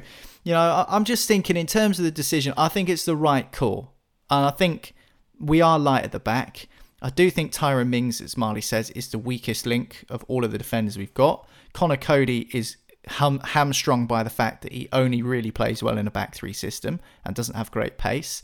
you 0.45 0.53
know, 0.53 0.61
I, 0.61 0.84
I'm 0.91 1.05
just 1.05 1.26
thinking 1.26 1.57
in 1.57 1.66
terms 1.66 1.99
of 1.99 2.05
the 2.05 2.11
decision, 2.11 2.53
I 2.59 2.68
think 2.68 2.91
it's 2.91 3.07
the 3.07 3.16
right 3.16 3.51
call. 3.51 3.95
And 4.28 4.45
I 4.45 4.51
think 4.51 4.95
we 5.41 5.62
are 5.62 5.78
light 5.78 6.05
at 6.05 6.12
the 6.12 6.20
back. 6.20 6.68
I 7.01 7.09
do 7.09 7.30
think 7.30 7.51
Tyrone 7.51 7.89
Mings, 7.89 8.20
as 8.20 8.36
Marley 8.36 8.61
says, 8.61 8.91
is 8.91 9.09
the 9.09 9.18
weakest 9.18 9.64
link 9.64 10.05
of 10.11 10.22
all 10.28 10.45
of 10.45 10.53
the 10.53 10.59
defenders 10.59 10.99
we've 10.99 11.14
got. 11.14 11.49
Conor 11.73 11.97
Coady 11.97 12.49
is 12.53 12.77
ham- 13.07 13.41
hamstrung 13.41 14.07
by 14.07 14.23
the 14.23 14.31
fact 14.31 14.62
that 14.62 14.73
he 14.73 14.89
only 14.93 15.23
really 15.23 15.51
plays 15.51 15.83
well 15.83 15.99
in 15.99 16.07
a 16.07 16.11
back 16.11 16.35
three 16.35 16.53
system 16.53 17.01
and 17.25 17.35
doesn't 17.35 17.57
have 17.57 17.71
great 17.71 17.99
pace. 17.99 18.43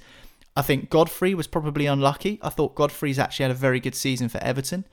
I 0.57 0.63
think 0.63 0.91
Godfrey 0.91 1.35
was 1.35 1.47
probably 1.47 1.87
unlucky. 1.87 2.39
I 2.43 2.49
thought 2.49 2.75
Godfrey's 2.75 3.19
actually 3.19 3.45
had 3.45 3.51
a 3.51 3.55
very 3.55 3.81
good 3.81 3.95
season 3.95 4.29
for 4.29 4.39
Everton. 4.39 4.85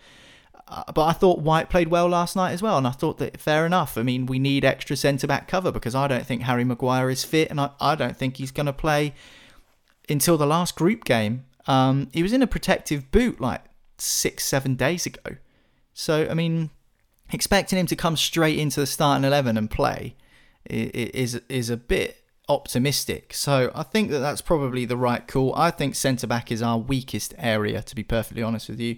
Uh, 0.68 0.84
but 0.94 1.06
I 1.06 1.12
thought 1.12 1.40
White 1.40 1.70
played 1.70 1.90
well 1.90 2.08
last 2.08 2.36
night 2.36 2.52
as 2.52 2.62
well, 2.62 2.78
and 2.78 2.88
I 2.88 2.92
thought 2.92 3.18
that 3.18 3.40
fair 3.40 3.66
enough. 3.66 3.98
I 3.98 4.04
mean, 4.04 4.26
we 4.26 4.40
need 4.40 4.64
extra 4.64 4.96
centre 4.96 5.28
back 5.28 5.48
cover 5.48 5.72
because 5.72 5.94
I 5.94 6.08
don't 6.08 6.26
think 6.26 6.44
Harry 6.44 6.64
Maguire 6.64 7.10
is 7.10 7.24
fit, 7.24 7.50
and 7.50 7.60
I, 7.60 7.72
I 7.80 7.96
don't 7.96 8.16
think 8.16 8.38
he's 8.38 8.52
going 8.52 8.68
to 8.68 8.74
play 8.74 9.14
until 10.10 10.38
the 10.38 10.48
last 10.48 10.76
group 10.76 11.04
game. 11.04 11.46
Um, 11.68 12.10
he 12.14 12.24
was 12.24 12.34
in 12.34 12.42
a 12.42 12.48
protective 12.48 13.12
boot 13.12 13.40
like 13.42 13.64
six, 13.98 14.46
seven 14.46 14.76
days 14.76 15.06
ago. 15.06 15.36
So, 15.94 16.28
I 16.30 16.34
mean, 16.34 16.70
expecting 17.32 17.80
him 17.80 17.88
to 17.88 17.96
come 17.96 18.18
straight 18.18 18.60
into 18.60 18.80
the 18.80 18.88
starting 18.88 19.24
eleven 19.24 19.58
and 19.58 19.70
play 19.70 20.16
is 20.70 21.36
is 21.50 21.70
a 21.70 21.78
bit 21.78 22.24
optimistic. 22.50 23.34
So 23.34 23.72
I 23.74 23.84
think 23.84 24.10
that 24.12 24.20
that's 24.20 24.42
probably 24.42 24.86
the 24.86 24.98
right 24.98 25.26
call. 25.28 25.54
I 25.56 25.72
think 25.72 25.96
centre 25.96 26.28
back 26.28 26.52
is 26.52 26.62
our 26.62 26.78
weakest 26.78 27.34
area, 27.38 27.82
to 27.82 27.96
be 27.96 28.04
perfectly 28.04 28.44
honest 28.44 28.68
with 28.68 28.80
you. 28.80 28.98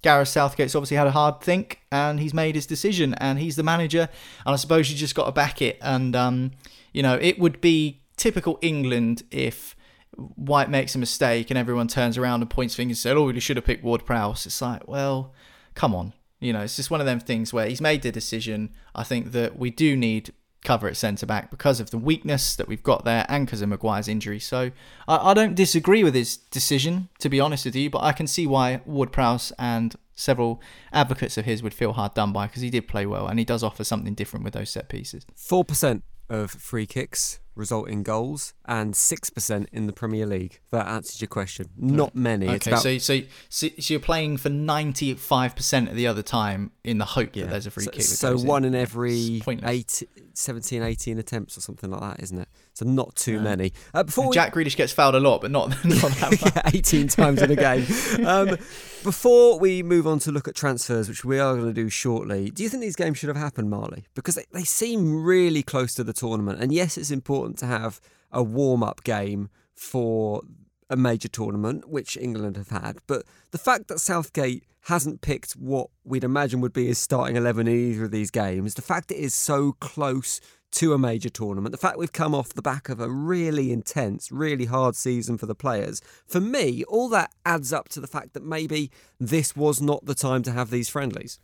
Gareth 0.00 0.28
Southgate's 0.28 0.74
obviously 0.74 0.98
had 0.98 1.06
a 1.06 1.12
hard 1.12 1.40
think 1.40 1.80
and 1.90 2.20
he's 2.20 2.34
made 2.34 2.54
his 2.54 2.66
decision 2.66 3.14
and 3.14 3.38
he's 3.38 3.56
the 3.56 3.62
manager. 3.62 4.08
And 4.44 4.52
I 4.52 4.56
suppose 4.56 4.90
you 4.90 4.96
just 4.98 5.14
got 5.14 5.24
to 5.24 5.32
back 5.32 5.62
it. 5.62 5.78
And, 5.80 6.14
um, 6.14 6.50
you 6.92 7.02
know, 7.02 7.14
it 7.14 7.38
would 7.38 7.62
be 7.62 8.02
typical 8.18 8.58
England 8.60 9.22
if 9.30 9.74
White 10.16 10.68
makes 10.68 10.94
a 10.94 10.98
mistake 10.98 11.50
and 11.50 11.58
everyone 11.58 11.88
turns 11.88 12.18
around 12.18 12.42
and 12.42 12.50
points 12.50 12.74
fingers 12.74 12.98
and 12.98 13.02
says, 13.02 13.16
oh, 13.16 13.24
we 13.24 13.40
should 13.40 13.56
have 13.56 13.64
picked 13.64 13.82
Ward 13.82 14.04
Prowse. 14.04 14.44
It's 14.44 14.60
like, 14.60 14.86
well, 14.86 15.32
come 15.74 15.94
on. 15.94 16.12
You 16.44 16.52
know, 16.52 16.60
it's 16.60 16.76
just 16.76 16.90
one 16.90 17.00
of 17.00 17.06
them 17.06 17.20
things 17.20 17.52
where 17.52 17.66
he's 17.66 17.80
made 17.80 18.02
the 18.02 18.12
decision. 18.12 18.70
I 18.94 19.02
think 19.02 19.32
that 19.32 19.58
we 19.58 19.70
do 19.70 19.96
need 19.96 20.32
cover 20.62 20.88
at 20.88 20.96
centre 20.96 21.26
back 21.26 21.50
because 21.50 21.78
of 21.78 21.90
the 21.90 21.98
weakness 21.98 22.56
that 22.56 22.68
we've 22.68 22.82
got 22.82 23.04
there 23.04 23.24
and 23.28 23.46
because 23.46 23.62
of 23.62 23.68
Maguire's 23.68 24.08
injury. 24.08 24.40
So 24.40 24.70
I, 25.06 25.30
I, 25.30 25.34
don't 25.34 25.54
disagree 25.54 26.02
with 26.02 26.14
his 26.14 26.36
decision, 26.36 27.08
to 27.18 27.28
be 27.28 27.38
honest 27.38 27.66
with 27.66 27.76
you, 27.76 27.90
but 27.90 28.02
I 28.02 28.12
can 28.12 28.26
see 28.26 28.46
why 28.46 28.80
Ward 28.86 29.12
Prowse 29.12 29.52
and 29.58 29.94
several 30.16 30.60
advocates 30.92 31.36
of 31.36 31.44
his 31.44 31.62
would 31.62 31.74
feel 31.74 31.92
hard 31.92 32.14
done 32.14 32.32
by 32.32 32.46
because 32.46 32.62
he 32.62 32.70
did 32.70 32.88
play 32.88 33.04
well 33.04 33.26
and 33.26 33.38
he 33.38 33.44
does 33.44 33.62
offer 33.62 33.84
something 33.84 34.14
different 34.14 34.44
with 34.44 34.54
those 34.54 34.70
set 34.70 34.88
pieces. 34.88 35.26
4% 35.36 36.02
of 36.28 36.50
free 36.50 36.86
kicks 36.86 37.40
result 37.54 37.88
in 37.88 38.02
goals 38.02 38.54
and 38.64 38.94
6% 38.94 39.66
in 39.72 39.86
the 39.86 39.92
Premier 39.92 40.26
League. 40.26 40.60
That 40.70 40.86
answers 40.86 41.20
your 41.20 41.28
question. 41.28 41.70
Not 41.76 42.14
many. 42.14 42.48
Okay, 42.48 42.70
about... 42.70 42.82
so, 42.82 42.98
so, 42.98 43.20
so 43.48 43.68
you're 43.76 44.00
playing 44.00 44.36
for 44.38 44.50
95% 44.50 45.90
of 45.90 45.96
the 45.96 46.06
other 46.06 46.22
time 46.22 46.72
in 46.82 46.98
the 46.98 47.04
hope 47.04 47.34
yeah. 47.34 47.44
that 47.44 47.50
there's 47.50 47.66
a 47.66 47.70
free 47.70 47.84
so, 47.84 47.90
kick. 47.90 48.02
So 48.02 48.36
one 48.38 48.64
in, 48.64 48.74
in 48.74 48.80
every 48.80 49.42
eight, 49.64 50.02
17, 50.34 50.82
18 50.82 51.18
attempts 51.18 51.56
or 51.56 51.60
something 51.60 51.90
like 51.90 52.00
that, 52.00 52.22
isn't 52.22 52.38
it? 52.38 52.48
So 52.74 52.84
not 52.84 53.14
too 53.14 53.34
yeah. 53.34 53.40
many. 53.40 53.72
Uh, 53.92 54.02
before 54.02 54.28
we... 54.28 54.34
Jack 54.34 54.52
Grealish 54.52 54.76
gets 54.76 54.92
fouled 54.92 55.14
a 55.14 55.20
lot, 55.20 55.40
but 55.40 55.50
not, 55.50 55.68
not 55.84 56.10
that 56.12 56.52
yeah, 56.56 56.70
18 56.74 57.08
times 57.08 57.40
in 57.42 57.50
a 57.50 57.56
game. 57.56 57.86
Um, 58.24 58.56
before 59.02 59.58
we 59.58 59.82
move 59.82 60.06
on 60.06 60.18
to 60.20 60.32
look 60.32 60.48
at 60.48 60.54
transfers, 60.54 61.08
which 61.08 61.24
we 61.24 61.38
are 61.38 61.54
going 61.54 61.66
to 61.66 61.74
do 61.74 61.90
shortly, 61.90 62.50
do 62.50 62.62
you 62.62 62.68
think 62.68 62.80
these 62.80 62.96
games 62.96 63.18
should 63.18 63.28
have 63.28 63.36
happened, 63.36 63.68
Marley? 63.68 64.06
Because 64.14 64.36
they, 64.36 64.46
they 64.52 64.64
seem 64.64 65.22
really 65.22 65.62
close 65.62 65.94
to 65.94 66.04
the 66.04 66.12
tournament. 66.12 66.60
And 66.60 66.72
yes, 66.72 66.96
it's 66.96 67.10
important 67.10 67.43
to 67.52 67.66
have 67.66 68.00
a 68.32 68.42
warm 68.42 68.82
up 68.82 69.04
game 69.04 69.50
for 69.74 70.42
a 70.90 70.96
major 70.96 71.28
tournament, 71.28 71.88
which 71.88 72.16
England 72.16 72.56
have 72.56 72.68
had, 72.68 72.98
but 73.06 73.24
the 73.50 73.58
fact 73.58 73.88
that 73.88 74.00
Southgate 74.00 74.64
hasn't 74.82 75.22
picked 75.22 75.52
what 75.52 75.88
we'd 76.04 76.24
imagine 76.24 76.60
would 76.60 76.72
be 76.72 76.86
his 76.86 76.98
starting 76.98 77.36
11 77.36 77.66
in 77.66 77.74
either 77.74 78.04
of 78.04 78.10
these 78.10 78.30
games, 78.30 78.74
the 78.74 78.82
fact 78.82 79.10
it 79.10 79.16
is 79.16 79.34
so 79.34 79.72
close 79.80 80.40
to 80.72 80.92
a 80.92 80.98
major 80.98 81.30
tournament, 81.30 81.72
the 81.72 81.78
fact 81.78 81.96
we've 81.96 82.12
come 82.12 82.34
off 82.34 82.52
the 82.52 82.60
back 82.60 82.88
of 82.88 83.00
a 83.00 83.08
really 83.08 83.72
intense, 83.72 84.30
really 84.32 84.64
hard 84.64 84.96
season 84.96 85.38
for 85.38 85.46
the 85.46 85.54
players, 85.54 86.02
for 86.26 86.40
me, 86.40 86.84
all 86.84 87.08
that 87.08 87.32
adds 87.46 87.72
up 87.72 87.88
to 87.88 88.00
the 88.00 88.06
fact 88.06 88.34
that 88.34 88.42
maybe 88.42 88.90
this 89.18 89.56
was 89.56 89.80
not 89.80 90.04
the 90.04 90.14
time 90.14 90.42
to 90.42 90.50
have 90.50 90.70
these 90.70 90.88
friendlies. 90.88 91.38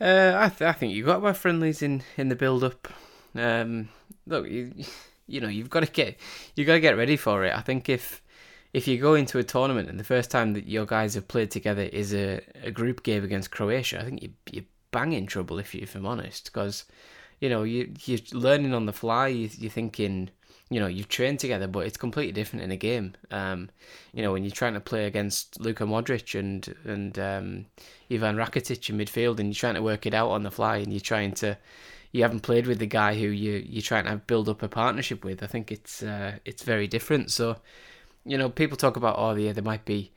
Uh, 0.00 0.32
I, 0.36 0.48
th- 0.48 0.62
I 0.62 0.72
think 0.72 0.94
you 0.94 1.04
got 1.04 1.22
my 1.22 1.32
friendlies 1.32 1.82
in, 1.82 2.02
in 2.16 2.30
the 2.30 2.36
build 2.36 2.64
up. 2.64 2.88
Um, 3.34 3.88
look, 4.26 4.48
you, 4.48 4.72
you 5.28 5.40
know 5.40 5.48
you've 5.48 5.70
got 5.70 5.80
to 5.80 5.92
get 5.92 6.18
you 6.56 6.64
got 6.64 6.74
to 6.74 6.80
get 6.80 6.96
ready 6.96 7.16
for 7.16 7.44
it. 7.44 7.54
I 7.54 7.60
think 7.60 7.88
if 7.88 8.22
if 8.72 8.88
you 8.88 8.98
go 8.98 9.14
into 9.14 9.38
a 9.38 9.44
tournament 9.44 9.88
and 9.88 9.98
the 9.98 10.04
first 10.04 10.30
time 10.30 10.52
that 10.54 10.66
your 10.66 10.86
guys 10.86 11.14
have 11.14 11.28
played 11.28 11.50
together 11.50 11.82
is 11.82 12.12
a, 12.12 12.40
a 12.62 12.70
group 12.70 13.02
game 13.02 13.24
against 13.24 13.50
Croatia, 13.50 14.00
I 14.00 14.04
think 14.04 14.22
you 14.22 14.30
you 14.50 14.64
bang 14.90 15.12
in 15.12 15.26
trouble 15.26 15.58
if 15.58 15.74
you 15.74 15.82
if 15.82 15.94
I'm 15.94 16.06
honest 16.06 16.46
because 16.46 16.84
you 17.40 17.48
know 17.48 17.62
you 17.62 17.92
you're 18.04 18.20
learning 18.32 18.74
on 18.74 18.86
the 18.86 18.92
fly. 18.92 19.28
You, 19.28 19.48
you're 19.58 19.70
thinking 19.70 20.30
you 20.70 20.80
know 20.80 20.86
you've 20.86 21.08
trained 21.08 21.40
together, 21.40 21.66
but 21.66 21.86
it's 21.86 21.96
completely 21.96 22.32
different 22.32 22.64
in 22.64 22.70
a 22.70 22.76
game. 22.76 23.14
Um, 23.30 23.70
you 24.12 24.22
know 24.22 24.32
when 24.32 24.44
you're 24.44 24.50
trying 24.50 24.74
to 24.74 24.80
play 24.80 25.04
against 25.06 25.60
Luka 25.60 25.84
Modric 25.84 26.38
and 26.38 26.74
and 26.84 27.18
um, 27.18 27.66
Ivan 28.10 28.36
Rakitic 28.36 28.88
in 28.88 28.98
midfield, 28.98 29.38
and 29.38 29.48
you're 29.48 29.54
trying 29.54 29.74
to 29.74 29.82
work 29.82 30.06
it 30.06 30.14
out 30.14 30.30
on 30.30 30.42
the 30.42 30.50
fly, 30.50 30.78
and 30.78 30.92
you're 30.92 31.00
trying 31.00 31.32
to 31.34 31.56
you 32.12 32.22
haven't 32.22 32.40
played 32.40 32.66
with 32.66 32.78
the 32.78 32.86
guy 32.86 33.14
who 33.14 33.28
you 33.28 33.64
you're 33.66 33.82
trying 33.82 34.04
to 34.04 34.16
build 34.16 34.48
up 34.48 34.62
a 34.62 34.68
partnership 34.68 35.24
with. 35.24 35.42
I 35.42 35.46
think 35.46 35.70
it's 35.70 36.02
uh, 36.02 36.38
it's 36.44 36.62
very 36.62 36.86
different. 36.86 37.30
So, 37.30 37.56
you 38.24 38.38
know, 38.38 38.48
people 38.48 38.76
talk 38.76 38.96
about 38.96 39.16
oh 39.18 39.34
yeah, 39.34 39.52
there 39.52 39.64
might 39.64 39.84
be, 39.84 40.12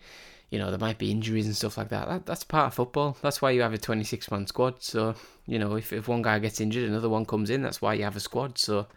you 0.50 0.60
know, 0.60 0.70
there 0.70 0.80
might 0.80 0.98
be 0.98 1.12
injuries 1.12 1.46
and 1.46 1.56
stuff 1.56 1.78
like 1.78 1.90
that. 1.90 2.08
that 2.08 2.26
that's 2.26 2.44
part 2.44 2.68
of 2.68 2.74
football. 2.74 3.18
That's 3.22 3.42
why 3.42 3.52
you 3.52 3.62
have 3.62 3.74
a 3.74 3.78
26 3.78 4.32
man 4.32 4.48
squad. 4.48 4.82
So, 4.82 5.16
you 5.46 5.60
know, 5.60 5.76
if 5.76 5.92
if 5.92 6.08
one 6.08 6.22
guy 6.22 6.40
gets 6.40 6.62
injured, 6.62 6.90
another 6.90 7.10
one 7.10 7.26
comes 7.26 7.50
in. 7.50 7.62
That's 7.62 7.82
why 7.82 7.94
you 7.96 8.04
have 8.04 8.16
a 8.16 8.22
squad. 8.22 8.58
So, 8.58 8.88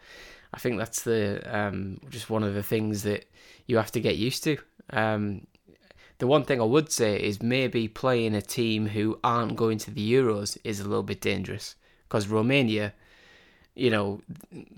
I 0.53 0.59
think 0.59 0.77
that's 0.77 1.03
the 1.03 1.41
um, 1.45 1.99
just 2.09 2.29
one 2.29 2.43
of 2.43 2.53
the 2.53 2.63
things 2.63 3.03
that 3.03 3.25
you 3.67 3.77
have 3.77 3.91
to 3.91 3.99
get 3.99 4.15
used 4.15 4.43
to. 4.45 4.57
Um, 4.91 5.47
the 6.19 6.27
one 6.27 6.45
thing 6.45 6.61
I 6.61 6.65
would 6.65 6.93
say 6.93 7.21
is 7.21 7.41
maybe 7.41 7.89
playing 7.89 8.35
a 8.35 8.41
team 8.41 8.87
who 8.87 9.19
aren't 9.21 9.57
going 9.57 9.79
to 9.79 9.91
the 9.91 10.13
Euros 10.13 10.57
is 10.63 10.79
a 10.79 10.87
little 10.87 11.03
bit 11.03 11.19
dangerous 11.19 11.75
because 12.15 12.29
Romania, 12.29 12.93
you 13.75 13.89
know, 13.89 14.21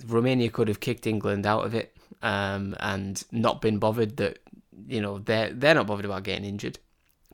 Romania 0.07 0.49
could 0.49 0.67
have 0.69 0.79
kicked 0.79 1.05
England 1.05 1.45
out 1.45 1.65
of 1.65 1.75
it 1.75 1.95
um, 2.23 2.75
and 2.79 3.23
not 3.31 3.61
been 3.61 3.77
bothered 3.77 4.17
that 4.17 4.39
you 4.87 4.99
know 4.99 5.19
they're 5.19 5.53
they're 5.53 5.75
not 5.75 5.85
bothered 5.85 6.05
about 6.05 6.23
getting 6.23 6.45
injured, 6.45 6.79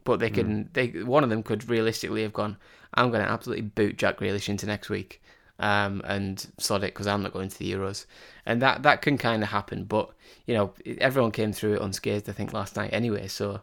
but 0.03 0.19
they 0.19 0.29
can 0.29 0.65
mm. 0.65 0.73
they 0.73 1.03
one 1.03 1.23
of 1.23 1.29
them 1.29 1.41
could 1.41 1.69
realistically 1.69 2.21
have 2.21 2.33
gone. 2.33 2.57
I'm 2.93 3.11
going 3.11 3.23
to 3.23 3.31
absolutely 3.31 3.61
boot 3.61 3.97
Jack 3.97 4.19
Grealish 4.19 4.49
into 4.49 4.65
next 4.65 4.89
week. 4.89 5.21
Um, 5.59 6.01
and 6.03 6.45
sod 6.57 6.83
it 6.83 6.87
because 6.87 7.07
I'm 7.07 7.21
not 7.21 7.31
going 7.31 7.47
to 7.47 7.59
the 7.59 7.71
Euros, 7.71 8.05
and 8.45 8.61
that 8.61 8.83
that 8.83 9.01
can 9.01 9.17
kind 9.17 9.41
of 9.41 9.49
happen. 9.49 9.85
But 9.85 10.09
you 10.47 10.53
know, 10.53 10.73
everyone 10.97 11.31
came 11.31 11.53
through 11.53 11.75
it 11.75 11.81
unscathed. 11.81 12.27
I 12.27 12.33
think 12.33 12.51
last 12.51 12.75
night 12.75 12.89
anyway, 12.91 13.27
so 13.27 13.61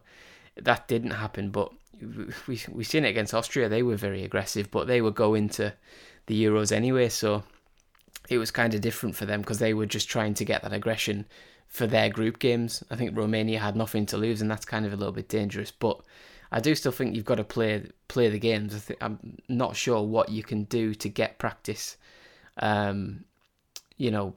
that 0.57 0.89
didn't 0.89 1.11
happen. 1.11 1.51
But 1.51 1.73
we 2.47 2.63
we 2.73 2.85
seen 2.85 3.05
it 3.05 3.09
against 3.09 3.35
Austria. 3.35 3.69
They 3.69 3.83
were 3.83 3.97
very 3.97 4.25
aggressive, 4.25 4.71
but 4.71 4.87
they 4.87 5.03
were 5.03 5.11
going 5.11 5.51
to 5.51 5.75
the 6.31 6.45
Euros 6.45 6.71
anyway, 6.71 7.09
so 7.09 7.43
it 8.29 8.39
was 8.39 8.53
kind 8.53 8.73
of 8.73 8.81
different 8.81 9.17
for 9.17 9.27
them 9.27 9.41
because 9.41 9.59
they 9.59 9.75
were 9.75 9.85
just 9.85 10.09
trying 10.09 10.33
to 10.35 10.45
get 10.45 10.63
that 10.63 10.73
aggression 10.73 11.27
for 11.67 11.89
their 11.89 12.09
group 12.09 12.39
games. 12.39 12.85
I 12.89 12.95
think 12.95 13.17
Romania 13.17 13.59
had 13.59 13.75
nothing 13.75 14.07
to 14.07 14.17
lose, 14.17 14.41
and 14.41 14.49
that's 14.49 14.65
kind 14.65 14.87
of 14.87 14.93
a 14.93 14.97
little 14.97 15.13
bit 15.13 15.29
dangerous. 15.29 15.73
But 15.73 16.01
I 16.53 16.61
do 16.61 16.77
still 16.77 16.93
think 16.93 17.17
you've 17.17 17.25
got 17.25 17.37
to 17.37 17.45
play 17.45 17.85
play 18.07 18.29
the 18.29 18.39
games. 18.39 18.91
I 19.01 19.05
am 19.05 19.39
not 19.49 19.75
sure 19.75 20.03
what 20.03 20.29
you 20.29 20.45
can 20.45 20.65
do 20.65 20.95
to 20.95 21.09
get 21.09 21.39
practice, 21.39 21.97
um, 22.59 23.25
you 23.97 24.13
know, 24.13 24.37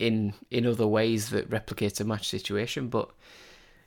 in 0.00 0.34
in 0.50 0.66
other 0.66 0.88
ways 0.88 1.30
that 1.30 1.48
replicates 1.48 2.00
a 2.00 2.04
match 2.04 2.28
situation. 2.28 2.88
But 2.88 3.08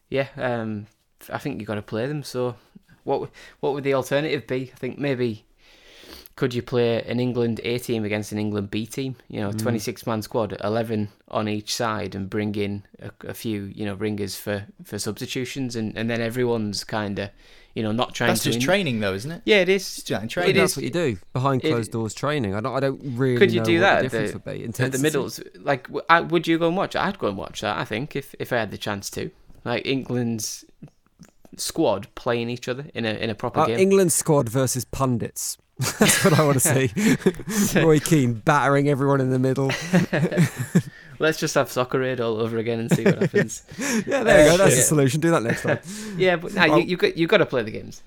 yeah, 0.10 0.30
um, 0.38 0.88
I 1.30 1.40
think 1.40 1.60
you've 1.60 1.68
got 1.68 1.76
to 1.76 1.82
play 1.82 2.08
them. 2.08 2.24
So 2.24 2.56
what 3.04 3.30
what 3.60 3.74
would 3.74 3.84
the 3.84 3.96
alternative 3.96 4.48
be? 4.48 4.72
I 4.74 4.78
think 4.78 4.98
maybe 4.98 5.44
could 6.36 6.54
you 6.54 6.64
play 6.64 7.02
an 7.04 7.20
England 7.20 7.62
A 7.64 7.78
team 7.78 8.04
against 8.06 8.32
an 8.32 8.40
England 8.40 8.72
B 8.72 8.86
team? 8.86 9.16
You 9.28 9.42
know, 9.42 9.52
mm. 9.52 9.62
26 9.62 10.08
man 10.08 10.22
squad, 10.22 10.58
11 10.64 11.10
on 11.28 11.48
each 11.48 11.76
side, 11.76 12.16
and 12.16 12.30
bring 12.30 12.56
in 12.56 12.84
a, 13.00 13.12
a 13.28 13.34
few, 13.34 13.66
you 13.66 13.86
know, 13.86 13.94
ringers 13.94 14.36
for, 14.36 14.66
for 14.84 14.98
substitutions, 14.98 15.76
and, 15.76 15.96
and 15.96 16.10
then 16.10 16.22
everyone's 16.22 16.84
kind 16.84 17.20
of, 17.20 17.30
you 17.76 17.84
know, 17.84 17.92
not 17.92 18.16
trying 18.16 18.30
that's 18.30 18.42
to. 18.44 18.50
Just 18.50 18.58
in... 18.58 18.64
training, 18.64 19.00
though, 19.00 19.14
isn't 19.14 19.32
it? 19.32 19.42
Yeah, 19.46 19.58
it 19.58 19.70
is. 19.70 19.82
It's 19.82 20.04
just 20.04 20.30
training. 20.30 20.56
It 20.56 20.60
that's 20.60 20.72
is. 20.72 20.78
what 20.78 20.84
you 20.86 20.92
do 20.92 21.18
behind 21.34 21.62
closed 21.62 21.90
it, 21.90 21.94
doors 21.94 22.16
training. 22.16 22.56
I 22.56 22.62
don't, 22.62 22.76
I 22.76 22.80
don't 22.80 23.02
really 23.04 23.38
could 23.38 23.52
you 23.52 23.64
do 23.64 23.80
that 23.82 23.98
the 23.98 24.04
difference 24.04 24.32
the, 24.32 24.38
would 24.38 24.46
be. 24.46 24.64
Intensity. 24.64 24.86
At 24.86 24.92
the 24.92 25.00
middles, 25.00 25.40
like, 25.60 25.88
I, 26.10 26.22
would 26.22 26.48
you 26.48 26.58
go 26.58 26.68
and 26.68 26.76
watch? 26.76 26.96
I'd 26.96 27.20
go 27.20 27.28
and 27.28 27.38
watch 27.38 27.62
that. 27.62 27.78
I 27.78 27.86
think 27.86 28.16
if 28.16 28.34
if 28.40 28.52
I 28.52 28.58
had 28.58 28.72
the 28.72 28.78
chance 28.80 29.12
to, 29.12 29.30
like 29.66 29.86
England's 29.86 30.66
squad 31.58 32.08
playing 32.16 32.50
each 32.50 32.68
other 32.68 32.88
in 32.96 33.06
a 33.06 33.14
in 33.14 33.30
a 33.30 33.36
proper 33.36 33.60
uh, 33.60 33.66
game. 33.68 33.80
England 33.80 34.12
squad 34.12 34.50
versus 34.50 34.84
pundits. 34.86 35.58
That's 36.00 36.24
what 36.24 36.40
I 36.40 36.46
want 36.46 36.62
to 36.62 36.88
see. 37.74 37.80
Roy 37.80 38.00
Keane 38.00 38.34
battering 38.34 38.90
everyone 38.90 39.22
in 39.22 39.32
the 39.32 39.40
middle. 39.40 39.72
Let's 41.20 41.40
just 41.40 41.56
have 41.56 41.72
soccer 41.72 42.04
aid 42.04 42.20
all 42.20 42.40
over 42.40 42.58
again 42.58 42.80
and 42.80 42.92
see 42.92 43.04
what 43.04 43.20
happens. 43.20 43.64
yeah, 44.06 44.24
there 44.24 44.46
you 44.46 44.52
go. 44.52 44.58
That's 44.58 44.76
the 44.76 44.82
solution. 44.82 45.20
Do 45.22 45.32
that 45.32 45.44
next 45.44 45.64
time. 45.64 45.80
yeah, 46.18 46.36
but 46.36 46.54
now 46.54 46.78
you 46.78 46.84
you 46.84 46.98
got 46.98 47.18
you 47.18 47.28
got 47.28 47.38
to 47.38 47.46
play 47.46 47.64
the 47.64 47.72
games. 47.72 48.02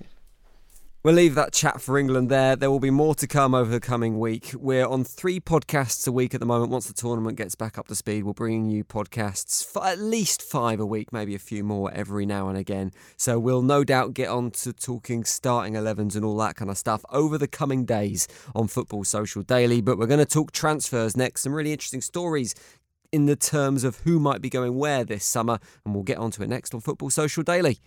We'll 1.07 1.15
leave 1.15 1.35
that 1.35 1.53
chat 1.53 1.79
for 1.79 1.97
England 1.97 2.27
there. 2.27 2.57
There 2.57 2.69
will 2.69 2.81
be 2.81 2.89
more 2.91 3.15
to 3.15 3.27
come 3.27 3.55
over 3.55 3.71
the 3.71 3.79
coming 3.79 4.19
week. 4.19 4.51
We're 4.53 4.85
on 4.85 5.05
three 5.05 5.39
podcasts 5.39 6.05
a 6.05 6.11
week 6.11 6.33
at 6.33 6.41
the 6.41 6.45
moment. 6.45 6.69
Once 6.69 6.87
the 6.87 6.93
tournament 6.93 7.37
gets 7.37 7.55
back 7.55 7.77
up 7.77 7.87
to 7.87 7.95
speed, 7.95 8.25
we'll 8.25 8.33
bring 8.33 8.65
you 8.65 8.83
podcasts 8.83 9.65
for 9.65 9.85
at 9.85 9.99
least 9.99 10.41
five 10.41 10.81
a 10.81 10.85
week, 10.85 11.13
maybe 11.13 11.33
a 11.33 11.39
few 11.39 11.63
more 11.63 11.89
every 11.93 12.25
now 12.25 12.49
and 12.49 12.57
again. 12.57 12.91
So 13.15 13.39
we'll 13.39 13.61
no 13.61 13.85
doubt 13.85 14.15
get 14.15 14.27
on 14.27 14.51
to 14.51 14.73
talking 14.73 15.23
starting 15.23 15.75
11s 15.75 16.17
and 16.17 16.25
all 16.25 16.35
that 16.39 16.57
kind 16.57 16.69
of 16.69 16.77
stuff 16.77 17.05
over 17.09 17.37
the 17.37 17.47
coming 17.47 17.85
days 17.85 18.27
on 18.53 18.67
Football 18.67 19.05
Social 19.05 19.43
Daily. 19.43 19.79
But 19.79 19.97
we're 19.97 20.07
going 20.07 20.19
to 20.19 20.25
talk 20.25 20.51
transfers 20.51 21.15
next. 21.15 21.43
Some 21.43 21.53
really 21.53 21.71
interesting 21.71 22.01
stories 22.01 22.53
in 23.13 23.27
the 23.27 23.37
terms 23.37 23.85
of 23.85 23.99
who 23.99 24.19
might 24.19 24.41
be 24.41 24.49
going 24.49 24.77
where 24.77 25.05
this 25.05 25.23
summer, 25.23 25.59
and 25.85 25.95
we'll 25.95 26.03
get 26.03 26.17
onto 26.17 26.43
it 26.43 26.49
next 26.49 26.73
on 26.73 26.81
Football 26.81 27.11
Social 27.11 27.43
Daily. 27.43 27.79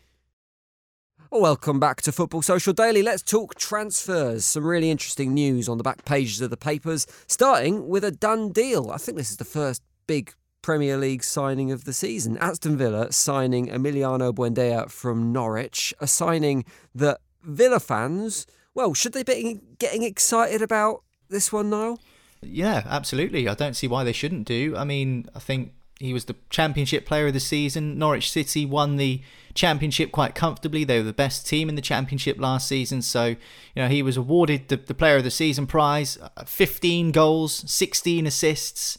Welcome 1.33 1.79
back 1.79 2.03
to 2.03 2.11
Football 2.11 2.43
Social 2.43 2.73
Daily. 2.73 3.05
Let's 3.05 3.23
talk 3.23 3.55
transfers. 3.55 4.45
Some 4.45 4.67
really 4.67 4.91
interesting 4.91 5.33
news 5.33 5.69
on 5.69 5.79
the 5.79 5.85
back 5.85 6.05
pages 6.05 6.41
of 6.41 6.51
the 6.51 6.57
papers, 6.57 7.07
starting 7.29 7.87
with 7.89 8.03
a 8.03 8.11
done 8.11 8.51
deal. 8.51 8.91
I 8.91 8.97
think 8.97 9.17
this 9.17 9.31
is 9.31 9.37
the 9.37 9.45
first 9.45 9.81
big 10.09 10.35
Premier 10.61 10.97
League 10.97 11.23
signing 11.23 11.71
of 11.71 11.85
the 11.85 11.93
season. 11.93 12.37
Aston 12.39 12.77
Villa 12.77 13.13
signing 13.13 13.69
Emiliano 13.69 14.35
Buendia 14.35 14.91
from 14.91 15.33
Norwich, 15.33 15.95
a 16.01 16.09
signing 16.09 16.65
that 16.97 17.21
Villa 17.45 17.79
fans, 17.79 18.45
well, 18.75 18.93
should 18.93 19.13
they 19.13 19.23
be 19.23 19.61
getting 19.79 20.03
excited 20.03 20.63
about 20.63 21.05
this 21.29 21.53
one, 21.53 21.71
Niall? 21.71 22.01
Yeah, 22.43 22.83
absolutely. 22.87 23.47
I 23.49 23.55
don't 23.55 23.77
see 23.77 23.87
why 23.87 24.03
they 24.03 24.13
shouldn't 24.13 24.49
do. 24.49 24.75
I 24.77 24.83
mean, 24.83 25.31
I 25.33 25.39
think 25.39 25.75
he 26.01 26.15
was 26.15 26.25
the 26.25 26.35
championship 26.49 27.05
player 27.05 27.27
of 27.27 27.35
the 27.35 27.41
season. 27.41 27.99
Norwich 27.99 28.31
City 28.31 28.65
won 28.65 28.97
the 28.97 29.21
championship 29.53 30.11
quite 30.11 30.35
comfortably. 30.35 30.83
They 30.83 30.99
were 30.99 31.05
the 31.05 31.13
best 31.13 31.47
team 31.47 31.69
in 31.69 31.75
the 31.75 31.83
championship 31.83 32.41
last 32.41 32.67
season. 32.67 33.03
So, 33.03 33.27
you 33.27 33.37
know, 33.77 33.89
he 33.89 34.03
was 34.03 34.17
awarded 34.17 34.69
the, 34.69 34.77
the 34.77 34.95
player 34.95 35.19
of 35.19 35.25
the 35.25 35.31
season 35.31 35.67
prize 35.67 36.19
uh, 36.19 36.45
15 36.45 37.13
goals, 37.13 37.71
16 37.71 38.27
assists. 38.27 38.99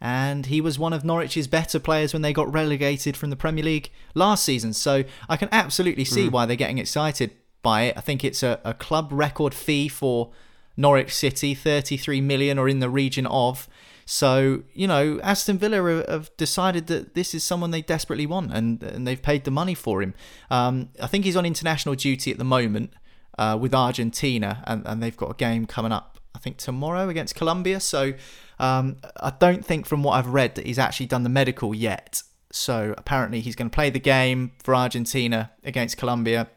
And 0.00 0.46
he 0.46 0.60
was 0.60 0.78
one 0.78 0.92
of 0.92 1.04
Norwich's 1.04 1.48
better 1.48 1.80
players 1.80 2.12
when 2.12 2.22
they 2.22 2.32
got 2.32 2.52
relegated 2.52 3.16
from 3.16 3.30
the 3.30 3.36
Premier 3.36 3.64
League 3.64 3.90
last 4.14 4.44
season. 4.44 4.72
So 4.72 5.02
I 5.28 5.36
can 5.36 5.48
absolutely 5.50 6.04
see 6.04 6.28
mm. 6.28 6.30
why 6.30 6.46
they're 6.46 6.54
getting 6.54 6.78
excited 6.78 7.32
by 7.60 7.82
it. 7.82 7.96
I 7.96 8.02
think 8.02 8.22
it's 8.22 8.44
a, 8.44 8.60
a 8.62 8.72
club 8.72 9.08
record 9.10 9.52
fee 9.52 9.88
for 9.88 10.30
Norwich 10.76 11.12
City, 11.12 11.54
33 11.54 12.20
million 12.20 12.56
or 12.56 12.68
in 12.68 12.78
the 12.78 12.90
region 12.90 13.26
of. 13.26 13.68
So, 14.08 14.62
you 14.72 14.86
know, 14.86 15.20
Aston 15.20 15.58
Villa 15.58 16.04
have 16.08 16.34
decided 16.36 16.86
that 16.86 17.14
this 17.14 17.34
is 17.34 17.42
someone 17.42 17.72
they 17.72 17.82
desperately 17.82 18.24
want 18.24 18.52
and, 18.52 18.80
and 18.82 19.06
they've 19.06 19.20
paid 19.20 19.42
the 19.42 19.50
money 19.50 19.74
for 19.74 20.00
him. 20.00 20.14
Um, 20.48 20.90
I 21.02 21.08
think 21.08 21.24
he's 21.24 21.36
on 21.36 21.44
international 21.44 21.96
duty 21.96 22.30
at 22.30 22.38
the 22.38 22.44
moment 22.44 22.92
uh, 23.36 23.58
with 23.60 23.74
Argentina 23.74 24.62
and, 24.64 24.86
and 24.86 25.02
they've 25.02 25.16
got 25.16 25.32
a 25.32 25.34
game 25.34 25.66
coming 25.66 25.90
up, 25.90 26.20
I 26.36 26.38
think, 26.38 26.58
tomorrow 26.58 27.08
against 27.08 27.34
Colombia. 27.34 27.80
So 27.80 28.14
um, 28.60 28.98
I 29.20 29.32
don't 29.38 29.64
think, 29.64 29.86
from 29.86 30.04
what 30.04 30.12
I've 30.12 30.28
read, 30.28 30.54
that 30.54 30.66
he's 30.66 30.78
actually 30.78 31.06
done 31.06 31.24
the 31.24 31.28
medical 31.28 31.74
yet. 31.74 32.22
So 32.52 32.94
apparently 32.96 33.40
he's 33.40 33.56
going 33.56 33.70
to 33.70 33.74
play 33.74 33.90
the 33.90 33.98
game 33.98 34.52
for 34.62 34.72
Argentina 34.72 35.50
against 35.64 35.96
Colombia 35.96 36.48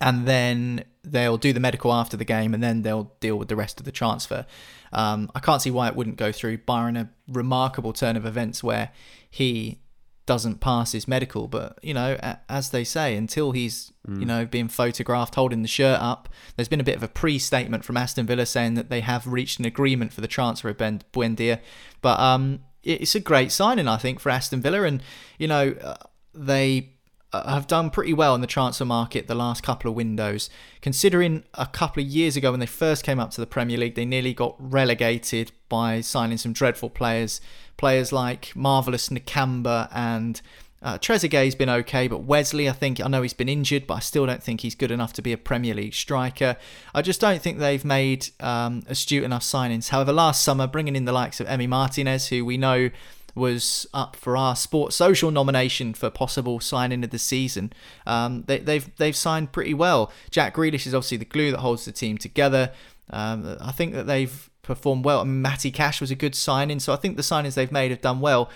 and 0.00 0.26
then 0.26 0.84
they'll 1.04 1.36
do 1.36 1.52
the 1.52 1.60
medical 1.60 1.92
after 1.92 2.16
the 2.16 2.24
game 2.24 2.54
and 2.54 2.62
then 2.62 2.82
they'll 2.82 3.12
deal 3.20 3.36
with 3.36 3.48
the 3.48 3.56
rest 3.56 3.80
of 3.80 3.84
the 3.84 3.92
transfer. 3.92 4.46
Um, 4.92 5.30
I 5.34 5.40
can't 5.40 5.62
see 5.62 5.70
why 5.70 5.88
it 5.88 5.96
wouldn't 5.96 6.16
go 6.16 6.32
through. 6.32 6.58
Byron, 6.58 6.96
a 6.96 7.10
remarkable 7.28 7.92
turn 7.92 8.16
of 8.16 8.26
events 8.26 8.62
where 8.62 8.90
he 9.28 9.82
doesn't 10.26 10.60
pass 10.60 10.92
his 10.92 11.08
medical. 11.08 11.48
But 11.48 11.78
you 11.82 11.94
know, 11.94 12.16
as 12.48 12.70
they 12.70 12.84
say, 12.84 13.16
until 13.16 13.52
he's 13.52 13.92
mm. 14.08 14.20
you 14.20 14.26
know 14.26 14.46
being 14.46 14.68
photographed 14.68 15.34
holding 15.34 15.62
the 15.62 15.68
shirt 15.68 16.00
up, 16.00 16.28
there's 16.56 16.68
been 16.68 16.80
a 16.80 16.84
bit 16.84 16.96
of 16.96 17.02
a 17.02 17.08
pre-statement 17.08 17.84
from 17.84 17.96
Aston 17.96 18.26
Villa 18.26 18.46
saying 18.46 18.74
that 18.74 18.90
they 18.90 19.00
have 19.00 19.26
reached 19.26 19.58
an 19.58 19.64
agreement 19.64 20.12
for 20.12 20.20
the 20.20 20.28
transfer 20.28 20.68
of 20.68 20.78
Ben 20.78 21.02
Buendia. 21.12 21.60
But 22.00 22.20
um, 22.20 22.60
it's 22.82 23.14
a 23.14 23.20
great 23.20 23.52
signing, 23.52 23.88
I 23.88 23.96
think, 23.96 24.20
for 24.20 24.30
Aston 24.30 24.60
Villa, 24.60 24.82
and 24.82 25.02
you 25.38 25.48
know 25.48 25.74
uh, 25.82 25.96
they 26.34 26.91
have 27.32 27.66
done 27.66 27.90
pretty 27.90 28.12
well 28.12 28.34
in 28.34 28.40
the 28.40 28.46
transfer 28.46 28.84
market 28.84 29.26
the 29.26 29.34
last 29.34 29.62
couple 29.62 29.90
of 29.90 29.96
windows. 29.96 30.50
Considering 30.80 31.44
a 31.54 31.66
couple 31.66 32.02
of 32.02 32.08
years 32.08 32.36
ago 32.36 32.50
when 32.50 32.60
they 32.60 32.66
first 32.66 33.04
came 33.04 33.18
up 33.18 33.30
to 33.32 33.40
the 33.40 33.46
Premier 33.46 33.78
League, 33.78 33.94
they 33.94 34.04
nearly 34.04 34.34
got 34.34 34.54
relegated 34.58 35.52
by 35.68 36.00
signing 36.00 36.38
some 36.38 36.52
dreadful 36.52 36.90
players 36.90 37.40
players 37.78 38.12
like 38.12 38.54
Marvelous 38.54 39.08
Nakamba 39.08 39.88
and 39.92 40.40
uh, 40.82 40.98
Trezeguet's 40.98 41.54
been 41.54 41.68
okay, 41.68 42.08
but 42.08 42.24
Wesley, 42.24 42.68
I 42.68 42.72
think, 42.72 43.00
I 43.00 43.06
know 43.06 43.22
he's 43.22 43.32
been 43.32 43.48
injured, 43.48 43.86
but 43.86 43.94
I 43.94 44.00
still 44.00 44.26
don't 44.26 44.42
think 44.42 44.62
he's 44.62 44.74
good 44.74 44.90
enough 44.90 45.12
to 45.14 45.22
be 45.22 45.32
a 45.32 45.38
Premier 45.38 45.74
League 45.74 45.94
striker. 45.94 46.56
I 46.92 47.02
just 47.02 47.20
don't 47.20 47.40
think 47.40 47.58
they've 47.58 47.84
made 47.84 48.28
um, 48.40 48.82
astute 48.88 49.22
enough 49.22 49.42
signings. 49.42 49.90
However, 49.90 50.12
last 50.12 50.42
summer, 50.42 50.66
bringing 50.66 50.96
in 50.96 51.04
the 51.04 51.12
likes 51.12 51.38
of 51.38 51.46
Emi 51.46 51.68
Martinez, 51.68 52.28
who 52.28 52.44
we 52.44 52.56
know 52.56 52.90
was 53.34 53.86
up 53.94 54.16
for 54.16 54.36
our 54.36 54.54
Sports 54.54 54.96
Social 54.96 55.30
nomination 55.30 55.94
for 55.94 56.10
possible 56.10 56.60
signing 56.60 57.02
of 57.04 57.10
the 57.10 57.18
season. 57.18 57.72
Um, 58.06 58.44
they, 58.46 58.56
have 58.56 58.66
they've, 58.66 58.96
they've 58.96 59.16
signed 59.16 59.52
pretty 59.52 59.74
well. 59.74 60.12
Jack 60.30 60.54
Grealish 60.54 60.86
is 60.86 60.94
obviously 60.94 61.16
the 61.18 61.24
glue 61.24 61.50
that 61.50 61.60
holds 61.60 61.84
the 61.84 61.92
team 61.92 62.18
together. 62.18 62.72
Um, 63.10 63.56
I 63.60 63.72
think 63.72 63.94
that 63.94 64.06
they've 64.06 64.50
performed 64.62 65.04
well. 65.04 65.20
And 65.22 65.42
Matty 65.42 65.70
Cash 65.70 66.00
was 66.00 66.10
a 66.10 66.14
good 66.14 66.34
signing, 66.34 66.80
so 66.80 66.92
I 66.92 66.96
think 66.96 67.16
the 67.16 67.22
signings 67.22 67.54
they've 67.54 67.72
made 67.72 67.90
have 67.90 68.00
done 68.00 68.20
well. 68.20 68.50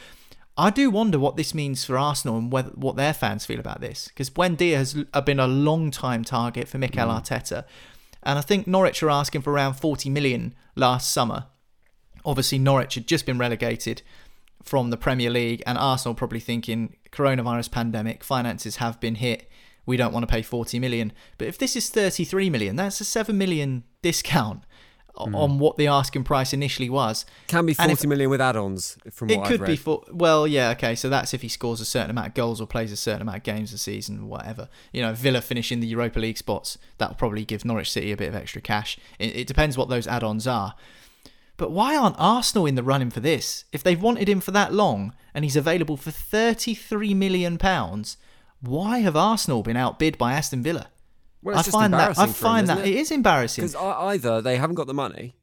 I 0.59 0.70
do 0.70 0.91
wonder 0.91 1.18
what 1.18 1.37
this 1.37 1.53
means 1.53 1.85
for 1.85 1.99
Arsenal 1.99 2.39
and 2.39 2.51
whether, 2.51 2.70
what 2.70 2.97
their 2.97 3.12
fans 3.12 3.45
feel 3.45 3.61
about 3.61 3.83
this, 3.83 4.09
because 4.09 4.31
Buendia 4.31 4.77
has 4.77 4.95
been 5.24 5.39
a 5.39 5.47
long 5.47 5.91
time 5.91 6.24
target 6.24 6.66
for 6.66 6.79
Mikel 6.79 7.09
mm. 7.09 7.20
Arteta, 7.20 7.64
and 8.22 8.39
I 8.39 8.43
think 8.43 8.66
Norwich 8.66 9.03
are 9.03 9.11
asking 9.11 9.43
for 9.43 9.53
around 9.53 9.74
40 9.74 10.09
million 10.09 10.55
last 10.74 11.12
summer. 11.12 11.47
Obviously, 12.24 12.59
Norwich 12.59 12.95
had 12.95 13.07
just 13.07 13.27
been 13.27 13.39
relegated 13.39 14.03
from 14.67 14.91
the 14.91 14.97
Premier 14.97 15.31
League, 15.31 15.62
and 15.67 15.79
Arsenal 15.79 16.14
probably 16.14 16.41
thinking 16.41 16.97
coronavirus 17.12 17.71
pandemic, 17.71 18.23
finances 18.23 18.77
have 18.77 19.01
been 19.01 19.14
hit. 19.14 19.49
We 19.87 19.97
don't 19.97 20.12
want 20.12 20.25
to 20.25 20.33
pay 20.33 20.43
40 20.43 20.81
million. 20.81 21.12
But 21.39 21.47
if 21.49 21.59
this 21.59 21.77
is 21.77 21.89
33 21.89 22.51
million, 22.51 22.77
that's 22.77 23.01
a 23.01 23.05
7 23.05 23.39
million 23.39 23.85
discount 24.03 24.64
mm. 25.17 25.35
on 25.35 25.59
what 25.59 25.77
the 25.77 25.87
asking 25.87 26.25
price 26.25 26.53
initially 26.53 26.91
was. 26.91 27.25
Can 27.47 27.67
be 27.67 27.75
forty 27.75 27.93
if, 27.93 28.05
million 28.05 28.31
with 28.31 28.41
add-ons. 28.41 28.99
From 29.11 29.31
it 29.31 29.45
could 29.45 29.64
be 29.64 29.77
for 29.77 30.03
well, 30.11 30.47
yeah, 30.47 30.71
okay. 30.71 30.95
So 30.95 31.09
that's 31.09 31.35
if 31.35 31.43
he 31.43 31.49
scores 31.49 31.81
a 31.81 31.85
certain 31.85 32.11
amount 32.11 32.29
of 32.29 32.35
goals 32.35 32.61
or 32.61 32.67
plays 32.67 32.93
a 32.93 32.97
certain 32.97 33.23
amount 33.23 33.39
of 33.39 33.43
games 33.43 33.73
a 33.73 33.79
season, 33.79 34.29
whatever. 34.29 34.69
You 34.93 35.03
know, 35.03 35.12
Villa 35.14 35.41
finishing 35.41 35.81
the 35.81 35.87
Europa 35.87 36.19
League 36.19 36.39
spots 36.39 36.79
that 36.99 37.09
will 37.09 37.17
probably 37.17 37.45
give 37.45 37.64
Norwich 37.64 37.91
City 37.91 38.12
a 38.12 38.17
bit 38.17 38.29
of 38.29 38.35
extra 38.35 38.61
cash. 38.61 38.99
It, 39.19 39.37
it 39.37 39.47
depends 39.47 39.79
what 39.79 39.89
those 39.89 40.07
add-ons 40.07 40.47
are. 40.47 40.75
But 41.57 41.71
why 41.71 41.97
aren't 41.97 42.17
Arsenal 42.19 42.67
in 42.67 42.75
the 42.75 42.83
running 42.83 43.11
for 43.11 43.21
this? 43.21 43.65
If 43.73 43.83
they've 43.83 44.01
wanted 44.01 44.29
him 44.29 44.41
for 44.41 44.51
that 44.51 44.73
long 44.73 45.15
and 45.35 45.45
he's 45.45 45.57
available 45.57 45.97
for 45.97 46.11
33 46.11 47.15
million 47.15 47.57
pounds, 47.57 48.17
why 48.61 48.99
have 48.99 49.17
Arsenal 49.17 49.63
been 49.63 49.77
outbid 49.77 50.19
by 50.19 50.33
Aston 50.35 50.63
Villa? 50.63 50.89
Well, 51.43 51.59
I 51.59 51.63
find 51.63 51.93
that 51.95 52.19
I 52.19 52.27
find 52.27 52.69
him, 52.69 52.79
that 52.79 52.87
it? 52.87 52.95
it 52.95 52.97
is 52.97 53.11
embarrassing 53.11 53.63
because 53.63 53.77
either 53.77 54.43
they 54.43 54.57
haven't 54.57 54.75
got 54.75 54.89
the 54.89 54.95
money, 54.95 55.37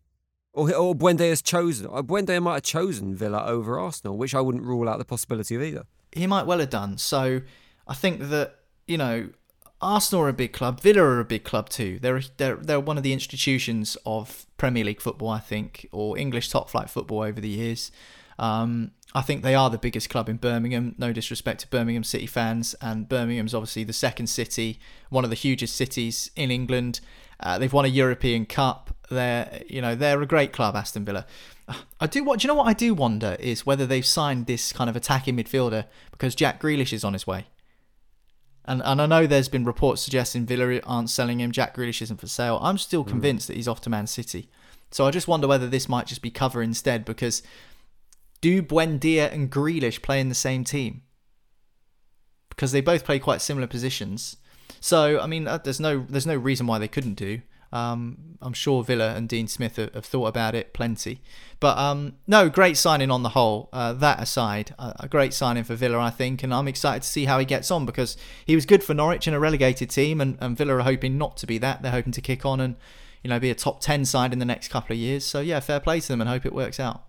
or 0.52 0.74
or 0.76 0.94
Buendia 0.94 1.30
has 1.30 1.42
chosen. 1.42 1.88
Buendia 1.88 2.42
might 2.42 2.56
have 2.56 2.64
chosen 2.64 3.16
Villa 3.16 3.46
over 3.46 3.80
Arsenal, 3.80 4.18
which 4.18 4.36
I 4.36 4.42
wouldn't 4.42 4.66
rule 4.66 4.90
out 4.90 4.98
the 4.98 5.06
possibility 5.06 5.56
of 5.56 5.62
either. 5.62 5.86
He 6.12 6.28
might 6.28 6.46
well 6.46 6.60
have 6.60 6.70
done. 6.70 6.98
So 6.98 7.42
I 7.88 7.94
think 7.94 8.30
that 8.30 8.56
you 8.86 8.98
know 8.98 9.30
Arsenal 9.82 10.26
are 10.26 10.30
a 10.30 10.34
big 10.34 10.52
club. 10.52 10.82
Villa 10.82 11.04
are 11.04 11.20
a 11.22 11.26
big 11.26 11.46
club 11.46 11.70
too. 11.70 12.00
They're 12.00 12.22
they're 12.38 12.56
they're 12.58 12.80
one 12.82 12.98
of 12.98 13.04
the 13.04 13.14
institutions 13.14 13.96
of 14.06 14.46
Premier 14.64 14.86
League 14.86 15.02
football, 15.02 15.28
I 15.28 15.40
think, 15.40 15.90
or 15.92 16.18
English 16.18 16.48
top 16.48 16.70
flight 16.70 16.90
football 16.90 17.24
over 17.24 17.42
the 17.42 17.50
years. 17.50 17.92
Um, 18.40 18.92
I 19.14 19.20
think 19.20 19.44
they 19.44 19.56
are 19.56 19.70
the 19.70 19.78
biggest 19.78 20.10
club 20.10 20.30
in 20.30 20.38
Birmingham. 20.38 20.96
No 20.98 21.12
disrespect 21.12 21.60
to 21.60 21.68
Birmingham 21.68 22.06
City 22.06 22.28
fans, 22.28 22.74
and 22.80 23.10
Birmingham's 23.10 23.54
obviously 23.54 23.84
the 23.84 23.92
second 23.92 24.28
city, 24.28 24.80
one 25.10 25.26
of 25.26 25.30
the 25.30 25.36
hugest 25.36 25.76
cities 25.76 26.32
in 26.38 26.50
England. 26.50 27.02
Uh, 27.42 27.60
they've 27.60 27.74
won 27.74 27.84
a 27.84 27.90
European 27.90 28.46
Cup. 28.46 28.96
They're, 29.10 29.64
you 29.68 29.82
know, 29.82 29.96
they're 29.96 30.22
a 30.22 30.26
great 30.26 30.54
club, 30.54 30.78
Aston 30.78 31.04
Villa. 31.04 31.26
I 32.00 32.08
do. 32.08 32.24
What 32.24 32.40
do 32.40 32.46
you 32.46 32.48
know? 32.48 32.56
What 32.56 32.68
I 32.68 32.74
do 32.74 32.94
wonder 32.94 33.36
is 33.42 33.66
whether 33.66 33.86
they've 33.86 34.06
signed 34.06 34.46
this 34.46 34.72
kind 34.72 34.90
of 34.90 34.96
attacking 34.96 35.36
midfielder 35.36 35.88
because 36.12 36.36
Jack 36.36 36.62
Grealish 36.62 36.94
is 36.94 37.04
on 37.04 37.12
his 37.12 37.28
way. 37.28 37.48
And 38.66 38.82
and 38.84 39.02
I 39.02 39.06
know 39.06 39.28
there's 39.28 39.50
been 39.50 39.66
reports 39.66 40.02
suggesting 40.02 40.46
Villa 40.46 40.80
aren't 40.86 41.10
selling 41.10 41.40
him. 41.40 41.52
Jack 41.52 41.76
Grealish 41.76 42.02
isn't 42.02 42.20
for 42.20 42.28
sale. 42.28 42.60
I'm 42.62 42.78
still 42.78 43.04
hmm. 43.04 43.10
convinced 43.10 43.46
mm. 43.46 43.48
that 43.48 43.58
he's 43.58 43.68
off 43.68 43.82
to 43.82 43.90
Man 43.90 44.08
City. 44.08 44.50
So 44.92 45.06
I 45.06 45.12
just 45.12 45.28
wonder 45.28 45.48
whether 45.48 45.68
this 45.68 45.90
might 45.90 46.08
just 46.08 46.22
be 46.22 46.30
cover 46.30 46.62
instead 46.62 47.04
because 47.04 47.42
do 48.42 48.62
Buendia 48.62 49.32
and 49.34 49.52
Grealish 49.52 50.02
play 50.02 50.20
in 50.20 50.30
the 50.30 50.36
same 50.36 50.64
team? 50.64 51.02
Because 52.50 52.72
they 52.72 52.82
both 52.82 53.04
play 53.04 53.18
quite 53.18 53.42
similar 53.42 53.68
positions. 53.68 54.38
So 54.80 55.20
I 55.20 55.28
mean, 55.28 55.48
uh, 55.48 55.58
there's 55.58 55.80
no 55.80 56.06
there's 56.08 56.28
no 56.28 56.36
reason 56.36 56.68
why 56.68 56.78
they 56.78 56.88
couldn't 56.88 57.16
do. 57.16 57.42
Um, 57.74 58.38
I'm 58.40 58.54
sure 58.54 58.84
Villa 58.84 59.16
and 59.16 59.28
Dean 59.28 59.48
Smith 59.48 59.78
have, 59.78 59.94
have 59.96 60.06
thought 60.06 60.28
about 60.28 60.54
it 60.54 60.74
plenty. 60.74 61.22
But 61.60 61.76
um, 61.80 62.18
no, 62.28 62.48
great 62.48 62.78
signing 62.78 63.10
on 63.10 63.24
the 63.24 63.30
whole. 63.30 63.70
Uh, 63.74 63.94
that 63.94 64.22
aside, 64.22 64.76
a, 64.78 64.94
a, 65.00 65.08
great 65.08 65.34
signing 65.34 65.64
for 65.64 65.74
Villa, 65.74 65.98
I 65.98 66.12
think, 66.12 66.44
and 66.44 66.54
I'm 66.54 66.68
excited 66.68 67.02
to 67.02 67.08
see 67.10 67.26
how 67.26 67.40
he 67.40 67.46
gets 67.46 67.72
on 67.72 67.88
because 67.88 68.16
he 68.46 68.54
was 68.54 68.68
good 68.68 68.84
for 68.84 68.94
Norwich 68.94 69.28
in 69.28 69.34
a 69.34 69.40
relegated 69.40 69.90
team, 69.90 70.22
and, 70.22 70.38
and 70.40 70.56
Villa 70.56 70.76
are 70.76 70.82
hoping 70.82 71.18
not 71.18 71.36
to 71.38 71.48
be 71.48 71.58
that. 71.58 71.82
They're 71.82 71.92
hoping 71.92 72.14
to 72.14 72.22
kick 72.22 72.46
on 72.46 72.60
and 72.60 72.76
you 73.24 73.30
know 73.32 73.40
be 73.40 73.50
a 73.50 73.56
top 73.56 73.82
ten 73.82 74.06
side 74.06 74.34
in 74.34 74.40
the 74.40 74.46
next 74.46 74.68
couple 74.68 74.94
of 74.94 75.00
years. 75.00 75.26
So 75.26 75.40
yeah, 75.40 75.60
fair 75.60 75.80
play 75.80 76.00
to 76.00 76.08
them, 76.08 76.22
and 76.22 76.30
hope 76.30 76.46
it 76.46 76.54
works 76.54 76.80
out. 76.80 77.06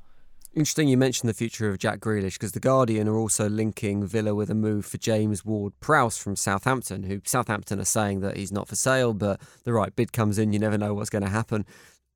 Interesting 0.57 0.87
you 0.87 0.97
mentioned 0.97 1.29
the 1.29 1.35
future 1.35 1.69
of 1.69 1.79
Jack 1.79 1.99
Grealish 1.99 2.35
because 2.35 2.53
The 2.53 2.61
Guardian 2.61 3.09
are 3.09 3.17
also 3.17 3.49
linking 3.49 4.07
Villa 4.07 4.37
with 4.37 4.51
a 4.51 4.55
move 4.55 4.87
for 4.87 4.99
James 4.99 5.45
Ward 5.45 5.73
Prowse 5.81 6.17
from 6.17 6.37
Southampton, 6.37 7.03
who 7.03 7.21
Southampton 7.25 7.81
are 7.81 7.85
saying 7.85 8.21
that 8.21 8.37
he's 8.37 8.53
not 8.53 8.69
for 8.69 8.77
sale, 8.77 9.15
but 9.15 9.41
the 9.65 9.73
right 9.73 9.95
bid 9.97 10.13
comes 10.13 10.39
in, 10.39 10.53
you 10.53 10.61
never 10.61 10.79
know 10.79 10.95
what's 10.95 11.11
going 11.11 11.25
to 11.25 11.29
happen. 11.29 11.67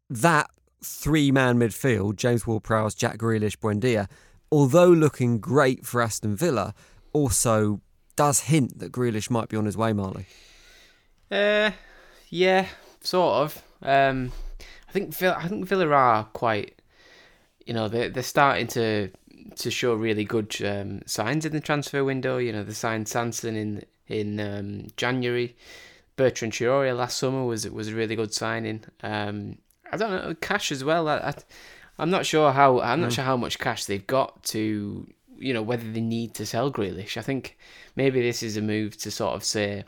That 0.09 0.49
three 0.85 1.33
man 1.33 1.59
midfield, 1.59 2.15
James 2.15 2.47
Ward 2.47 2.63
Prowse, 2.63 2.95
Jack 2.95 3.19
Grealish, 3.19 3.57
Buendia, 3.57 4.09
although 4.53 4.91
looking 4.91 5.41
great 5.41 5.85
for 5.85 6.01
Aston 6.01 6.37
Villa, 6.37 6.75
also 7.13 7.81
does 8.15 8.43
hint 8.43 8.79
that 8.79 8.93
Grealish 8.93 9.31
might 9.31 9.49
be 9.49 9.57
on 9.57 9.65
his 9.65 9.77
way, 9.77 9.93
Marley. 9.93 10.27
Uh, 11.29 11.73
yeah, 12.29 12.69
sort 13.01 13.35
of. 13.35 13.63
Um, 13.83 14.31
I 14.89 14.93
think 14.93 15.13
Villa, 15.13 15.37
I 15.37 15.49
think 15.49 15.67
Villa 15.67 15.89
are 15.89 16.25
quite 16.27 16.78
you 17.69 17.75
know 17.75 17.87
they're, 17.87 18.09
they're 18.09 18.23
starting 18.23 18.67
to 18.69 19.11
to 19.57 19.71
show 19.71 19.95
really 19.95 20.25
good 20.25 20.57
um, 20.65 21.03
signs 21.05 21.45
in 21.45 21.53
the 21.53 21.61
transfer 21.61 22.03
window. 22.03 22.39
You 22.39 22.53
know, 22.53 22.65
they 22.65 22.73
signed 22.73 23.09
Sanson 23.09 23.55
in 23.55 23.85
in 24.09 24.41
um, 24.41 24.87
January. 24.97 25.55
Bertrand 26.17 26.55
Traore 26.55 26.97
last 26.97 27.19
summer 27.19 27.45
was 27.45 27.69
was 27.69 27.89
a 27.89 27.95
really 27.95 28.17
good 28.17 28.33
signing. 28.33 28.85
Um, 29.03 29.59
I 29.93 29.99
don't 29.99 30.11
know 30.11 30.35
cash 30.41 30.73
as 30.73 30.83
well. 30.83 31.09
I, 31.09 31.35
I 31.99 32.03
am 32.03 32.11
not 32.11 32.25
sure 32.25 32.53
how 32.53 32.81
I'm 32.81 33.03
not 33.03 33.11
mm. 33.11 33.15
sure 33.17 33.25
how 33.25 33.37
much 33.37 33.59
cash 33.59 33.85
they've 33.85 34.07
got 34.07 34.43
to 34.45 35.07
you 35.37 35.55
know 35.55 35.63
whether 35.63 35.89
they 35.93 36.01
need 36.01 36.35
to 36.35 36.47
sell 36.47 36.73
Grealish. 36.73 37.19
I 37.19 37.23
think 37.23 37.59
maybe 37.97 38.23
this 38.23 38.43
is 38.43 38.57
a 38.57 38.63
move 38.63 38.97
to 38.99 39.11
sort 39.11 39.35
of 39.35 39.45
say 39.45 39.85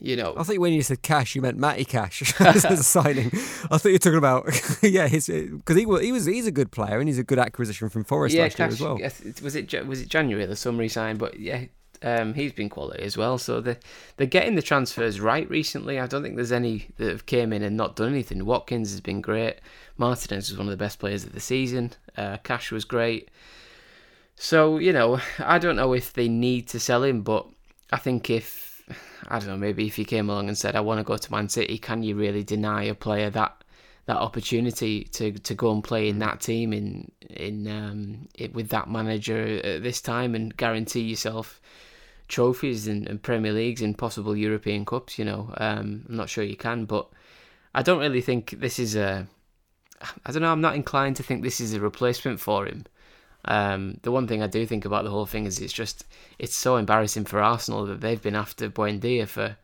you 0.00 0.16
know. 0.16 0.34
I 0.36 0.42
think 0.42 0.60
when 0.60 0.72
you 0.72 0.82
said 0.82 1.02
cash, 1.02 1.34
you 1.34 1.42
meant 1.42 1.58
Matty 1.58 1.84
Cash 1.84 2.38
as 2.40 2.64
a 2.64 2.76
signing. 2.82 3.26
I 3.26 3.78
thought 3.78 3.86
you 3.86 3.92
were 3.92 3.98
talking 3.98 4.18
about 4.18 4.46
yeah, 4.82 5.08
his 5.08 5.26
because 5.26 5.76
he 5.76 5.86
was 5.86 6.02
he 6.02 6.12
was 6.12 6.24
he's 6.24 6.46
a 6.46 6.52
good 6.52 6.70
player 6.70 6.98
and 6.98 7.08
he's 7.08 7.18
a 7.18 7.24
good 7.24 7.38
acquisition 7.38 7.88
from 7.88 8.04
Forest 8.04 8.34
yeah, 8.34 8.44
last 8.44 8.56
cash, 8.56 8.58
year 8.58 8.74
as 8.74 8.80
well. 8.80 8.98
Was 9.42 9.56
it 9.56 9.86
was 9.86 10.00
it 10.00 10.08
January 10.08 10.46
the 10.46 10.56
summer 10.56 10.82
he 10.82 10.88
signed? 10.88 11.18
But 11.18 11.38
yeah, 11.38 11.64
um, 12.02 12.34
he's 12.34 12.52
been 12.52 12.68
quality 12.68 13.02
as 13.02 13.16
well. 13.16 13.38
So 13.38 13.60
they 13.60 13.76
they're 14.16 14.26
getting 14.26 14.54
the 14.54 14.62
transfers 14.62 15.20
right 15.20 15.48
recently. 15.48 15.98
I 15.98 16.06
don't 16.06 16.22
think 16.22 16.36
there's 16.36 16.52
any 16.52 16.88
that 16.96 17.10
have 17.10 17.26
came 17.26 17.52
in 17.52 17.62
and 17.62 17.76
not 17.76 17.96
done 17.96 18.12
anything. 18.12 18.44
Watkins 18.44 18.90
has 18.90 19.00
been 19.00 19.20
great. 19.20 19.56
Martinez 19.96 20.50
was 20.50 20.58
one 20.58 20.66
of 20.66 20.70
the 20.70 20.76
best 20.76 20.98
players 20.98 21.24
of 21.24 21.32
the 21.32 21.40
season. 21.40 21.92
Uh, 22.16 22.36
Cash 22.38 22.70
was 22.70 22.84
great. 22.84 23.30
So 24.36 24.78
you 24.78 24.92
know, 24.92 25.20
I 25.38 25.58
don't 25.58 25.76
know 25.76 25.92
if 25.92 26.12
they 26.12 26.28
need 26.28 26.68
to 26.68 26.80
sell 26.80 27.02
him, 27.02 27.22
but 27.22 27.46
I 27.92 27.98
think 27.98 28.30
if 28.30 28.75
I 29.28 29.38
don't 29.38 29.48
know, 29.48 29.56
maybe 29.56 29.86
if 29.86 29.96
he 29.96 30.04
came 30.04 30.30
along 30.30 30.48
and 30.48 30.56
said, 30.56 30.76
I 30.76 30.80
want 30.80 30.98
to 30.98 31.04
go 31.04 31.16
to 31.16 31.32
Man 31.32 31.48
City, 31.48 31.78
can 31.78 32.02
you 32.02 32.14
really 32.14 32.44
deny 32.44 32.84
a 32.84 32.94
player 32.94 33.30
that 33.30 33.62
that 34.06 34.16
opportunity 34.16 35.02
to, 35.02 35.32
to 35.32 35.54
go 35.54 35.72
and 35.72 35.82
play 35.82 36.08
in 36.08 36.20
that 36.20 36.40
team 36.40 36.72
in 36.72 37.10
in 37.28 37.66
um, 37.66 38.28
it, 38.36 38.54
with 38.54 38.68
that 38.68 38.88
manager 38.88 39.60
at 39.64 39.82
this 39.82 40.00
time 40.00 40.34
and 40.36 40.56
guarantee 40.56 41.00
yourself 41.00 41.60
trophies 42.28 42.86
and, 42.86 43.08
and 43.08 43.22
Premier 43.22 43.52
Leagues 43.52 43.82
and 43.82 43.98
possible 43.98 44.36
European 44.36 44.84
Cups? 44.84 45.18
You 45.18 45.24
know, 45.24 45.52
um, 45.56 46.04
I'm 46.08 46.16
not 46.16 46.28
sure 46.28 46.44
you 46.44 46.56
can, 46.56 46.84
but 46.84 47.08
I 47.74 47.82
don't 47.82 47.98
really 47.98 48.20
think 48.20 48.50
this 48.60 48.78
is 48.78 48.94
a. 48.96 49.26
I 50.24 50.32
don't 50.32 50.42
know. 50.42 50.52
I'm 50.52 50.60
not 50.60 50.76
inclined 50.76 51.16
to 51.16 51.22
think 51.22 51.42
this 51.42 51.60
is 51.60 51.74
a 51.74 51.80
replacement 51.80 52.40
for 52.40 52.66
him. 52.66 52.86
Um, 53.46 53.98
the 54.02 54.10
one 54.10 54.26
thing 54.26 54.42
I 54.42 54.48
do 54.48 54.66
think 54.66 54.84
about 54.84 55.04
the 55.04 55.10
whole 55.10 55.26
thing 55.26 55.46
is 55.46 55.60
it's 55.60 55.72
just 55.72 56.04
it's 56.38 56.54
so 56.54 56.76
embarrassing 56.76 57.24
for 57.24 57.40
Arsenal 57.40 57.86
that 57.86 58.00
they've 58.00 58.20
been 58.20 58.34
after 58.34 58.68
Buendia 58.68 59.26
for 59.28 59.56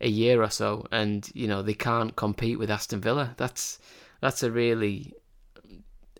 a 0.00 0.08
year 0.08 0.42
or 0.42 0.50
so, 0.50 0.86
and 0.90 1.28
you 1.34 1.46
know 1.46 1.62
they 1.62 1.74
can't 1.74 2.16
compete 2.16 2.58
with 2.58 2.70
Aston 2.70 3.00
Villa. 3.00 3.34
That's 3.36 3.78
that's 4.20 4.42
a 4.42 4.50
really 4.50 5.12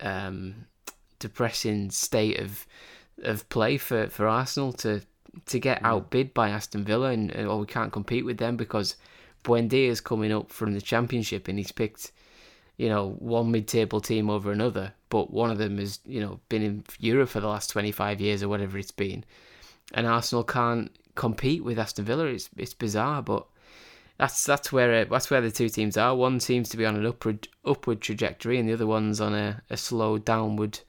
um, 0.01 0.67
depressing 1.19 1.91
state 1.91 2.39
of 2.39 2.67
of 3.23 3.49
play 3.49 3.79
for, 3.79 4.09
for 4.09 4.27
Arsenal 4.27 4.73
to 4.75 5.01
to 5.47 5.59
get 5.59 5.83
mm. 5.83 5.87
outbid 5.87 6.35
by 6.35 6.51
Aston 6.51 6.85
Villa, 6.85 7.11
and 7.11 7.35
or 7.35 7.59
we 7.61 7.67
can't 7.67 7.93
compete 7.93 8.25
with 8.25 8.39
them 8.39 8.57
because 8.57 8.97
Buendia 9.45 9.89
is 9.89 10.01
coming 10.01 10.33
up 10.33 10.51
from 10.51 10.75
the 10.75 10.81
Championship, 10.81 11.49
and 11.49 11.59
he's 11.59 11.73
picked 11.73 12.13
you 12.77 12.89
know, 12.89 13.17
one 13.19 13.51
mid-table 13.51 14.01
team 14.01 14.29
over 14.29 14.53
another, 14.53 14.93
but 15.09 15.33
one 15.33 15.51
of 15.51 15.59
them 15.59 15.79
has, 15.79 16.01
you 16.05 16.21
know, 16.21 16.41
been 16.49 16.63
in 16.63 16.85
Europe 16.99 17.31
for 17.31 17.41
the 17.41 17.49
last 17.49 17.71
25 17.71 18.21
years 18.21 18.43
or 18.43 18.49
whatever 18.49 18.79
it's 18.79 18.91
been. 18.91 19.25
And 19.95 20.07
Arsenal 20.07 20.45
can't 20.45 20.91
compete 21.15 21.65
with 21.65 21.79
Aston 21.79 22.05
Villa. 22.05 22.27
It's 22.27 22.51
it's 22.57 22.75
bizarre, 22.75 23.23
but 23.23 23.47
that's 24.19 24.45
that's 24.45 24.73
where 24.73 24.93
it, 24.93 25.11
that's 25.11 25.31
where 25.31 25.41
the 25.41 25.51
two 25.51 25.69
teams 25.69 25.97
are. 25.97 26.15
One 26.15 26.41
seems 26.41 26.69
to 26.71 26.77
be 26.77 26.87
on 26.87 26.97
an 26.97 27.07
upward 27.07 27.49
upward 27.65 28.01
trajectory, 28.01 28.59
and 28.59 28.69
the 28.69 28.75
other 28.75 28.87
one's 28.87 29.21
on 29.21 29.35
a, 29.35 29.63
a 29.71 29.77
slow 29.77 30.19
downward 30.19 30.81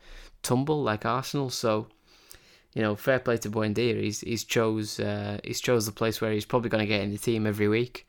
tumble, 0.44 0.84
like 0.84 1.06
Arsenal. 1.06 1.50
So, 1.50 1.88
you 2.74 2.82
know, 2.82 2.96
fair 2.96 3.20
play 3.20 3.38
to 3.38 3.50
Buendia. 3.50 4.00
He's 4.02 4.22
he's 4.22 4.44
chose 4.44 5.00
uh, 5.00 5.40
he's 5.44 5.62
chose 5.62 5.86
the 5.86 5.92
place 5.92 6.22
where 6.22 6.32
he's 6.32 6.46
probably 6.46 6.70
going 6.70 6.84
to 6.84 6.88
get 6.88 7.02
in 7.02 7.12
the 7.12 7.18
team 7.18 7.48
every 7.48 7.68
week. 7.68 8.08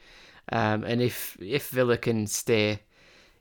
Um, 0.51 0.85
and 0.85 1.03
if 1.03 1.37
if 1.41 1.69
Villa 1.71 1.99
can 1.99 2.27
stay 2.27 2.81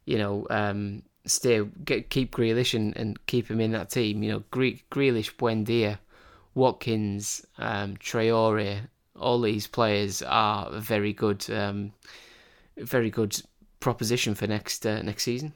you 0.07 0.17
know, 0.17 0.47
um, 0.49 1.03
stay 1.25 1.61
get, 1.83 2.09
keep 2.09 2.31
Grealish 2.31 2.73
and, 2.73 2.95
and 2.97 3.23
keep 3.27 3.51
him 3.51 3.59
in 3.59 3.73
that 3.73 3.91
team. 3.91 4.23
You 4.23 4.31
know, 4.31 4.43
Gre- 4.49 4.81
Grealish, 4.89 5.35
Buendia, 5.35 5.99
Watkins, 6.55 7.45
um, 7.59 7.97
Traore, 7.97 8.79
all 9.19 9.41
these 9.41 9.67
players 9.67 10.21
are 10.23 10.71
very 10.79 11.13
good, 11.13 11.47
um, 11.51 11.91
very 12.77 13.11
good 13.11 13.39
proposition 13.81 14.33
for 14.33 14.47
next 14.47 14.85
uh, 14.85 15.01
next 15.01 15.23
season. 15.23 15.53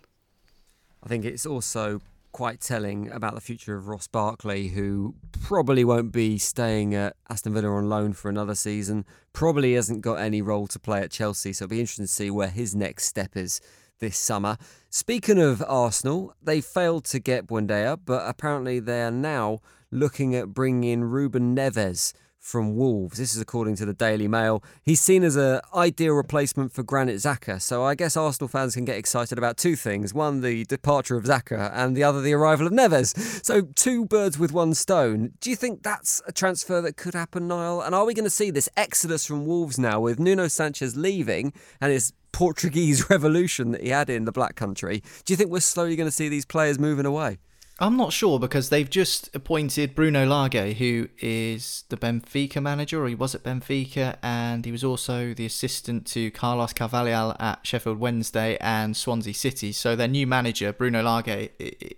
I 1.04 1.08
think 1.08 1.26
it's 1.26 1.46
also 1.46 2.02
quite 2.34 2.62
telling 2.62 3.10
about 3.12 3.36
the 3.36 3.42
future 3.42 3.76
of 3.76 3.88
Ross 3.88 4.08
Barkley, 4.08 4.70
who 4.70 5.16
probably 5.42 5.84
won't 5.84 6.12
be 6.12 6.38
staying 6.38 6.94
at 6.94 7.16
Aston 7.30 7.54
Villa 7.54 7.70
on 7.70 7.90
loan 7.90 8.14
for 8.14 8.30
another 8.30 8.56
season. 8.56 9.06
Probably 9.34 9.74
hasn't 9.74 10.02
got 10.02 10.16
any 10.16 10.42
role 10.42 10.68
to 10.68 10.80
play 10.80 11.02
at 11.02 11.12
Chelsea, 11.12 11.54
so 11.54 11.66
it'll 11.66 11.72
be 11.72 11.80
interesting 11.80 12.06
to 12.06 12.12
see 12.12 12.30
where 12.30 12.50
his 12.50 12.76
next 12.76 13.06
step 13.06 13.36
is 13.36 13.62
this 14.02 14.18
summer. 14.18 14.58
Speaking 14.90 15.40
of 15.40 15.64
Arsenal, 15.66 16.36
they 16.44 16.60
failed 16.60 17.06
to 17.06 17.20
get 17.20 17.48
Buendia, 17.48 17.98
but 18.04 18.28
apparently 18.28 18.80
they 18.80 19.02
are 19.02 19.12
now 19.12 19.60
looking 19.92 20.36
at 20.36 20.50
bringing 20.50 20.84
in 20.92 21.04
Ruben 21.06 21.56
Neves 21.56 22.12
from 22.42 22.76
Wolves. 22.76 23.20
This 23.20 23.36
is 23.36 23.42
according 23.42 23.76
to 23.76 23.86
the 23.86 23.94
Daily 23.94 24.28
Mail. 24.28 24.64
He's 24.82 25.00
seen 25.00 25.24
as 25.24 25.36
an 25.36 25.62
ideal 25.76 26.14
replacement 26.14 26.74
for 26.74 26.82
Granit 26.82 27.18
Xhaka. 27.18 27.62
So 27.62 27.84
I 27.84 27.94
guess 27.94 28.18
Arsenal 28.18 28.48
fans 28.48 28.74
can 28.74 28.84
get 28.84 28.98
excited 28.98 29.38
about 29.38 29.58
two 29.58 29.76
things. 29.76 30.12
One, 30.12 30.42
the 30.42 30.66
departure 30.66 31.16
of 31.16 31.26
Xhaka, 31.26 31.72
and 31.72 31.96
the 31.96 32.04
other, 32.04 32.20
the 32.20 32.34
arrival 32.34 32.66
of 32.66 32.74
Neves. 32.74 33.46
So 33.46 33.62
two 33.62 34.06
birds 34.06 34.40
with 34.40 34.52
one 34.52 34.74
stone. 34.74 35.34
Do 35.40 35.52
you 35.52 35.56
think 35.56 35.84
that's 35.84 36.20
a 36.26 36.32
transfer 36.32 36.82
that 36.82 36.98
could 36.98 37.14
happen, 37.14 37.48
Niall? 37.48 37.82
And 37.82 37.94
are 37.94 38.06
we 38.06 38.16
going 38.16 38.26
to 38.26 38.32
see 38.32 38.50
this 38.50 38.70
exodus 38.76 39.24
from 39.24 39.46
Wolves 39.46 39.78
now 39.78 40.00
with 40.00 40.20
Nuno 40.20 40.48
Sanchez 40.48 40.98
leaving 40.98 41.54
and 41.80 41.92
his 41.92 42.12
Portuguese 42.32 43.08
revolution 43.10 43.72
that 43.72 43.82
he 43.82 43.90
had 43.90 44.10
in 44.10 44.26
the 44.26 44.32
Black 44.32 44.56
Country? 44.56 45.04
Do 45.26 45.34
you 45.34 45.38
think 45.38 45.50
we're 45.50 45.60
slowly 45.60 45.96
going 45.96 46.08
to 46.08 46.12
see 46.12 46.30
these 46.30 46.46
players 46.46 46.80
moving 46.80 47.06
away? 47.06 47.40
I'm 47.82 47.98
not 47.98 48.14
sure 48.14 48.38
because 48.38 48.70
they've 48.70 48.90
just 48.90 49.36
appointed 49.36 49.96
Bruno 49.96 50.24
Lage, 50.24 50.78
who 50.78 51.10
is 51.20 51.84
the 51.90 51.98
Benfica 51.98 52.62
manager, 52.62 53.04
or 53.04 53.08
he 53.08 53.16
was 53.16 53.34
at 53.34 53.42
Benfica, 53.42 54.18
and 54.22 54.64
he 54.66 54.72
was 54.72 54.84
also 54.84 55.34
the 55.34 55.48
assistant 55.48 56.06
to 56.08 56.30
Carlos 56.30 56.74
Carvalhal 56.74 57.36
at 57.42 57.66
Sheffield 57.66 57.98
Wednesday 57.98 58.56
and 58.62 58.96
Swansea 58.96 59.34
City. 59.34 59.72
So 59.72 59.96
their 59.96 60.08
new 60.08 60.28
manager, 60.28 60.72
Bruno 60.72 61.02
Lage, 61.02 61.50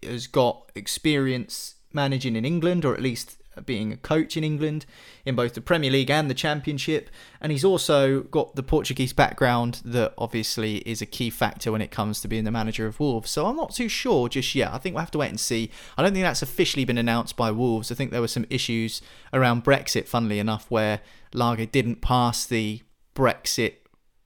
has 0.03 0.27
got 0.27 0.71
experience 0.73 1.75
managing 1.91 2.37
in 2.37 2.45
England, 2.45 2.85
or 2.85 2.93
at 2.93 3.01
least 3.01 3.42
being 3.65 3.91
a 3.91 3.97
coach 3.97 4.35
in 4.37 4.43
England 4.43 4.85
in 5.25 5.35
both 5.35 5.53
the 5.53 5.61
Premier 5.61 5.91
League 5.91 6.09
and 6.09 6.29
the 6.29 6.33
Championship. 6.33 7.09
And 7.39 7.51
he's 7.51 7.63
also 7.63 8.21
got 8.21 8.55
the 8.55 8.63
Portuguese 8.63 9.13
background 9.13 9.81
that 9.85 10.13
obviously 10.17 10.77
is 10.77 11.01
a 11.01 11.05
key 11.05 11.29
factor 11.29 11.71
when 11.71 11.81
it 11.81 11.91
comes 11.91 12.21
to 12.21 12.27
being 12.27 12.43
the 12.43 12.51
manager 12.51 12.87
of 12.87 12.99
Wolves. 12.99 13.29
So 13.29 13.45
I'm 13.45 13.55
not 13.55 13.73
too 13.73 13.89
sure 13.89 14.29
just 14.29 14.55
yet. 14.55 14.73
I 14.73 14.77
think 14.77 14.95
we'll 14.95 15.01
have 15.01 15.11
to 15.11 15.17
wait 15.17 15.29
and 15.29 15.39
see. 15.39 15.69
I 15.97 16.03
don't 16.03 16.13
think 16.13 16.23
that's 16.23 16.41
officially 16.41 16.85
been 16.85 16.97
announced 16.97 17.35
by 17.35 17.51
Wolves. 17.51 17.91
I 17.91 17.95
think 17.95 18.11
there 18.11 18.21
were 18.21 18.27
some 18.27 18.45
issues 18.49 19.01
around 19.31 19.63
Brexit, 19.63 20.07
funnily 20.07 20.39
enough, 20.39 20.69
where 20.69 21.01
Lage 21.33 21.71
didn't 21.71 22.01
pass 22.01 22.45
the 22.45 22.81
Brexit 23.15 23.75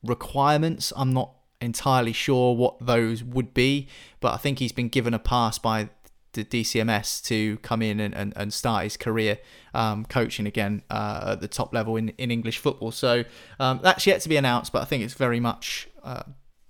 requirements. 0.03 0.93
I'm 0.95 1.13
not 1.13 1.33
entirely 1.59 2.13
sure 2.13 2.55
what 2.55 2.77
those 2.79 3.23
would 3.23 3.53
be, 3.53 3.87
but 4.19 4.33
I 4.33 4.37
think 4.37 4.59
he's 4.59 4.71
been 4.71 4.89
given 4.89 5.13
a 5.13 5.19
pass 5.19 5.57
by 5.57 5.89
the 6.37 6.45
DCMS 6.45 7.23
to 7.25 7.57
come 7.57 7.81
in 7.81 7.99
and, 7.99 8.15
and, 8.15 8.33
and 8.35 8.53
start 8.53 8.83
his 8.83 8.97
career 8.97 9.39
um, 9.73 10.05
coaching 10.05 10.47
again 10.47 10.83
uh, 10.89 11.31
at 11.33 11.41
the 11.41 11.47
top 11.47 11.73
level 11.73 11.97
in, 11.97 12.09
in 12.17 12.31
English 12.31 12.57
football. 12.57 12.91
So 12.91 13.25
um, 13.59 13.79
that's 13.83 14.07
yet 14.07 14.21
to 14.21 14.29
be 14.29 14.37
announced, 14.37 14.71
but 14.71 14.81
I 14.81 14.85
think 14.85 15.03
it's 15.03 15.13
very 15.13 15.39
much 15.39 15.89
uh, 16.03 16.23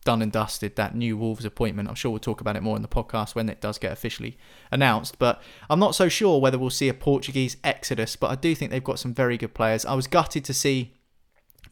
done 0.08 0.22
and 0.22 0.32
dusted, 0.32 0.78
that 0.78 0.96
new 0.96 1.18
Wolves 1.18 1.44
appointment. 1.44 1.90
I'm 1.90 1.96
sure 1.96 2.12
we'll 2.12 2.22
talk 2.22 2.40
about 2.40 2.56
it 2.56 2.64
more 2.64 2.78
in 2.78 2.82
the 2.82 2.88
podcast 2.88 3.36
when 3.36 3.50
it 3.50 3.60
does 3.60 3.78
get 3.78 3.92
officially 3.92 4.38
announced. 4.72 5.20
But 5.20 5.42
I'm 5.70 5.80
not 5.80 5.96
so 5.96 6.08
sure 6.08 6.40
whether 6.40 6.58
we'll 6.58 6.70
see 6.70 6.88
a 6.88 6.94
Portuguese 6.94 7.58
exodus, 7.62 8.16
but 8.16 8.32
I 8.32 8.36
do 8.36 8.56
think 8.56 8.72
they've 8.72 8.82
got 8.82 9.00
some 9.00 9.14
very 9.14 9.38
good 9.38 9.54
players. 9.54 9.86
I 9.86 9.96
was 9.96 10.08
gutted 10.08 10.46
to 10.46 10.54
see. 10.54 10.94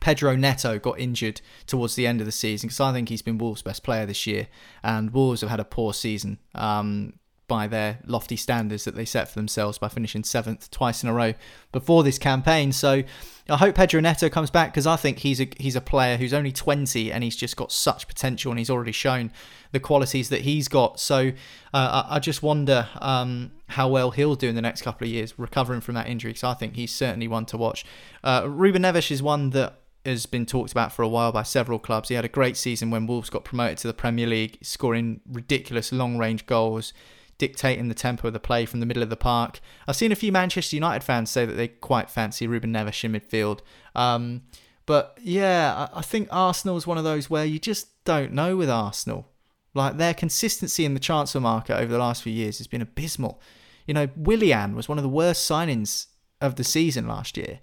Pedro 0.01 0.35
Neto 0.35 0.77
got 0.77 0.99
injured 0.99 1.39
towards 1.65 1.95
the 1.95 2.05
end 2.05 2.19
of 2.19 2.25
the 2.25 2.31
season 2.31 2.67
because 2.67 2.81
I 2.81 2.91
think 2.91 3.07
he's 3.07 3.21
been 3.21 3.37
Wolves' 3.37 3.61
best 3.61 3.81
player 3.83 4.05
this 4.05 4.27
year, 4.27 4.49
and 4.83 5.11
Wolves 5.11 5.39
have 5.39 5.49
had 5.49 5.61
a 5.61 5.65
poor 5.65 5.93
season. 5.93 6.37
Um, 6.53 7.13
by 7.47 7.67
their 7.67 7.99
lofty 8.05 8.35
standards 8.35 8.85
that 8.85 8.95
they 8.95 9.05
set 9.05 9.27
for 9.27 9.35
themselves 9.35 9.77
by 9.77 9.87
finishing 9.87 10.23
seventh 10.23 10.71
twice 10.71 11.03
in 11.03 11.09
a 11.09 11.13
row 11.13 11.33
before 11.71 12.03
this 12.03 12.17
campaign. 12.17 12.71
So 12.71 13.03
I 13.47 13.57
hope 13.57 13.75
Pedro 13.75 14.01
Neto 14.01 14.29
comes 14.29 14.49
back 14.49 14.71
because 14.71 14.87
I 14.87 14.95
think 14.95 15.19
he's 15.19 15.39
a 15.39 15.47
he's 15.57 15.75
a 15.75 15.81
player 15.81 16.17
who's 16.17 16.33
only 16.33 16.51
20 16.51 17.11
and 17.11 17.23
he's 17.23 17.35
just 17.35 17.55
got 17.55 17.71
such 17.71 18.07
potential 18.07 18.51
and 18.51 18.57
he's 18.57 18.69
already 18.69 18.91
shown 18.91 19.31
the 19.71 19.79
qualities 19.79 20.29
that 20.29 20.41
he's 20.41 20.67
got. 20.67 20.99
So 20.99 21.31
uh, 21.73 22.05
I, 22.09 22.15
I, 22.15 22.19
just 22.19 22.41
wonder 22.41 22.87
um, 23.01 23.51
how 23.67 23.87
well 23.89 24.11
he'll 24.11 24.35
do 24.35 24.49
in 24.49 24.55
the 24.55 24.61
next 24.61 24.81
couple 24.81 25.05
of 25.05 25.11
years 25.11 25.37
recovering 25.37 25.81
from 25.81 25.95
that 25.95 26.07
injury 26.07 26.31
because 26.31 26.43
I 26.43 26.53
think 26.53 26.75
he's 26.75 26.93
certainly 26.93 27.27
one 27.27 27.45
to 27.47 27.57
watch. 27.57 27.85
Uh, 28.23 28.45
Ruben 28.47 28.83
Neves 28.83 29.11
is 29.11 29.21
one 29.21 29.51
that 29.51 29.81
has 30.05 30.25
been 30.25 30.45
talked 30.45 30.71
about 30.71 30.91
for 30.91 31.01
a 31.01 31.07
while 31.07 31.31
by 31.31 31.43
several 31.43 31.79
clubs. 31.79 32.09
He 32.09 32.15
had 32.15 32.25
a 32.25 32.29
great 32.29 32.57
season 32.57 32.89
when 32.89 33.07
Wolves 33.07 33.29
got 33.29 33.43
promoted 33.43 33.79
to 33.79 33.87
the 33.87 33.93
Premier 33.93 34.27
League, 34.27 34.57
scoring 34.61 35.21
ridiculous 35.29 35.91
long 35.91 36.17
range 36.17 36.45
goals 36.45 36.93
dictating 37.38 37.88
the 37.88 37.95
tempo 37.95 38.27
of 38.27 38.33
the 38.33 38.39
play 38.39 38.65
from 38.65 38.79
the 38.79 38.86
middle 38.86 39.03
of 39.03 39.09
the 39.09 39.17
park. 39.17 39.59
I've 39.88 39.95
seen 39.95 40.11
a 40.11 40.15
few 40.15 40.31
Manchester 40.31 40.75
United 40.75 41.03
fans 41.03 41.29
say 41.29 41.45
that 41.45 41.53
they 41.53 41.67
quite 41.67 42.09
fancy 42.09 42.47
Ruben 42.47 42.71
Neves 42.71 43.03
in 43.03 43.11
midfield. 43.11 43.59
Um, 43.93 44.43
but 44.86 45.17
yeah, 45.21 45.88
I, 45.93 46.01
think 46.01 46.27
Arsenal 46.31 46.77
is 46.77 46.88
one 46.88 46.97
of 46.97 47.03
those 47.03 47.29
where 47.29 47.45
you 47.45 47.59
just 47.59 48.03
don't 48.05 48.33
know 48.33 48.55
with 48.55 48.69
Arsenal. 48.69 49.27
Like 49.73 49.97
their 49.97 50.13
consistency 50.13 50.86
in 50.86 50.93
the 50.93 50.99
transfer 50.99 51.39
market 51.39 51.77
over 51.77 51.91
the 51.91 51.99
last 51.99 52.23
few 52.23 52.31
years 52.31 52.59
has 52.59 52.67
been 52.67 52.81
abysmal. 52.81 53.41
You 53.88 53.93
know, 53.93 54.09
Willian 54.15 54.75
was 54.75 54.88
one 54.88 54.97
of 54.97 55.03
the 55.03 55.09
worst 55.09 55.49
signings 55.49 56.07
of 56.39 56.55
the 56.55 56.63
season 56.63 57.07
last 57.07 57.36
year. 57.36 57.59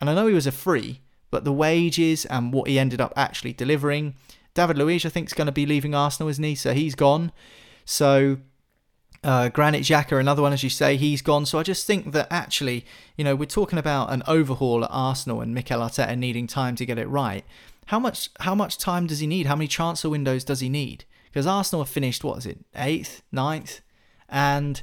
And 0.00 0.10
I 0.10 0.14
know 0.14 0.26
he 0.26 0.34
was 0.34 0.46
a 0.46 0.52
free, 0.52 1.00
but 1.30 1.44
the 1.44 1.52
wages 1.52 2.24
and 2.26 2.52
what 2.52 2.68
he 2.68 2.78
ended 2.78 3.00
up 3.00 3.12
actually 3.16 3.52
delivering. 3.52 4.14
David 4.54 4.78
Luiz, 4.78 5.04
I 5.04 5.10
think, 5.10 5.28
is 5.28 5.34
going 5.34 5.46
to 5.46 5.52
be 5.52 5.66
leaving 5.66 5.94
Arsenal, 5.94 6.28
isn't 6.30 6.42
he? 6.42 6.54
So 6.54 6.72
he's 6.72 6.94
gone. 6.94 7.32
So 7.84 8.38
uh, 9.24 9.48
Granit 9.48 9.82
Xhaka, 9.82 10.18
another 10.18 10.42
one, 10.42 10.52
as 10.52 10.62
you 10.62 10.70
say, 10.70 10.96
he's 10.96 11.22
gone. 11.22 11.46
So 11.46 11.58
I 11.58 11.62
just 11.62 11.86
think 11.86 12.12
that 12.12 12.28
actually, 12.30 12.84
you 13.16 13.24
know, 13.24 13.34
we're 13.34 13.46
talking 13.46 13.78
about 13.78 14.12
an 14.12 14.22
overhaul 14.26 14.84
at 14.84 14.90
Arsenal 14.92 15.40
and 15.40 15.54
Mikel 15.54 15.80
Arteta 15.80 16.16
needing 16.16 16.46
time 16.46 16.76
to 16.76 16.86
get 16.86 16.98
it 16.98 17.08
right. 17.08 17.44
How 17.86 17.98
much 17.98 18.30
how 18.40 18.54
much 18.54 18.78
time 18.78 19.06
does 19.06 19.20
he 19.20 19.26
need? 19.26 19.46
How 19.46 19.56
many 19.56 19.68
transfer 19.68 20.08
windows 20.08 20.44
does 20.44 20.60
he 20.60 20.68
need? 20.68 21.04
Because 21.26 21.46
Arsenal 21.46 21.84
have 21.84 21.92
finished 21.92 22.24
what 22.24 22.38
is 22.38 22.46
it, 22.46 22.64
eighth, 22.74 23.22
ninth, 23.30 23.80
and 24.28 24.82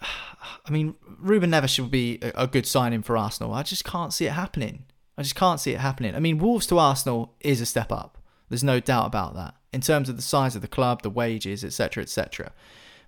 I 0.66 0.70
mean, 0.70 0.94
Ruben 1.18 1.50
Neves 1.50 1.70
should 1.70 1.90
be 1.90 2.18
a, 2.22 2.42
a 2.42 2.46
good 2.46 2.66
signing 2.66 3.02
for 3.02 3.16
Arsenal. 3.16 3.54
I 3.54 3.62
just 3.62 3.84
can't 3.84 4.12
see 4.12 4.26
it 4.26 4.32
happening. 4.32 4.84
I 5.16 5.22
just 5.22 5.34
can't 5.34 5.60
see 5.60 5.72
it 5.72 5.80
happening. 5.80 6.14
I 6.14 6.20
mean, 6.20 6.38
Wolves 6.38 6.66
to 6.68 6.78
Arsenal 6.78 7.34
is 7.40 7.60
a 7.60 7.66
step 7.66 7.92
up. 7.92 8.18
There's 8.48 8.64
no 8.64 8.80
doubt 8.80 9.06
about 9.06 9.34
that 9.34 9.54
in 9.72 9.80
terms 9.80 10.08
of 10.08 10.16
the 10.16 10.22
size 10.22 10.54
of 10.54 10.62
the 10.62 10.68
club, 10.68 11.02
the 11.02 11.10
wages, 11.10 11.64
etc., 11.64 12.02
etc. 12.02 12.52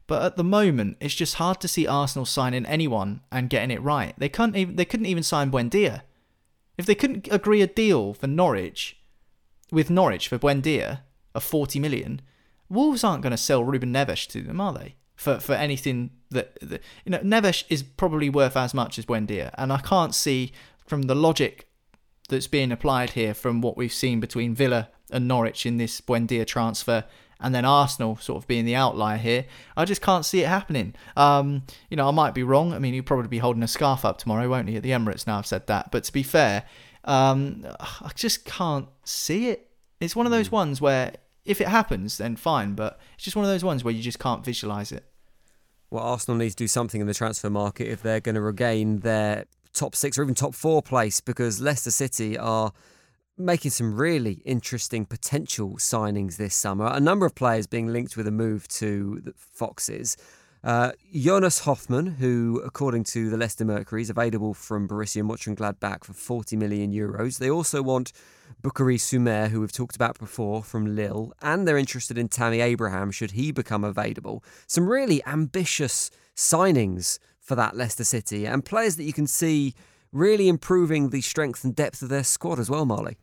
But 0.06 0.22
at 0.22 0.36
the 0.36 0.44
moment, 0.44 0.98
it's 1.00 1.14
just 1.14 1.34
hard 1.34 1.60
to 1.60 1.68
see 1.68 1.86
Arsenal 1.86 2.26
signing 2.26 2.66
anyone 2.66 3.22
and 3.32 3.48
getting 3.48 3.70
it 3.70 3.82
right. 3.82 4.14
They 4.18 4.28
couldn't 4.28 4.56
even 4.56 4.76
they 4.76 4.84
couldn't 4.84 5.06
even 5.06 5.22
sign 5.22 5.50
Buendia. 5.50 6.02
If 6.76 6.86
they 6.86 6.94
couldn't 6.94 7.28
agree 7.30 7.62
a 7.62 7.66
deal 7.66 8.14
for 8.14 8.26
Norwich 8.26 8.98
with 9.70 9.90
Norwich 9.90 10.28
for 10.28 10.38
Buendia 10.38 11.00
of 11.34 11.42
40 11.42 11.78
million, 11.78 12.20
Wolves 12.68 13.04
aren't 13.04 13.22
going 13.22 13.30
to 13.30 13.36
sell 13.36 13.64
Ruben 13.64 13.92
Neves 13.92 14.26
to 14.28 14.42
them, 14.42 14.60
are 14.60 14.72
they? 14.72 14.96
For 15.14 15.38
for 15.38 15.54
anything 15.54 16.10
that, 16.30 16.58
that 16.60 16.82
you 17.04 17.10
know 17.10 17.18
Neves 17.18 17.64
is 17.68 17.82
probably 17.82 18.28
worth 18.28 18.56
as 18.56 18.74
much 18.74 18.98
as 18.98 19.06
Buendia, 19.06 19.54
and 19.56 19.72
I 19.72 19.78
can't 19.78 20.14
see 20.14 20.52
from 20.86 21.02
the 21.02 21.14
logic 21.14 21.68
that's 22.28 22.46
being 22.46 22.72
applied 22.72 23.10
here 23.10 23.32
from 23.32 23.60
what 23.60 23.76
we've 23.76 23.92
seen 23.92 24.20
between 24.20 24.54
Villa 24.54 24.88
and 25.10 25.28
Norwich 25.28 25.66
in 25.66 25.76
this 25.76 26.00
Buendia 26.00 26.46
transfer 26.46 27.04
and 27.40 27.54
then 27.54 27.64
Arsenal 27.64 28.16
sort 28.16 28.42
of 28.42 28.48
being 28.48 28.64
the 28.64 28.74
outlier 28.74 29.18
here. 29.18 29.44
I 29.76 29.84
just 29.84 30.00
can't 30.00 30.24
see 30.24 30.42
it 30.42 30.48
happening. 30.48 30.94
Um, 31.16 31.64
you 31.90 31.96
know, 31.96 32.08
I 32.08 32.10
might 32.10 32.34
be 32.34 32.42
wrong. 32.42 32.72
I 32.72 32.78
mean, 32.78 32.94
he'll 32.94 33.02
probably 33.02 33.28
be 33.28 33.38
holding 33.38 33.62
a 33.62 33.68
scarf 33.68 34.04
up 34.04 34.18
tomorrow, 34.18 34.48
won't 34.48 34.68
he, 34.68 34.76
at 34.76 34.82
the 34.82 34.90
Emirates 34.90 35.26
now 35.26 35.38
I've 35.38 35.46
said 35.46 35.66
that. 35.66 35.90
But 35.90 36.04
to 36.04 36.12
be 36.12 36.22
fair, 36.22 36.64
um, 37.04 37.66
I 37.80 38.10
just 38.14 38.44
can't 38.44 38.88
see 39.04 39.48
it. 39.48 39.70
It's 40.00 40.16
one 40.16 40.26
of 40.26 40.32
those 40.32 40.50
ones 40.50 40.80
where 40.80 41.12
if 41.44 41.60
it 41.60 41.68
happens, 41.68 42.18
then 42.18 42.36
fine. 42.36 42.74
But 42.74 42.98
it's 43.14 43.24
just 43.24 43.36
one 43.36 43.44
of 43.44 43.50
those 43.50 43.64
ones 43.64 43.84
where 43.84 43.94
you 43.94 44.02
just 44.02 44.18
can't 44.18 44.44
visualise 44.44 44.92
it. 44.92 45.04
Well, 45.90 46.02
Arsenal 46.02 46.38
needs 46.38 46.54
to 46.56 46.64
do 46.64 46.68
something 46.68 47.00
in 47.00 47.06
the 47.06 47.14
transfer 47.14 47.50
market 47.50 47.88
if 47.88 48.02
they're 48.02 48.20
going 48.20 48.34
to 48.34 48.40
regain 48.40 49.00
their 49.00 49.44
top 49.74 49.94
six 49.94 50.18
or 50.18 50.22
even 50.22 50.34
top 50.34 50.54
four 50.54 50.82
place 50.82 51.20
because 51.20 51.60
Leicester 51.60 51.90
City 51.90 52.38
are 52.38 52.72
making 53.36 53.70
some 53.70 53.94
really 53.94 54.42
interesting 54.44 55.04
potential 55.04 55.74
signings 55.76 56.36
this 56.36 56.54
summer. 56.54 56.86
A 56.92 57.00
number 57.00 57.26
of 57.26 57.34
players 57.34 57.66
being 57.66 57.88
linked 57.88 58.16
with 58.16 58.26
a 58.28 58.30
move 58.30 58.68
to 58.68 59.20
the 59.24 59.32
Foxes. 59.36 60.16
Uh, 60.62 60.92
Jonas 61.12 61.60
Hofmann, 61.60 62.06
who, 62.06 62.62
according 62.64 63.04
to 63.04 63.28
the 63.28 63.36
Leicester 63.36 63.66
Mercury, 63.66 64.00
is 64.00 64.08
available 64.08 64.54
from 64.54 64.88
Borussia 64.88 65.22
Mönchengladbach 65.22 66.04
for 66.04 66.14
40 66.14 66.56
million 66.56 66.90
euros. 66.90 67.38
They 67.38 67.50
also 67.50 67.82
want 67.82 68.12
Boukary 68.62 68.96
Soumaré, 68.96 69.50
who 69.50 69.60
we've 69.60 69.72
talked 69.72 69.94
about 69.94 70.18
before, 70.18 70.62
from 70.62 70.96
Lille, 70.96 71.34
and 71.42 71.68
they're 71.68 71.76
interested 71.76 72.16
in 72.16 72.28
Tammy 72.28 72.60
Abraham 72.60 73.10
should 73.10 73.32
he 73.32 73.52
become 73.52 73.84
available. 73.84 74.42
Some 74.66 74.88
really 74.88 75.22
ambitious 75.26 76.10
signings 76.34 77.18
for 77.40 77.56
that 77.56 77.76
Leicester 77.76 78.04
City, 78.04 78.46
and 78.46 78.64
players 78.64 78.96
that 78.96 79.04
you 79.04 79.12
can 79.12 79.26
see 79.26 79.74
really 80.12 80.48
improving 80.48 81.10
the 81.10 81.20
strength 81.20 81.62
and 81.62 81.76
depth 81.76 82.00
of 82.00 82.08
their 82.08 82.24
squad 82.24 82.58
as 82.58 82.70
well, 82.70 82.86
Marley. 82.86 83.18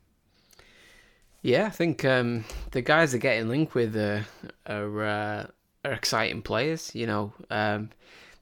Yeah, 1.42 1.66
I 1.66 1.70
think 1.70 2.06
um, 2.06 2.46
the 2.72 2.82
guys 2.82 3.16
are 3.16 3.20
getting 3.20 3.50
linked 3.50 3.74
with 3.74 3.96
uh, 3.96 4.22
are 4.68 5.04
uh, 5.04 5.48
are 5.84 5.92
exciting 5.92 6.44
players. 6.44 6.94
You 6.94 7.08
know, 7.08 7.34
um, 7.50 7.90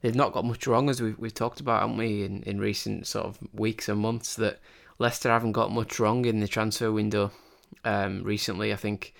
they've 0.02 0.14
not 0.14 0.32
got 0.32 0.44
much 0.44 0.66
wrong 0.66 0.90
as 0.90 1.00
we've 1.00 1.18
we've 1.18 1.34
talked 1.34 1.60
about, 1.60 1.80
haven't 1.80 1.96
we, 1.96 2.24
in, 2.24 2.42
in 2.42 2.60
recent 2.60 3.06
sort 3.06 3.26
of 3.26 3.38
weeks 3.54 3.88
and 3.88 4.00
months 4.00 4.36
that 4.36 4.60
Leicester 4.98 5.30
haven't 5.30 5.52
got 5.52 5.72
much 5.72 5.98
wrong 5.98 6.26
in 6.26 6.40
the 6.40 6.48
transfer 6.48 6.92
window. 6.92 7.30
Um, 7.84 8.22
recently, 8.22 8.72
I 8.72 8.76
think. 8.76 9.14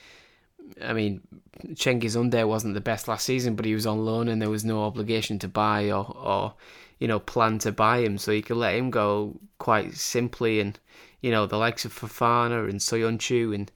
I 0.81 0.93
mean, 0.93 1.23
Cengiz 1.71 2.17
Under 2.17 2.47
wasn't 2.47 2.75
the 2.75 2.81
best 2.81 3.09
last 3.09 3.25
season, 3.25 3.57
but 3.57 3.65
he 3.65 3.75
was 3.75 3.87
on 3.87 4.05
loan 4.05 4.29
and 4.29 4.41
there 4.41 4.51
was 4.51 4.65
no 4.65 4.85
obligation 4.85 5.39
to 5.41 5.49
buy 5.49 5.91
or, 5.91 6.07
or 6.17 6.55
you 7.01 7.09
know, 7.09 7.19
plan 7.19 7.59
to 7.61 7.73
buy 7.73 7.99
him, 7.99 8.19
so 8.19 8.31
you 8.31 8.43
could 8.43 8.57
let 8.57 8.77
him 8.77 8.91
go 8.91 9.37
quite 9.59 9.95
simply. 9.95 10.61
And 10.61 10.79
you 11.21 11.31
know, 11.31 11.47
the 11.47 11.59
likes 11.59 11.85
of 11.85 11.95
Fofana 11.95 12.69
and 12.69 12.81
Soyuncu 12.81 13.55
and 13.55 13.71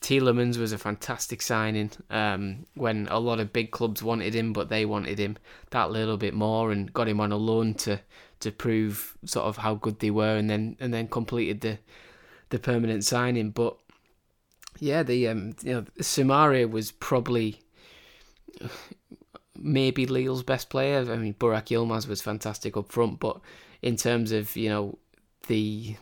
Tielemans 0.00 0.56
was 0.56 0.72
a 0.72 0.78
fantastic 0.78 1.42
signing 1.42 1.90
um, 2.08 2.66
when 2.74 3.06
a 3.10 3.18
lot 3.18 3.38
of 3.38 3.52
big 3.52 3.70
clubs 3.70 4.02
wanted 4.02 4.34
him, 4.34 4.52
but 4.52 4.70
they 4.70 4.86
wanted 4.86 5.18
him 5.18 5.36
that 5.70 5.90
little 5.90 6.16
bit 6.16 6.32
more 6.32 6.72
and 6.72 6.92
got 6.92 7.08
him 7.08 7.20
on 7.20 7.32
a 7.32 7.36
loan 7.36 7.74
to 7.74 8.00
to 8.40 8.50
prove 8.50 9.18
sort 9.26 9.44
of 9.44 9.58
how 9.58 9.74
good 9.74 9.98
they 9.98 10.10
were, 10.10 10.36
and 10.36 10.48
then 10.48 10.76
and 10.80 10.94
then 10.94 11.06
completed 11.06 11.60
the 11.60 11.78
the 12.48 12.58
permanent 12.58 13.04
signing. 13.04 13.50
But 13.50 13.76
yeah, 14.78 15.02
the 15.02 15.28
um, 15.28 15.54
you 15.62 15.74
know 15.74 15.82
Soumaré 15.98 16.68
was 16.68 16.92
probably 16.92 17.60
maybe 19.54 20.06
Lille's 20.06 20.42
best 20.42 20.70
player. 20.70 21.00
I 21.12 21.16
mean, 21.16 21.34
Burak 21.34 21.66
Yilmaz 21.66 22.08
was 22.08 22.22
fantastic 22.22 22.76
up 22.76 22.90
front, 22.90 23.20
but 23.20 23.38
in 23.82 23.96
terms 23.96 24.32
of 24.32 24.56
you 24.56 24.70
know 24.70 24.98
the 25.46 25.96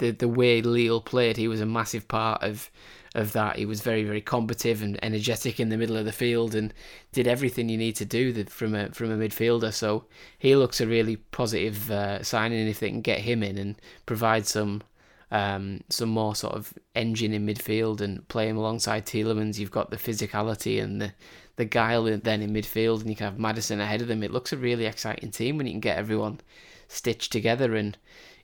the 0.00 0.10
the 0.10 0.28
way 0.28 0.60
Lille 0.62 1.00
played, 1.00 1.36
he 1.36 1.46
was 1.46 1.60
a 1.60 1.66
massive 1.66 2.08
part 2.08 2.42
of 2.42 2.70
of 3.14 3.32
that. 3.32 3.56
He 3.56 3.66
was 3.66 3.82
very 3.82 4.02
very 4.02 4.20
combative 4.20 4.82
and 4.82 4.98
energetic 5.04 5.60
in 5.60 5.68
the 5.68 5.76
middle 5.76 5.96
of 5.96 6.04
the 6.04 6.12
field 6.12 6.54
and 6.54 6.74
did 7.12 7.28
everything 7.28 7.68
you 7.68 7.78
need 7.78 7.96
to 7.96 8.04
do 8.04 8.44
from 8.44 8.74
a 8.74 8.88
from 8.90 9.10
a 9.12 9.16
midfielder. 9.16 9.72
So 9.72 10.06
he 10.38 10.56
looks 10.56 10.80
a 10.80 10.86
really 10.86 11.16
positive 11.16 11.90
uh, 11.90 12.22
signing 12.22 12.66
if 12.66 12.80
they 12.80 12.88
can 12.88 13.02
get 13.02 13.20
him 13.20 13.42
in 13.42 13.58
and 13.58 13.76
provide 14.06 14.46
some. 14.46 14.82
Um, 15.32 15.82
some 15.88 16.08
more 16.08 16.34
sort 16.34 16.56
of 16.56 16.74
engine 16.96 17.32
in 17.32 17.46
midfield 17.46 18.00
and 18.00 18.26
play 18.26 18.48
him 18.48 18.56
alongside 18.56 19.06
Tielemans. 19.06 19.60
You've 19.60 19.70
got 19.70 19.92
the 19.92 19.96
physicality 19.96 20.82
and 20.82 21.00
the, 21.00 21.12
the 21.54 21.64
guile 21.64 22.02
then 22.02 22.42
in 22.42 22.52
midfield, 22.52 23.02
and 23.02 23.08
you 23.08 23.14
can 23.14 23.26
have 23.26 23.38
Maddison 23.38 23.78
ahead 23.80 24.02
of 24.02 24.08
them. 24.08 24.24
It 24.24 24.32
looks 24.32 24.52
a 24.52 24.56
really 24.56 24.86
exciting 24.86 25.30
team 25.30 25.56
when 25.56 25.68
you 25.68 25.72
can 25.74 25.80
get 25.80 25.98
everyone 25.98 26.40
stitched 26.88 27.30
together. 27.30 27.76
And 27.76 27.96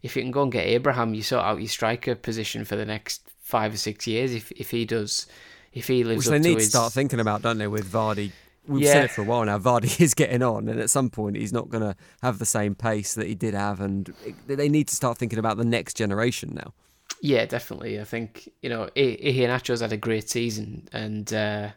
if 0.07 0.17
you 0.17 0.23
can 0.23 0.31
go 0.31 0.43
and 0.43 0.53
get 0.53 0.65
Abraham, 0.67 1.15
you 1.15 1.23
sort 1.23 1.45
out 1.45 1.59
your 1.59 1.69
striker 1.69 2.15
position 2.15 2.65
for 2.65 2.77
the 2.77 2.87
next 2.87 3.29
five 3.41 3.75
or 3.75 3.77
six 3.77 4.07
years. 4.07 4.33
If 4.33 4.53
if 4.53 4.71
he 4.71 4.85
does, 4.85 5.27
if 5.73 5.89
he 5.89 6.05
lives, 6.05 6.27
which 6.27 6.31
they 6.31 6.39
need 6.39 6.55
to, 6.55 6.61
his... 6.61 6.71
start 6.71 6.93
thinking 6.93 7.19
about, 7.19 7.43
don't 7.43 7.59
they? 7.59 7.67
With 7.67 7.91
Vardy, 7.91 8.31
we've 8.69 8.85
yeah. 8.85 8.93
said 8.93 9.05
it 9.05 9.11
for 9.11 9.23
a 9.23 9.25
while 9.25 9.45
now. 9.45 9.59
Vardy 9.59 10.01
is 10.07 10.15
getting 10.15 10.43
on, 10.43 10.69
and 10.69 10.81
at 10.81 10.91
some 10.91 11.11
point, 11.11 11.37
he's 11.37 11.53
not 11.53 11.69
going 11.69 11.83
to 11.83 11.97
have 12.23 12.39
the 12.39 12.47
same 12.47 12.77
pace 12.77 13.15
that 13.15 13.27
he 13.27 13.35
did 13.35 13.53
have, 13.53 13.81
and 13.81 14.15
they 14.47 14.69
need 14.69 14.87
to 14.89 14.95
start 14.95 15.19
thinking 15.19 15.41
about 15.41 15.57
the 15.57 15.65
next 15.65 15.95
generation 15.95 16.53
now. 16.55 16.73
Yeah, 17.21 17.45
definitely. 17.47 18.01
I 18.01 18.05
think 18.05 18.49
you 18.63 18.71
know 18.71 18.89
Iheanacho's 18.97 19.81
had 19.81 19.93
a 19.93 19.97
great 19.97 20.31
season, 20.31 20.89
and 20.93 21.33
uh, 21.35 21.71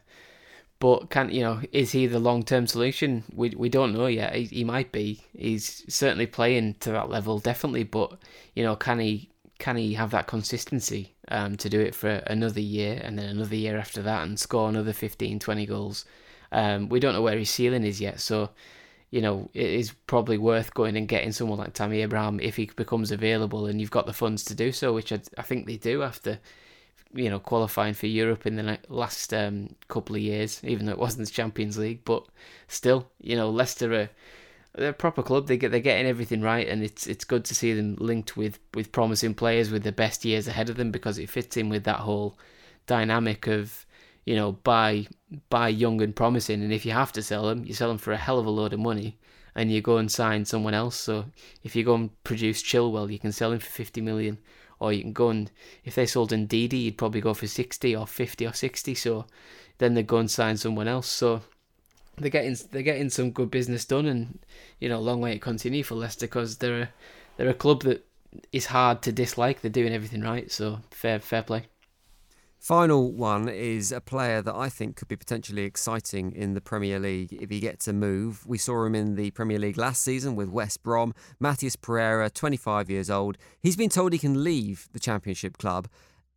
but 0.80 1.10
can 1.10 1.30
you 1.30 1.42
know 1.42 1.60
is 1.72 1.92
he 1.92 2.06
the 2.06 2.18
long 2.18 2.42
term 2.42 2.66
solution? 2.66 3.22
We 3.34 3.50
we 3.50 3.68
don't 3.68 3.92
know 3.92 4.06
yet. 4.06 4.34
He, 4.34 4.44
he 4.44 4.64
might 4.64 4.90
be. 4.90 5.20
He's 5.36 5.84
certainly 5.94 6.26
playing 6.26 6.76
to 6.80 6.90
that 6.92 7.10
level, 7.10 7.38
definitely. 7.38 7.84
But 7.84 8.18
you 8.54 8.64
know, 8.64 8.76
can 8.76 8.98
he 8.98 9.30
can 9.58 9.76
he 9.76 9.94
have 9.94 10.10
that 10.12 10.26
consistency 10.26 11.14
um, 11.28 11.56
to 11.58 11.68
do 11.68 11.78
it 11.78 11.94
for 11.94 12.08
another 12.08 12.60
year 12.60 12.98
and 13.04 13.18
then 13.18 13.28
another 13.28 13.56
year 13.56 13.78
after 13.78 14.00
that 14.02 14.26
and 14.26 14.40
score 14.40 14.70
another 14.70 14.94
15, 14.94 15.38
20 15.38 15.66
goals? 15.66 16.06
Um, 16.50 16.88
we 16.88 16.98
don't 16.98 17.12
know 17.12 17.22
where 17.22 17.38
his 17.38 17.50
ceiling 17.50 17.84
is 17.84 18.00
yet, 18.00 18.18
so 18.18 18.50
you 19.10 19.20
know 19.20 19.50
it 19.52 19.68
is 19.68 19.92
probably 20.06 20.38
worth 20.38 20.72
going 20.72 20.96
and 20.96 21.06
getting 21.08 21.32
someone 21.32 21.58
like 21.58 21.74
Tammy 21.74 22.00
Abraham 22.00 22.40
if 22.40 22.56
he 22.56 22.70
becomes 22.74 23.10
available 23.12 23.66
and 23.66 23.80
you've 23.80 23.90
got 23.90 24.06
the 24.06 24.14
funds 24.14 24.44
to 24.44 24.54
do 24.54 24.72
so, 24.72 24.94
which 24.94 25.12
I, 25.12 25.20
I 25.36 25.42
think 25.42 25.66
they 25.66 25.76
do 25.76 26.02
after 26.02 26.38
you 27.12 27.28
know, 27.28 27.40
qualifying 27.40 27.94
for 27.94 28.06
Europe 28.06 28.46
in 28.46 28.56
the 28.56 28.78
last 28.88 29.34
um, 29.34 29.74
couple 29.88 30.16
of 30.16 30.22
years, 30.22 30.60
even 30.62 30.86
though 30.86 30.92
it 30.92 30.98
wasn't 30.98 31.26
the 31.26 31.32
Champions 31.32 31.76
League. 31.76 32.04
But 32.04 32.26
still, 32.68 33.10
you 33.20 33.36
know, 33.36 33.50
Leicester 33.50 33.92
are 33.92 34.10
they're 34.74 34.90
a 34.90 34.94
proper 34.94 35.22
club. 35.22 35.46
They 35.46 35.56
get 35.56 35.72
they're 35.72 35.80
getting 35.80 36.06
everything 36.06 36.42
right, 36.42 36.68
and 36.68 36.82
it's 36.82 37.06
it's 37.06 37.24
good 37.24 37.44
to 37.46 37.54
see 37.54 37.72
them 37.72 37.96
linked 37.98 38.36
with 38.36 38.58
with 38.74 38.92
promising 38.92 39.34
players 39.34 39.70
with 39.70 39.82
the 39.82 39.92
best 39.92 40.24
years 40.24 40.46
ahead 40.46 40.70
of 40.70 40.76
them 40.76 40.90
because 40.90 41.18
it 41.18 41.30
fits 41.30 41.56
in 41.56 41.68
with 41.68 41.84
that 41.84 41.98
whole 42.00 42.38
dynamic 42.86 43.46
of 43.46 43.86
you 44.24 44.36
know 44.36 44.52
buy 44.52 45.06
buy 45.48 45.68
young 45.68 46.00
and 46.00 46.14
promising, 46.14 46.62
and 46.62 46.72
if 46.72 46.86
you 46.86 46.92
have 46.92 47.12
to 47.12 47.22
sell 47.22 47.48
them, 47.48 47.64
you 47.64 47.74
sell 47.74 47.88
them 47.88 47.98
for 47.98 48.12
a 48.12 48.16
hell 48.16 48.38
of 48.38 48.46
a 48.46 48.50
load 48.50 48.72
of 48.72 48.80
money. 48.80 49.18
And 49.52 49.72
you 49.72 49.82
go 49.82 49.96
and 49.96 50.10
sign 50.10 50.44
someone 50.44 50.74
else. 50.74 50.94
So 50.94 51.24
if 51.64 51.74
you 51.74 51.82
go 51.82 51.96
and 51.96 52.22
produce 52.22 52.62
Chilwell, 52.62 53.10
you 53.10 53.18
can 53.18 53.32
sell 53.32 53.50
him 53.50 53.58
for 53.58 53.66
fifty 53.66 54.00
million 54.00 54.38
or 54.80 54.92
you 54.92 55.02
can 55.02 55.12
go 55.12 55.28
and 55.28 55.50
if 55.84 55.94
they 55.94 56.06
sold 56.06 56.32
in 56.32 56.48
Ndidi, 56.48 56.84
you'd 56.84 56.98
probably 56.98 57.20
go 57.20 57.34
for 57.34 57.46
sixty 57.46 57.94
or 57.94 58.06
fifty 58.06 58.46
or 58.46 58.52
sixty. 58.52 58.94
So 58.94 59.26
then 59.78 59.94
they 59.94 60.02
go 60.02 60.16
and 60.16 60.30
sign 60.30 60.56
someone 60.56 60.88
else. 60.88 61.06
So 61.06 61.42
they're 62.18 62.30
getting 62.30 62.56
they're 62.72 62.82
getting 62.82 63.10
some 63.10 63.30
good 63.30 63.50
business 63.50 63.84
done, 63.84 64.06
and 64.06 64.38
you 64.78 64.88
know, 64.88 65.00
long 65.00 65.20
way 65.20 65.34
to 65.34 65.38
continue 65.38 65.82
for 65.82 65.94
Leicester 65.94 66.26
because 66.26 66.58
they're 66.58 66.82
a, 66.82 66.88
they're 67.36 67.48
a 67.48 67.54
club 67.54 67.82
that 67.82 68.06
is 68.52 68.66
hard 68.66 69.02
to 69.02 69.12
dislike. 69.12 69.60
They're 69.60 69.70
doing 69.70 69.92
everything 69.92 70.22
right, 70.22 70.50
so 70.50 70.80
fair 70.90 71.18
fair 71.20 71.42
play. 71.42 71.66
Final 72.60 73.10
one 73.10 73.48
is 73.48 73.90
a 73.90 74.02
player 74.02 74.42
that 74.42 74.54
I 74.54 74.68
think 74.68 74.94
could 74.96 75.08
be 75.08 75.16
potentially 75.16 75.62
exciting 75.62 76.30
in 76.32 76.52
the 76.52 76.60
Premier 76.60 76.98
League 76.98 77.32
if 77.32 77.48
he 77.48 77.58
gets 77.58 77.88
a 77.88 77.92
move. 77.94 78.46
We 78.46 78.58
saw 78.58 78.84
him 78.84 78.94
in 78.94 79.14
the 79.14 79.30
Premier 79.30 79.58
League 79.58 79.78
last 79.78 80.02
season 80.02 80.36
with 80.36 80.50
West 80.50 80.82
Brom. 80.82 81.14
Matheus 81.42 81.74
Pereira, 81.74 82.28
25 82.28 82.90
years 82.90 83.08
old. 83.08 83.38
He's 83.62 83.76
been 83.76 83.88
told 83.88 84.12
he 84.12 84.18
can 84.18 84.44
leave 84.44 84.90
the 84.92 85.00
Championship 85.00 85.56
club 85.56 85.88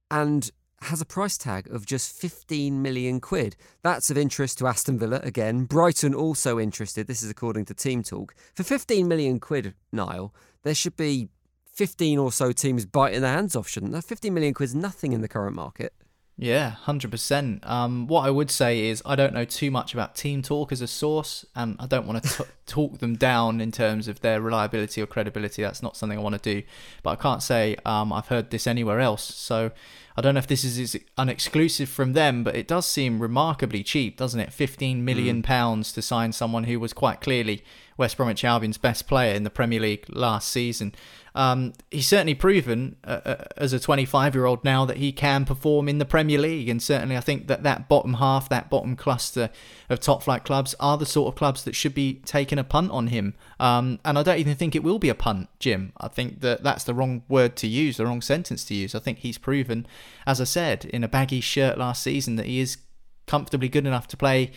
and 0.09 0.49
has 0.83 1.01
a 1.01 1.05
price 1.05 1.37
tag 1.37 1.69
of 1.69 1.85
just 1.85 2.15
15 2.15 2.81
million 2.81 3.19
quid. 3.19 3.57
That's 3.81 4.09
of 4.09 4.17
interest 4.17 4.59
to 4.59 4.67
Aston 4.67 4.97
Villa 4.97 5.19
again. 5.23 5.65
Brighton 5.65 6.15
also 6.15 6.57
interested. 6.57 7.05
This 7.05 7.21
is 7.21 7.29
according 7.29 7.65
to 7.65 7.73
Team 7.73 8.01
Talk. 8.01 8.33
For 8.55 8.63
15 8.63 9.09
million 9.09 9.41
quid, 9.41 9.73
Niall, 9.91 10.33
there 10.63 10.73
should 10.73 10.95
be 10.95 11.27
15 11.73 12.17
or 12.17 12.31
so 12.31 12.53
teams 12.53 12.85
biting 12.85 13.21
their 13.21 13.33
hands 13.33 13.57
off, 13.57 13.67
shouldn't 13.67 13.91
there? 13.91 14.01
15 14.01 14.33
million 14.33 14.53
quid 14.53 14.69
is 14.69 14.75
nothing 14.75 15.11
in 15.11 15.19
the 15.19 15.27
current 15.27 15.55
market. 15.55 15.93
Yeah, 16.35 16.71
hundred 16.71 17.07
um, 17.07 17.11
percent. 17.11 17.63
What 18.09 18.25
I 18.25 18.31
would 18.31 18.49
say 18.49 18.87
is 18.87 19.03
I 19.05 19.15
don't 19.15 19.33
know 19.33 19.45
too 19.45 19.69
much 19.69 19.93
about 19.93 20.15
Team 20.15 20.41
Talk 20.41 20.71
as 20.71 20.81
a 20.81 20.87
source, 20.87 21.45
and 21.55 21.75
I 21.79 21.85
don't 21.85 22.07
want 22.07 22.23
to 22.23 22.47
talk 22.65 22.97
them 22.97 23.15
down 23.15 23.61
in 23.61 23.71
terms 23.71 24.07
of 24.07 24.21
their 24.21 24.41
reliability 24.41 25.01
or 25.01 25.05
credibility. 25.05 25.61
That's 25.61 25.83
not 25.83 25.95
something 25.95 26.17
I 26.17 26.21
want 26.21 26.41
to 26.41 26.55
do. 26.55 26.65
But 27.03 27.11
I 27.11 27.15
can't 27.17 27.43
say 27.43 27.75
um, 27.85 28.11
I've 28.11 28.27
heard 28.27 28.49
this 28.49 28.65
anywhere 28.65 28.99
else. 28.99 29.23
So 29.23 29.71
I 30.17 30.21
don't 30.21 30.33
know 30.33 30.39
if 30.39 30.47
this 30.47 30.63
is 30.63 30.97
an 31.19 31.29
exclusive 31.29 31.87
from 31.87 32.13
them, 32.13 32.43
but 32.43 32.55
it 32.55 32.67
does 32.67 32.87
seem 32.87 33.19
remarkably 33.19 33.83
cheap, 33.83 34.17
doesn't 34.17 34.39
it? 34.39 34.51
Fifteen 34.51 35.05
million 35.05 35.43
mm. 35.43 35.45
pounds 35.45 35.93
to 35.93 36.01
sign 36.01 36.31
someone 36.31 36.63
who 36.63 36.79
was 36.79 36.93
quite 36.93 37.21
clearly 37.21 37.63
West 37.95 38.17
Bromwich 38.17 38.43
Albion's 38.43 38.79
best 38.79 39.07
player 39.07 39.35
in 39.35 39.43
the 39.43 39.51
Premier 39.51 39.79
League 39.79 40.05
last 40.09 40.49
season. 40.49 40.95
Um, 41.35 41.73
he's 41.89 42.07
certainly 42.07 42.35
proven 42.35 42.95
uh, 43.03 43.19
uh 43.25 43.43
as 43.57 43.73
a 43.73 43.79
25 43.79 44.35
year 44.35 44.45
old 44.45 44.63
now 44.63 44.85
that 44.85 44.97
he 44.97 45.11
can 45.11 45.45
perform 45.45 45.89
in 45.89 45.97
the 45.97 46.05
Premier 46.05 46.37
League, 46.37 46.69
and 46.69 46.81
certainly 46.81 47.17
I 47.17 47.21
think 47.21 47.47
that 47.47 47.63
that 47.63 47.89
bottom 47.89 48.15
half, 48.15 48.49
that 48.49 48.69
bottom 48.69 48.95
cluster 48.95 49.49
of 49.89 49.99
top 49.99 50.23
flight 50.23 50.43
clubs 50.43 50.75
are 50.79 50.97
the 50.97 51.05
sort 51.05 51.33
of 51.33 51.37
clubs 51.37 51.63
that 51.63 51.75
should 51.75 51.95
be 51.95 52.15
taking 52.25 52.59
a 52.59 52.63
punt 52.63 52.91
on 52.91 53.07
him. 53.07 53.33
Um, 53.59 53.99
and 54.05 54.17
I 54.17 54.23
don't 54.23 54.39
even 54.39 54.55
think 54.55 54.75
it 54.75 54.83
will 54.83 54.99
be 54.99 55.09
a 55.09 55.15
punt, 55.15 55.49
Jim. 55.59 55.93
I 55.97 56.07
think 56.07 56.41
that 56.41 56.63
that's 56.63 56.83
the 56.83 56.93
wrong 56.93 57.23
word 57.27 57.55
to 57.57 57.67
use, 57.67 57.97
the 57.97 58.05
wrong 58.05 58.21
sentence 58.21 58.63
to 58.65 58.75
use. 58.75 58.93
I 58.93 58.99
think 58.99 59.19
he's 59.19 59.37
proven, 59.37 59.87
as 60.27 60.39
I 60.39 60.45
said, 60.45 60.85
in 60.85 61.03
a 61.03 61.07
baggy 61.07 61.41
shirt 61.41 61.77
last 61.77 62.03
season, 62.03 62.35
that 62.35 62.45
he 62.45 62.59
is 62.59 62.77
comfortably 63.25 63.69
good 63.69 63.87
enough 63.87 64.07
to 64.09 64.17
play 64.17 64.51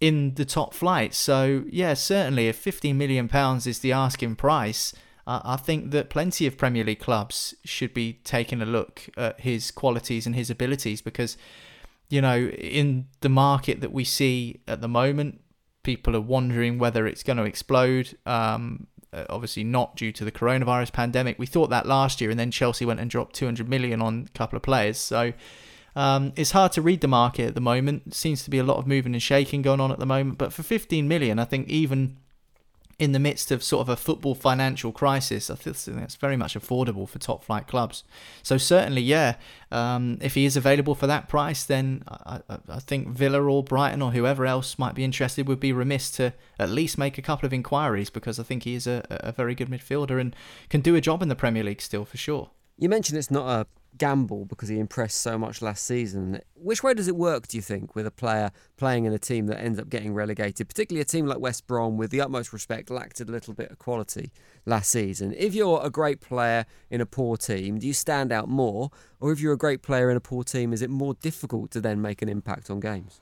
in 0.00 0.34
the 0.34 0.44
top 0.44 0.74
flight. 0.74 1.14
So 1.14 1.64
yeah, 1.68 1.94
certainly 1.94 2.48
if 2.48 2.56
15 2.56 2.96
million 2.96 3.28
pounds 3.28 3.66
is 3.66 3.80
the 3.80 3.92
asking 3.92 4.36
price, 4.36 4.92
uh, 5.26 5.40
I 5.44 5.56
think 5.56 5.90
that 5.90 6.08
plenty 6.10 6.46
of 6.46 6.56
Premier 6.56 6.84
League 6.84 7.00
clubs 7.00 7.54
should 7.64 7.92
be 7.92 8.20
taking 8.24 8.62
a 8.62 8.66
look 8.66 9.08
at 9.16 9.40
his 9.40 9.70
qualities 9.70 10.26
and 10.26 10.34
his 10.34 10.50
abilities 10.50 11.02
because 11.02 11.36
you 12.08 12.20
know 12.20 12.46
in 12.46 13.06
the 13.20 13.28
market 13.28 13.80
that 13.80 13.92
we 13.92 14.04
see 14.04 14.60
at 14.68 14.80
the 14.80 14.88
moment, 14.88 15.40
people 15.82 16.14
are 16.14 16.20
wondering 16.20 16.78
whether 16.78 17.06
it's 17.06 17.22
going 17.22 17.38
to 17.38 17.44
explode. 17.44 18.16
Um, 18.24 18.86
uh, 19.12 19.24
obviously 19.30 19.64
not 19.64 19.96
due 19.96 20.12
to 20.12 20.24
the 20.24 20.32
coronavirus 20.32 20.92
pandemic. 20.92 21.38
We 21.38 21.46
thought 21.46 21.70
that 21.70 21.86
last 21.86 22.20
year, 22.20 22.30
and 22.30 22.38
then 22.38 22.50
Chelsea 22.50 22.84
went 22.84 23.00
and 23.00 23.08
dropped 23.08 23.34
200 23.36 23.68
million 23.68 24.02
on 24.02 24.26
a 24.28 24.38
couple 24.38 24.56
of 24.56 24.62
players. 24.62 24.98
So 24.98 25.32
um, 25.94 26.32
it's 26.36 26.50
hard 26.50 26.72
to 26.72 26.82
read 26.82 27.00
the 27.00 27.08
market 27.08 27.48
at 27.48 27.54
the 27.54 27.60
moment. 27.60 28.14
Seems 28.14 28.44
to 28.44 28.50
be 28.50 28.58
a 28.58 28.64
lot 28.64 28.76
of 28.76 28.86
moving 28.86 29.14
and 29.14 29.22
shaking 29.22 29.62
going 29.62 29.80
on 29.80 29.90
at 29.90 29.98
the 29.98 30.06
moment. 30.06 30.38
But 30.38 30.52
for 30.52 30.62
15 30.62 31.08
million, 31.08 31.38
I 31.38 31.44
think 31.44 31.68
even 31.68 32.18
in 32.98 33.12
the 33.12 33.18
midst 33.18 33.50
of 33.50 33.62
sort 33.62 33.82
of 33.82 33.88
a 33.90 33.96
football 33.96 34.34
financial 34.34 34.90
crisis, 34.90 35.50
I 35.50 35.54
think 35.54 35.76
that's 35.76 36.16
very 36.16 36.36
much 36.36 36.54
affordable 36.54 37.06
for 37.06 37.18
top 37.18 37.44
flight 37.44 37.66
clubs. 37.66 38.04
So 38.42 38.56
certainly, 38.56 39.02
yeah, 39.02 39.34
um, 39.70 40.16
if 40.22 40.34
he 40.34 40.46
is 40.46 40.56
available 40.56 40.94
for 40.94 41.06
that 41.06 41.28
price, 41.28 41.62
then 41.64 42.04
I, 42.08 42.40
I, 42.68 42.78
think 42.78 43.08
Villa 43.08 43.42
or 43.42 43.62
Brighton 43.62 44.00
or 44.00 44.12
whoever 44.12 44.46
else 44.46 44.78
might 44.78 44.94
be 44.94 45.04
interested 45.04 45.46
would 45.46 45.60
be 45.60 45.72
remiss 45.72 46.10
to 46.12 46.32
at 46.58 46.70
least 46.70 46.96
make 46.96 47.18
a 47.18 47.22
couple 47.22 47.46
of 47.46 47.52
inquiries 47.52 48.08
because 48.08 48.40
I 48.40 48.44
think 48.44 48.62
he 48.62 48.74
is 48.74 48.86
a, 48.86 49.04
a 49.10 49.32
very 49.32 49.54
good 49.54 49.68
midfielder 49.68 50.18
and 50.18 50.34
can 50.70 50.80
do 50.80 50.94
a 50.94 51.00
job 51.00 51.22
in 51.22 51.28
the 51.28 51.36
Premier 51.36 51.64
League 51.64 51.82
still 51.82 52.06
for 52.06 52.16
sure. 52.16 52.50
You 52.78 52.88
mentioned 52.88 53.18
it's 53.18 53.30
not 53.30 53.48
a 53.48 53.66
gamble 53.98 54.44
because 54.44 54.68
he 54.68 54.78
impressed 54.78 55.20
so 55.20 55.38
much 55.38 55.62
last 55.62 55.84
season. 55.84 56.40
Which 56.54 56.82
way 56.82 56.94
does 56.94 57.08
it 57.08 57.16
work, 57.16 57.48
do 57.48 57.56
you 57.56 57.62
think, 57.62 57.94
with 57.94 58.06
a 58.06 58.10
player 58.10 58.50
playing 58.76 59.04
in 59.04 59.12
a 59.12 59.18
team 59.18 59.46
that 59.46 59.60
ends 59.60 59.78
up 59.78 59.88
getting 59.88 60.14
relegated, 60.14 60.68
particularly 60.68 61.02
a 61.02 61.04
team 61.04 61.26
like 61.26 61.38
West 61.38 61.66
Brom, 61.66 61.96
with 61.96 62.10
the 62.10 62.20
utmost 62.20 62.52
respect, 62.52 62.90
lacked 62.90 63.20
a 63.20 63.24
little 63.24 63.54
bit 63.54 63.70
of 63.70 63.78
quality 63.78 64.30
last 64.64 64.90
season? 64.90 65.34
If 65.36 65.54
you're 65.54 65.80
a 65.84 65.90
great 65.90 66.20
player 66.20 66.66
in 66.90 67.00
a 67.00 67.06
poor 67.06 67.36
team, 67.36 67.78
do 67.78 67.86
you 67.86 67.92
stand 67.92 68.32
out 68.32 68.48
more? 68.48 68.90
Or 69.20 69.32
if 69.32 69.40
you're 69.40 69.52
a 69.52 69.58
great 69.58 69.82
player 69.82 70.10
in 70.10 70.16
a 70.16 70.20
poor 70.20 70.44
team, 70.44 70.72
is 70.72 70.82
it 70.82 70.90
more 70.90 71.14
difficult 71.14 71.70
to 71.72 71.80
then 71.80 72.00
make 72.00 72.22
an 72.22 72.28
impact 72.28 72.70
on 72.70 72.80
games? 72.80 73.20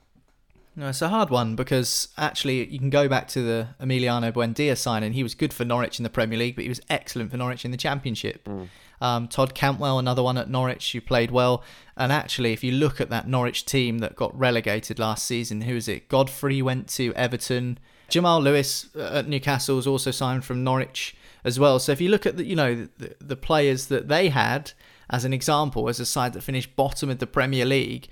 No, 0.77 0.89
it's 0.89 1.01
a 1.01 1.09
hard 1.09 1.29
one 1.29 1.55
because 1.55 2.09
actually 2.17 2.67
you 2.67 2.79
can 2.79 2.89
go 2.89 3.07
back 3.07 3.29
to 3.29 3.41
the 3.41 3.67
Emiliano 3.79 4.31
Buendia 4.31 4.77
signing. 4.77 5.13
He 5.13 5.23
was 5.23 5.33
good 5.33 5.53
for 5.53 5.63
Norwich 5.63 5.99
in 5.99 6.03
the 6.03 6.09
Premier 6.09 6.37
League, 6.37 6.55
but 6.55 6.63
he 6.63 6.69
was 6.69 6.81
excellent 6.89 7.31
for 7.31 7.37
Norwich 7.37 7.63
in 7.63 7.71
the 7.71 7.77
Championship. 7.77 8.43
Mm. 8.45 8.67
Um, 8.99 9.27
Todd 9.27 9.55
Cantwell, 9.55 9.99
another 9.99 10.23
one 10.23 10.37
at 10.37 10.49
Norwich, 10.49 10.91
who 10.91 10.99
played 10.99 11.31
well. 11.31 11.63
And 11.95 12.11
actually, 12.11 12.51
if 12.51 12.63
you 12.63 12.73
look 12.73 12.99
at 12.99 13.09
that 13.09 13.27
Norwich 13.27 13.65
team 13.65 13.99
that 13.99 14.15
got 14.15 14.37
relegated 14.37 14.99
last 14.99 15.25
season, 15.25 15.61
who 15.61 15.75
is 15.75 15.87
it? 15.87 16.09
Godfrey 16.09 16.61
went 16.61 16.89
to 16.89 17.13
Everton. 17.13 17.77
Jamal 18.09 18.41
Lewis 18.41 18.89
uh, 18.95 19.11
at 19.13 19.27
Newcastle 19.27 19.77
was 19.77 19.87
also 19.87 20.11
signed 20.11 20.43
from 20.43 20.63
Norwich 20.63 21.15
as 21.43 21.59
well. 21.59 21.79
So 21.79 21.91
if 21.93 22.01
you 22.01 22.09
look 22.09 22.25
at 22.25 22.37
the, 22.37 22.45
you 22.45 22.55
know 22.55 22.87
the, 22.97 23.15
the 23.19 23.35
players 23.35 23.87
that 23.87 24.09
they 24.09 24.29
had 24.29 24.73
as 25.09 25.23
an 25.23 25.33
example, 25.33 25.87
as 25.87 25.99
a 25.99 26.05
side 26.05 26.33
that 26.33 26.41
finished 26.41 26.75
bottom 26.75 27.09
of 27.09 27.19
the 27.19 27.27
Premier 27.27 27.65
League, 27.65 28.09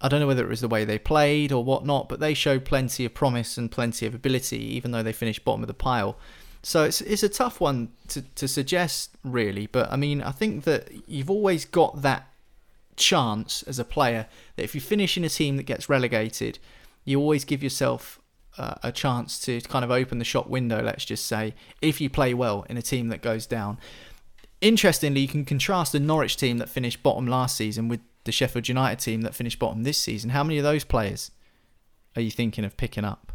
I 0.00 0.08
don't 0.08 0.20
know 0.20 0.26
whether 0.26 0.44
it 0.44 0.48
was 0.48 0.60
the 0.60 0.68
way 0.68 0.84
they 0.84 0.98
played 0.98 1.52
or 1.52 1.62
whatnot, 1.62 2.08
but 2.08 2.20
they 2.20 2.34
showed 2.34 2.64
plenty 2.64 3.04
of 3.04 3.12
promise 3.12 3.58
and 3.58 3.70
plenty 3.70 4.06
of 4.06 4.14
ability, 4.14 4.58
even 4.58 4.92
though 4.92 5.02
they 5.02 5.12
finished 5.12 5.44
bottom 5.44 5.62
of 5.62 5.68
the 5.68 5.74
pile. 5.74 6.16
So 6.62 6.84
it's 6.84 7.00
it's 7.00 7.22
a 7.22 7.28
tough 7.28 7.60
one 7.60 7.92
to, 8.08 8.22
to 8.22 8.46
suggest 8.46 9.10
really, 9.24 9.66
but 9.66 9.90
I 9.90 9.96
mean 9.96 10.22
I 10.22 10.30
think 10.30 10.64
that 10.64 10.88
you've 11.08 11.30
always 11.30 11.64
got 11.64 12.02
that 12.02 12.28
chance 12.96 13.62
as 13.62 13.78
a 13.78 13.84
player 13.84 14.26
that 14.56 14.62
if 14.62 14.74
you 14.74 14.80
finish 14.80 15.16
in 15.16 15.24
a 15.24 15.28
team 15.28 15.56
that 15.56 15.62
gets 15.64 15.88
relegated, 15.88 16.58
you 17.04 17.18
always 17.18 17.44
give 17.44 17.62
yourself 17.62 18.20
uh, 18.58 18.74
a 18.82 18.92
chance 18.92 19.38
to 19.40 19.60
kind 19.62 19.84
of 19.84 19.90
open 19.90 20.18
the 20.18 20.24
shop 20.24 20.48
window. 20.48 20.82
Let's 20.82 21.04
just 21.04 21.26
say 21.26 21.54
if 21.80 22.00
you 22.00 22.10
play 22.10 22.34
well 22.34 22.66
in 22.68 22.76
a 22.76 22.82
team 22.82 23.08
that 23.08 23.22
goes 23.22 23.46
down. 23.46 23.78
Interestingly, 24.60 25.22
you 25.22 25.28
can 25.28 25.46
contrast 25.46 25.92
the 25.92 26.00
Norwich 26.00 26.36
team 26.36 26.58
that 26.58 26.68
finished 26.68 27.02
bottom 27.02 27.26
last 27.26 27.56
season 27.56 27.88
with 27.88 28.00
the 28.24 28.32
Sheffield 28.32 28.68
United 28.68 28.98
team 28.98 29.22
that 29.22 29.34
finished 29.34 29.58
bottom 29.58 29.82
this 29.82 29.98
season. 29.98 30.30
How 30.30 30.44
many 30.44 30.58
of 30.58 30.64
those 30.64 30.84
players 30.84 31.30
are 32.16 32.22
you 32.22 32.30
thinking 32.30 32.64
of 32.64 32.76
picking 32.76 33.04
up? 33.04 33.32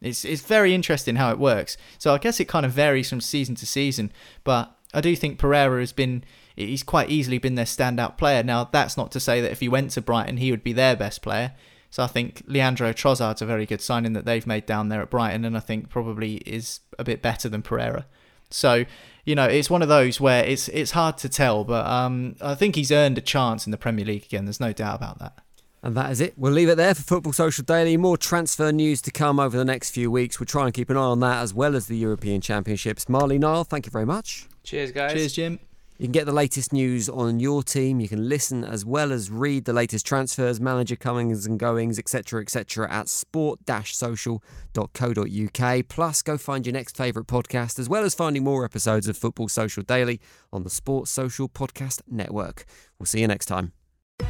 It's 0.00 0.24
it's 0.24 0.42
very 0.42 0.74
interesting 0.74 1.16
how 1.16 1.30
it 1.30 1.38
works. 1.38 1.76
So 1.98 2.14
I 2.14 2.18
guess 2.18 2.38
it 2.38 2.46
kind 2.46 2.66
of 2.66 2.72
varies 2.72 3.08
from 3.08 3.20
season 3.20 3.54
to 3.56 3.66
season, 3.66 4.12
but 4.44 4.76
I 4.92 5.00
do 5.00 5.16
think 5.16 5.38
Pereira 5.38 5.80
has 5.80 5.92
been 5.92 6.24
he's 6.54 6.82
quite 6.82 7.10
easily 7.10 7.38
been 7.38 7.54
their 7.54 7.64
standout 7.64 8.18
player. 8.18 8.42
Now 8.42 8.64
that's 8.64 8.96
not 8.96 9.10
to 9.12 9.20
say 9.20 9.40
that 9.40 9.52
if 9.52 9.60
he 9.60 9.68
went 9.68 9.90
to 9.92 10.00
Brighton 10.02 10.36
he 10.36 10.50
would 10.50 10.62
be 10.62 10.72
their 10.72 10.96
best 10.96 11.22
player. 11.22 11.52
So 11.90 12.02
I 12.02 12.08
think 12.08 12.42
Leandro 12.46 12.92
Trossard's 12.92 13.40
a 13.40 13.46
very 13.46 13.64
good 13.64 13.80
signing 13.80 14.12
that 14.12 14.26
they've 14.26 14.46
made 14.46 14.66
down 14.66 14.88
there 14.88 15.00
at 15.00 15.08
Brighton, 15.08 15.44
and 15.44 15.56
I 15.56 15.60
think 15.60 15.88
probably 15.88 16.36
is 16.38 16.80
a 16.98 17.04
bit 17.04 17.22
better 17.22 17.48
than 17.48 17.62
Pereira. 17.62 18.06
So 18.50 18.84
you 19.26 19.34
know 19.34 19.44
it's 19.44 19.68
one 19.68 19.82
of 19.82 19.88
those 19.88 20.18
where 20.20 20.42
it's 20.44 20.68
it's 20.68 20.92
hard 20.92 21.18
to 21.18 21.28
tell, 21.28 21.64
but 21.64 21.84
um, 21.84 22.36
I 22.40 22.54
think 22.54 22.76
he's 22.76 22.90
earned 22.90 23.18
a 23.18 23.20
chance 23.20 23.66
in 23.66 23.72
the 23.72 23.76
Premier 23.76 24.06
League 24.06 24.24
again. 24.24 24.46
There's 24.46 24.60
no 24.60 24.72
doubt 24.72 24.96
about 24.96 25.18
that. 25.18 25.38
And 25.82 25.94
that 25.96 26.10
is 26.10 26.20
it. 26.20 26.34
We'll 26.36 26.52
leave 26.52 26.68
it 26.68 26.76
there 26.76 26.94
for 26.94 27.02
Football 27.02 27.32
Social 27.32 27.62
Daily. 27.62 27.96
More 27.96 28.16
transfer 28.16 28.72
news 28.72 29.00
to 29.02 29.10
come 29.10 29.38
over 29.38 29.56
the 29.56 29.64
next 29.64 29.90
few 29.90 30.10
weeks. 30.10 30.40
We'll 30.40 30.46
try 30.46 30.64
and 30.64 30.74
keep 30.74 30.90
an 30.90 30.96
eye 30.96 31.00
on 31.00 31.20
that 31.20 31.42
as 31.42 31.54
well 31.54 31.76
as 31.76 31.86
the 31.86 31.96
European 31.96 32.40
Championships. 32.40 33.08
Marley 33.08 33.38
Niall, 33.38 33.62
thank 33.62 33.86
you 33.86 33.92
very 33.92 34.06
much. 34.06 34.48
Cheers, 34.64 34.90
guys. 34.90 35.12
Cheers, 35.12 35.32
Jim. 35.34 35.60
You 35.98 36.04
can 36.04 36.12
get 36.12 36.26
the 36.26 36.32
latest 36.32 36.74
news 36.74 37.08
on 37.08 37.40
your 37.40 37.62
team. 37.62 38.00
You 38.00 38.08
can 38.08 38.28
listen 38.28 38.64
as 38.64 38.84
well 38.84 39.12
as 39.12 39.30
read 39.30 39.64
the 39.64 39.72
latest 39.72 40.04
transfers, 40.04 40.60
manager 40.60 40.96
comings 40.96 41.46
and 41.46 41.58
goings, 41.58 41.98
etc., 41.98 42.42
etc. 42.42 42.86
at 42.90 43.08
sport-social.co.uk. 43.08 45.88
Plus, 45.88 46.22
go 46.22 46.36
find 46.36 46.66
your 46.66 46.74
next 46.74 46.98
favourite 46.98 47.26
podcast, 47.26 47.78
as 47.78 47.88
well 47.88 48.04
as 48.04 48.14
finding 48.14 48.44
more 48.44 48.62
episodes 48.64 49.08
of 49.08 49.16
Football 49.16 49.48
Social 49.48 49.82
Daily 49.82 50.20
on 50.52 50.64
the 50.64 50.70
Sports 50.70 51.10
Social 51.10 51.48
Podcast 51.48 52.02
Network. 52.06 52.66
We'll 52.98 53.06
see 53.06 53.20
you 53.20 53.28
next 53.28 53.46
time. 53.46 53.72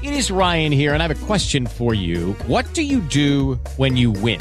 It 0.03 0.13
is 0.13 0.31
Ryan 0.31 0.73
here, 0.73 0.95
and 0.95 1.03
I 1.03 1.09
have 1.09 1.23
a 1.23 1.27
question 1.27 1.67
for 1.67 1.95
you. 1.95 2.35
What 2.47 2.73
do 2.75 2.83
you 2.83 3.01
do 3.01 3.55
when 3.77 3.97
you 3.97 4.13
win? 4.13 4.41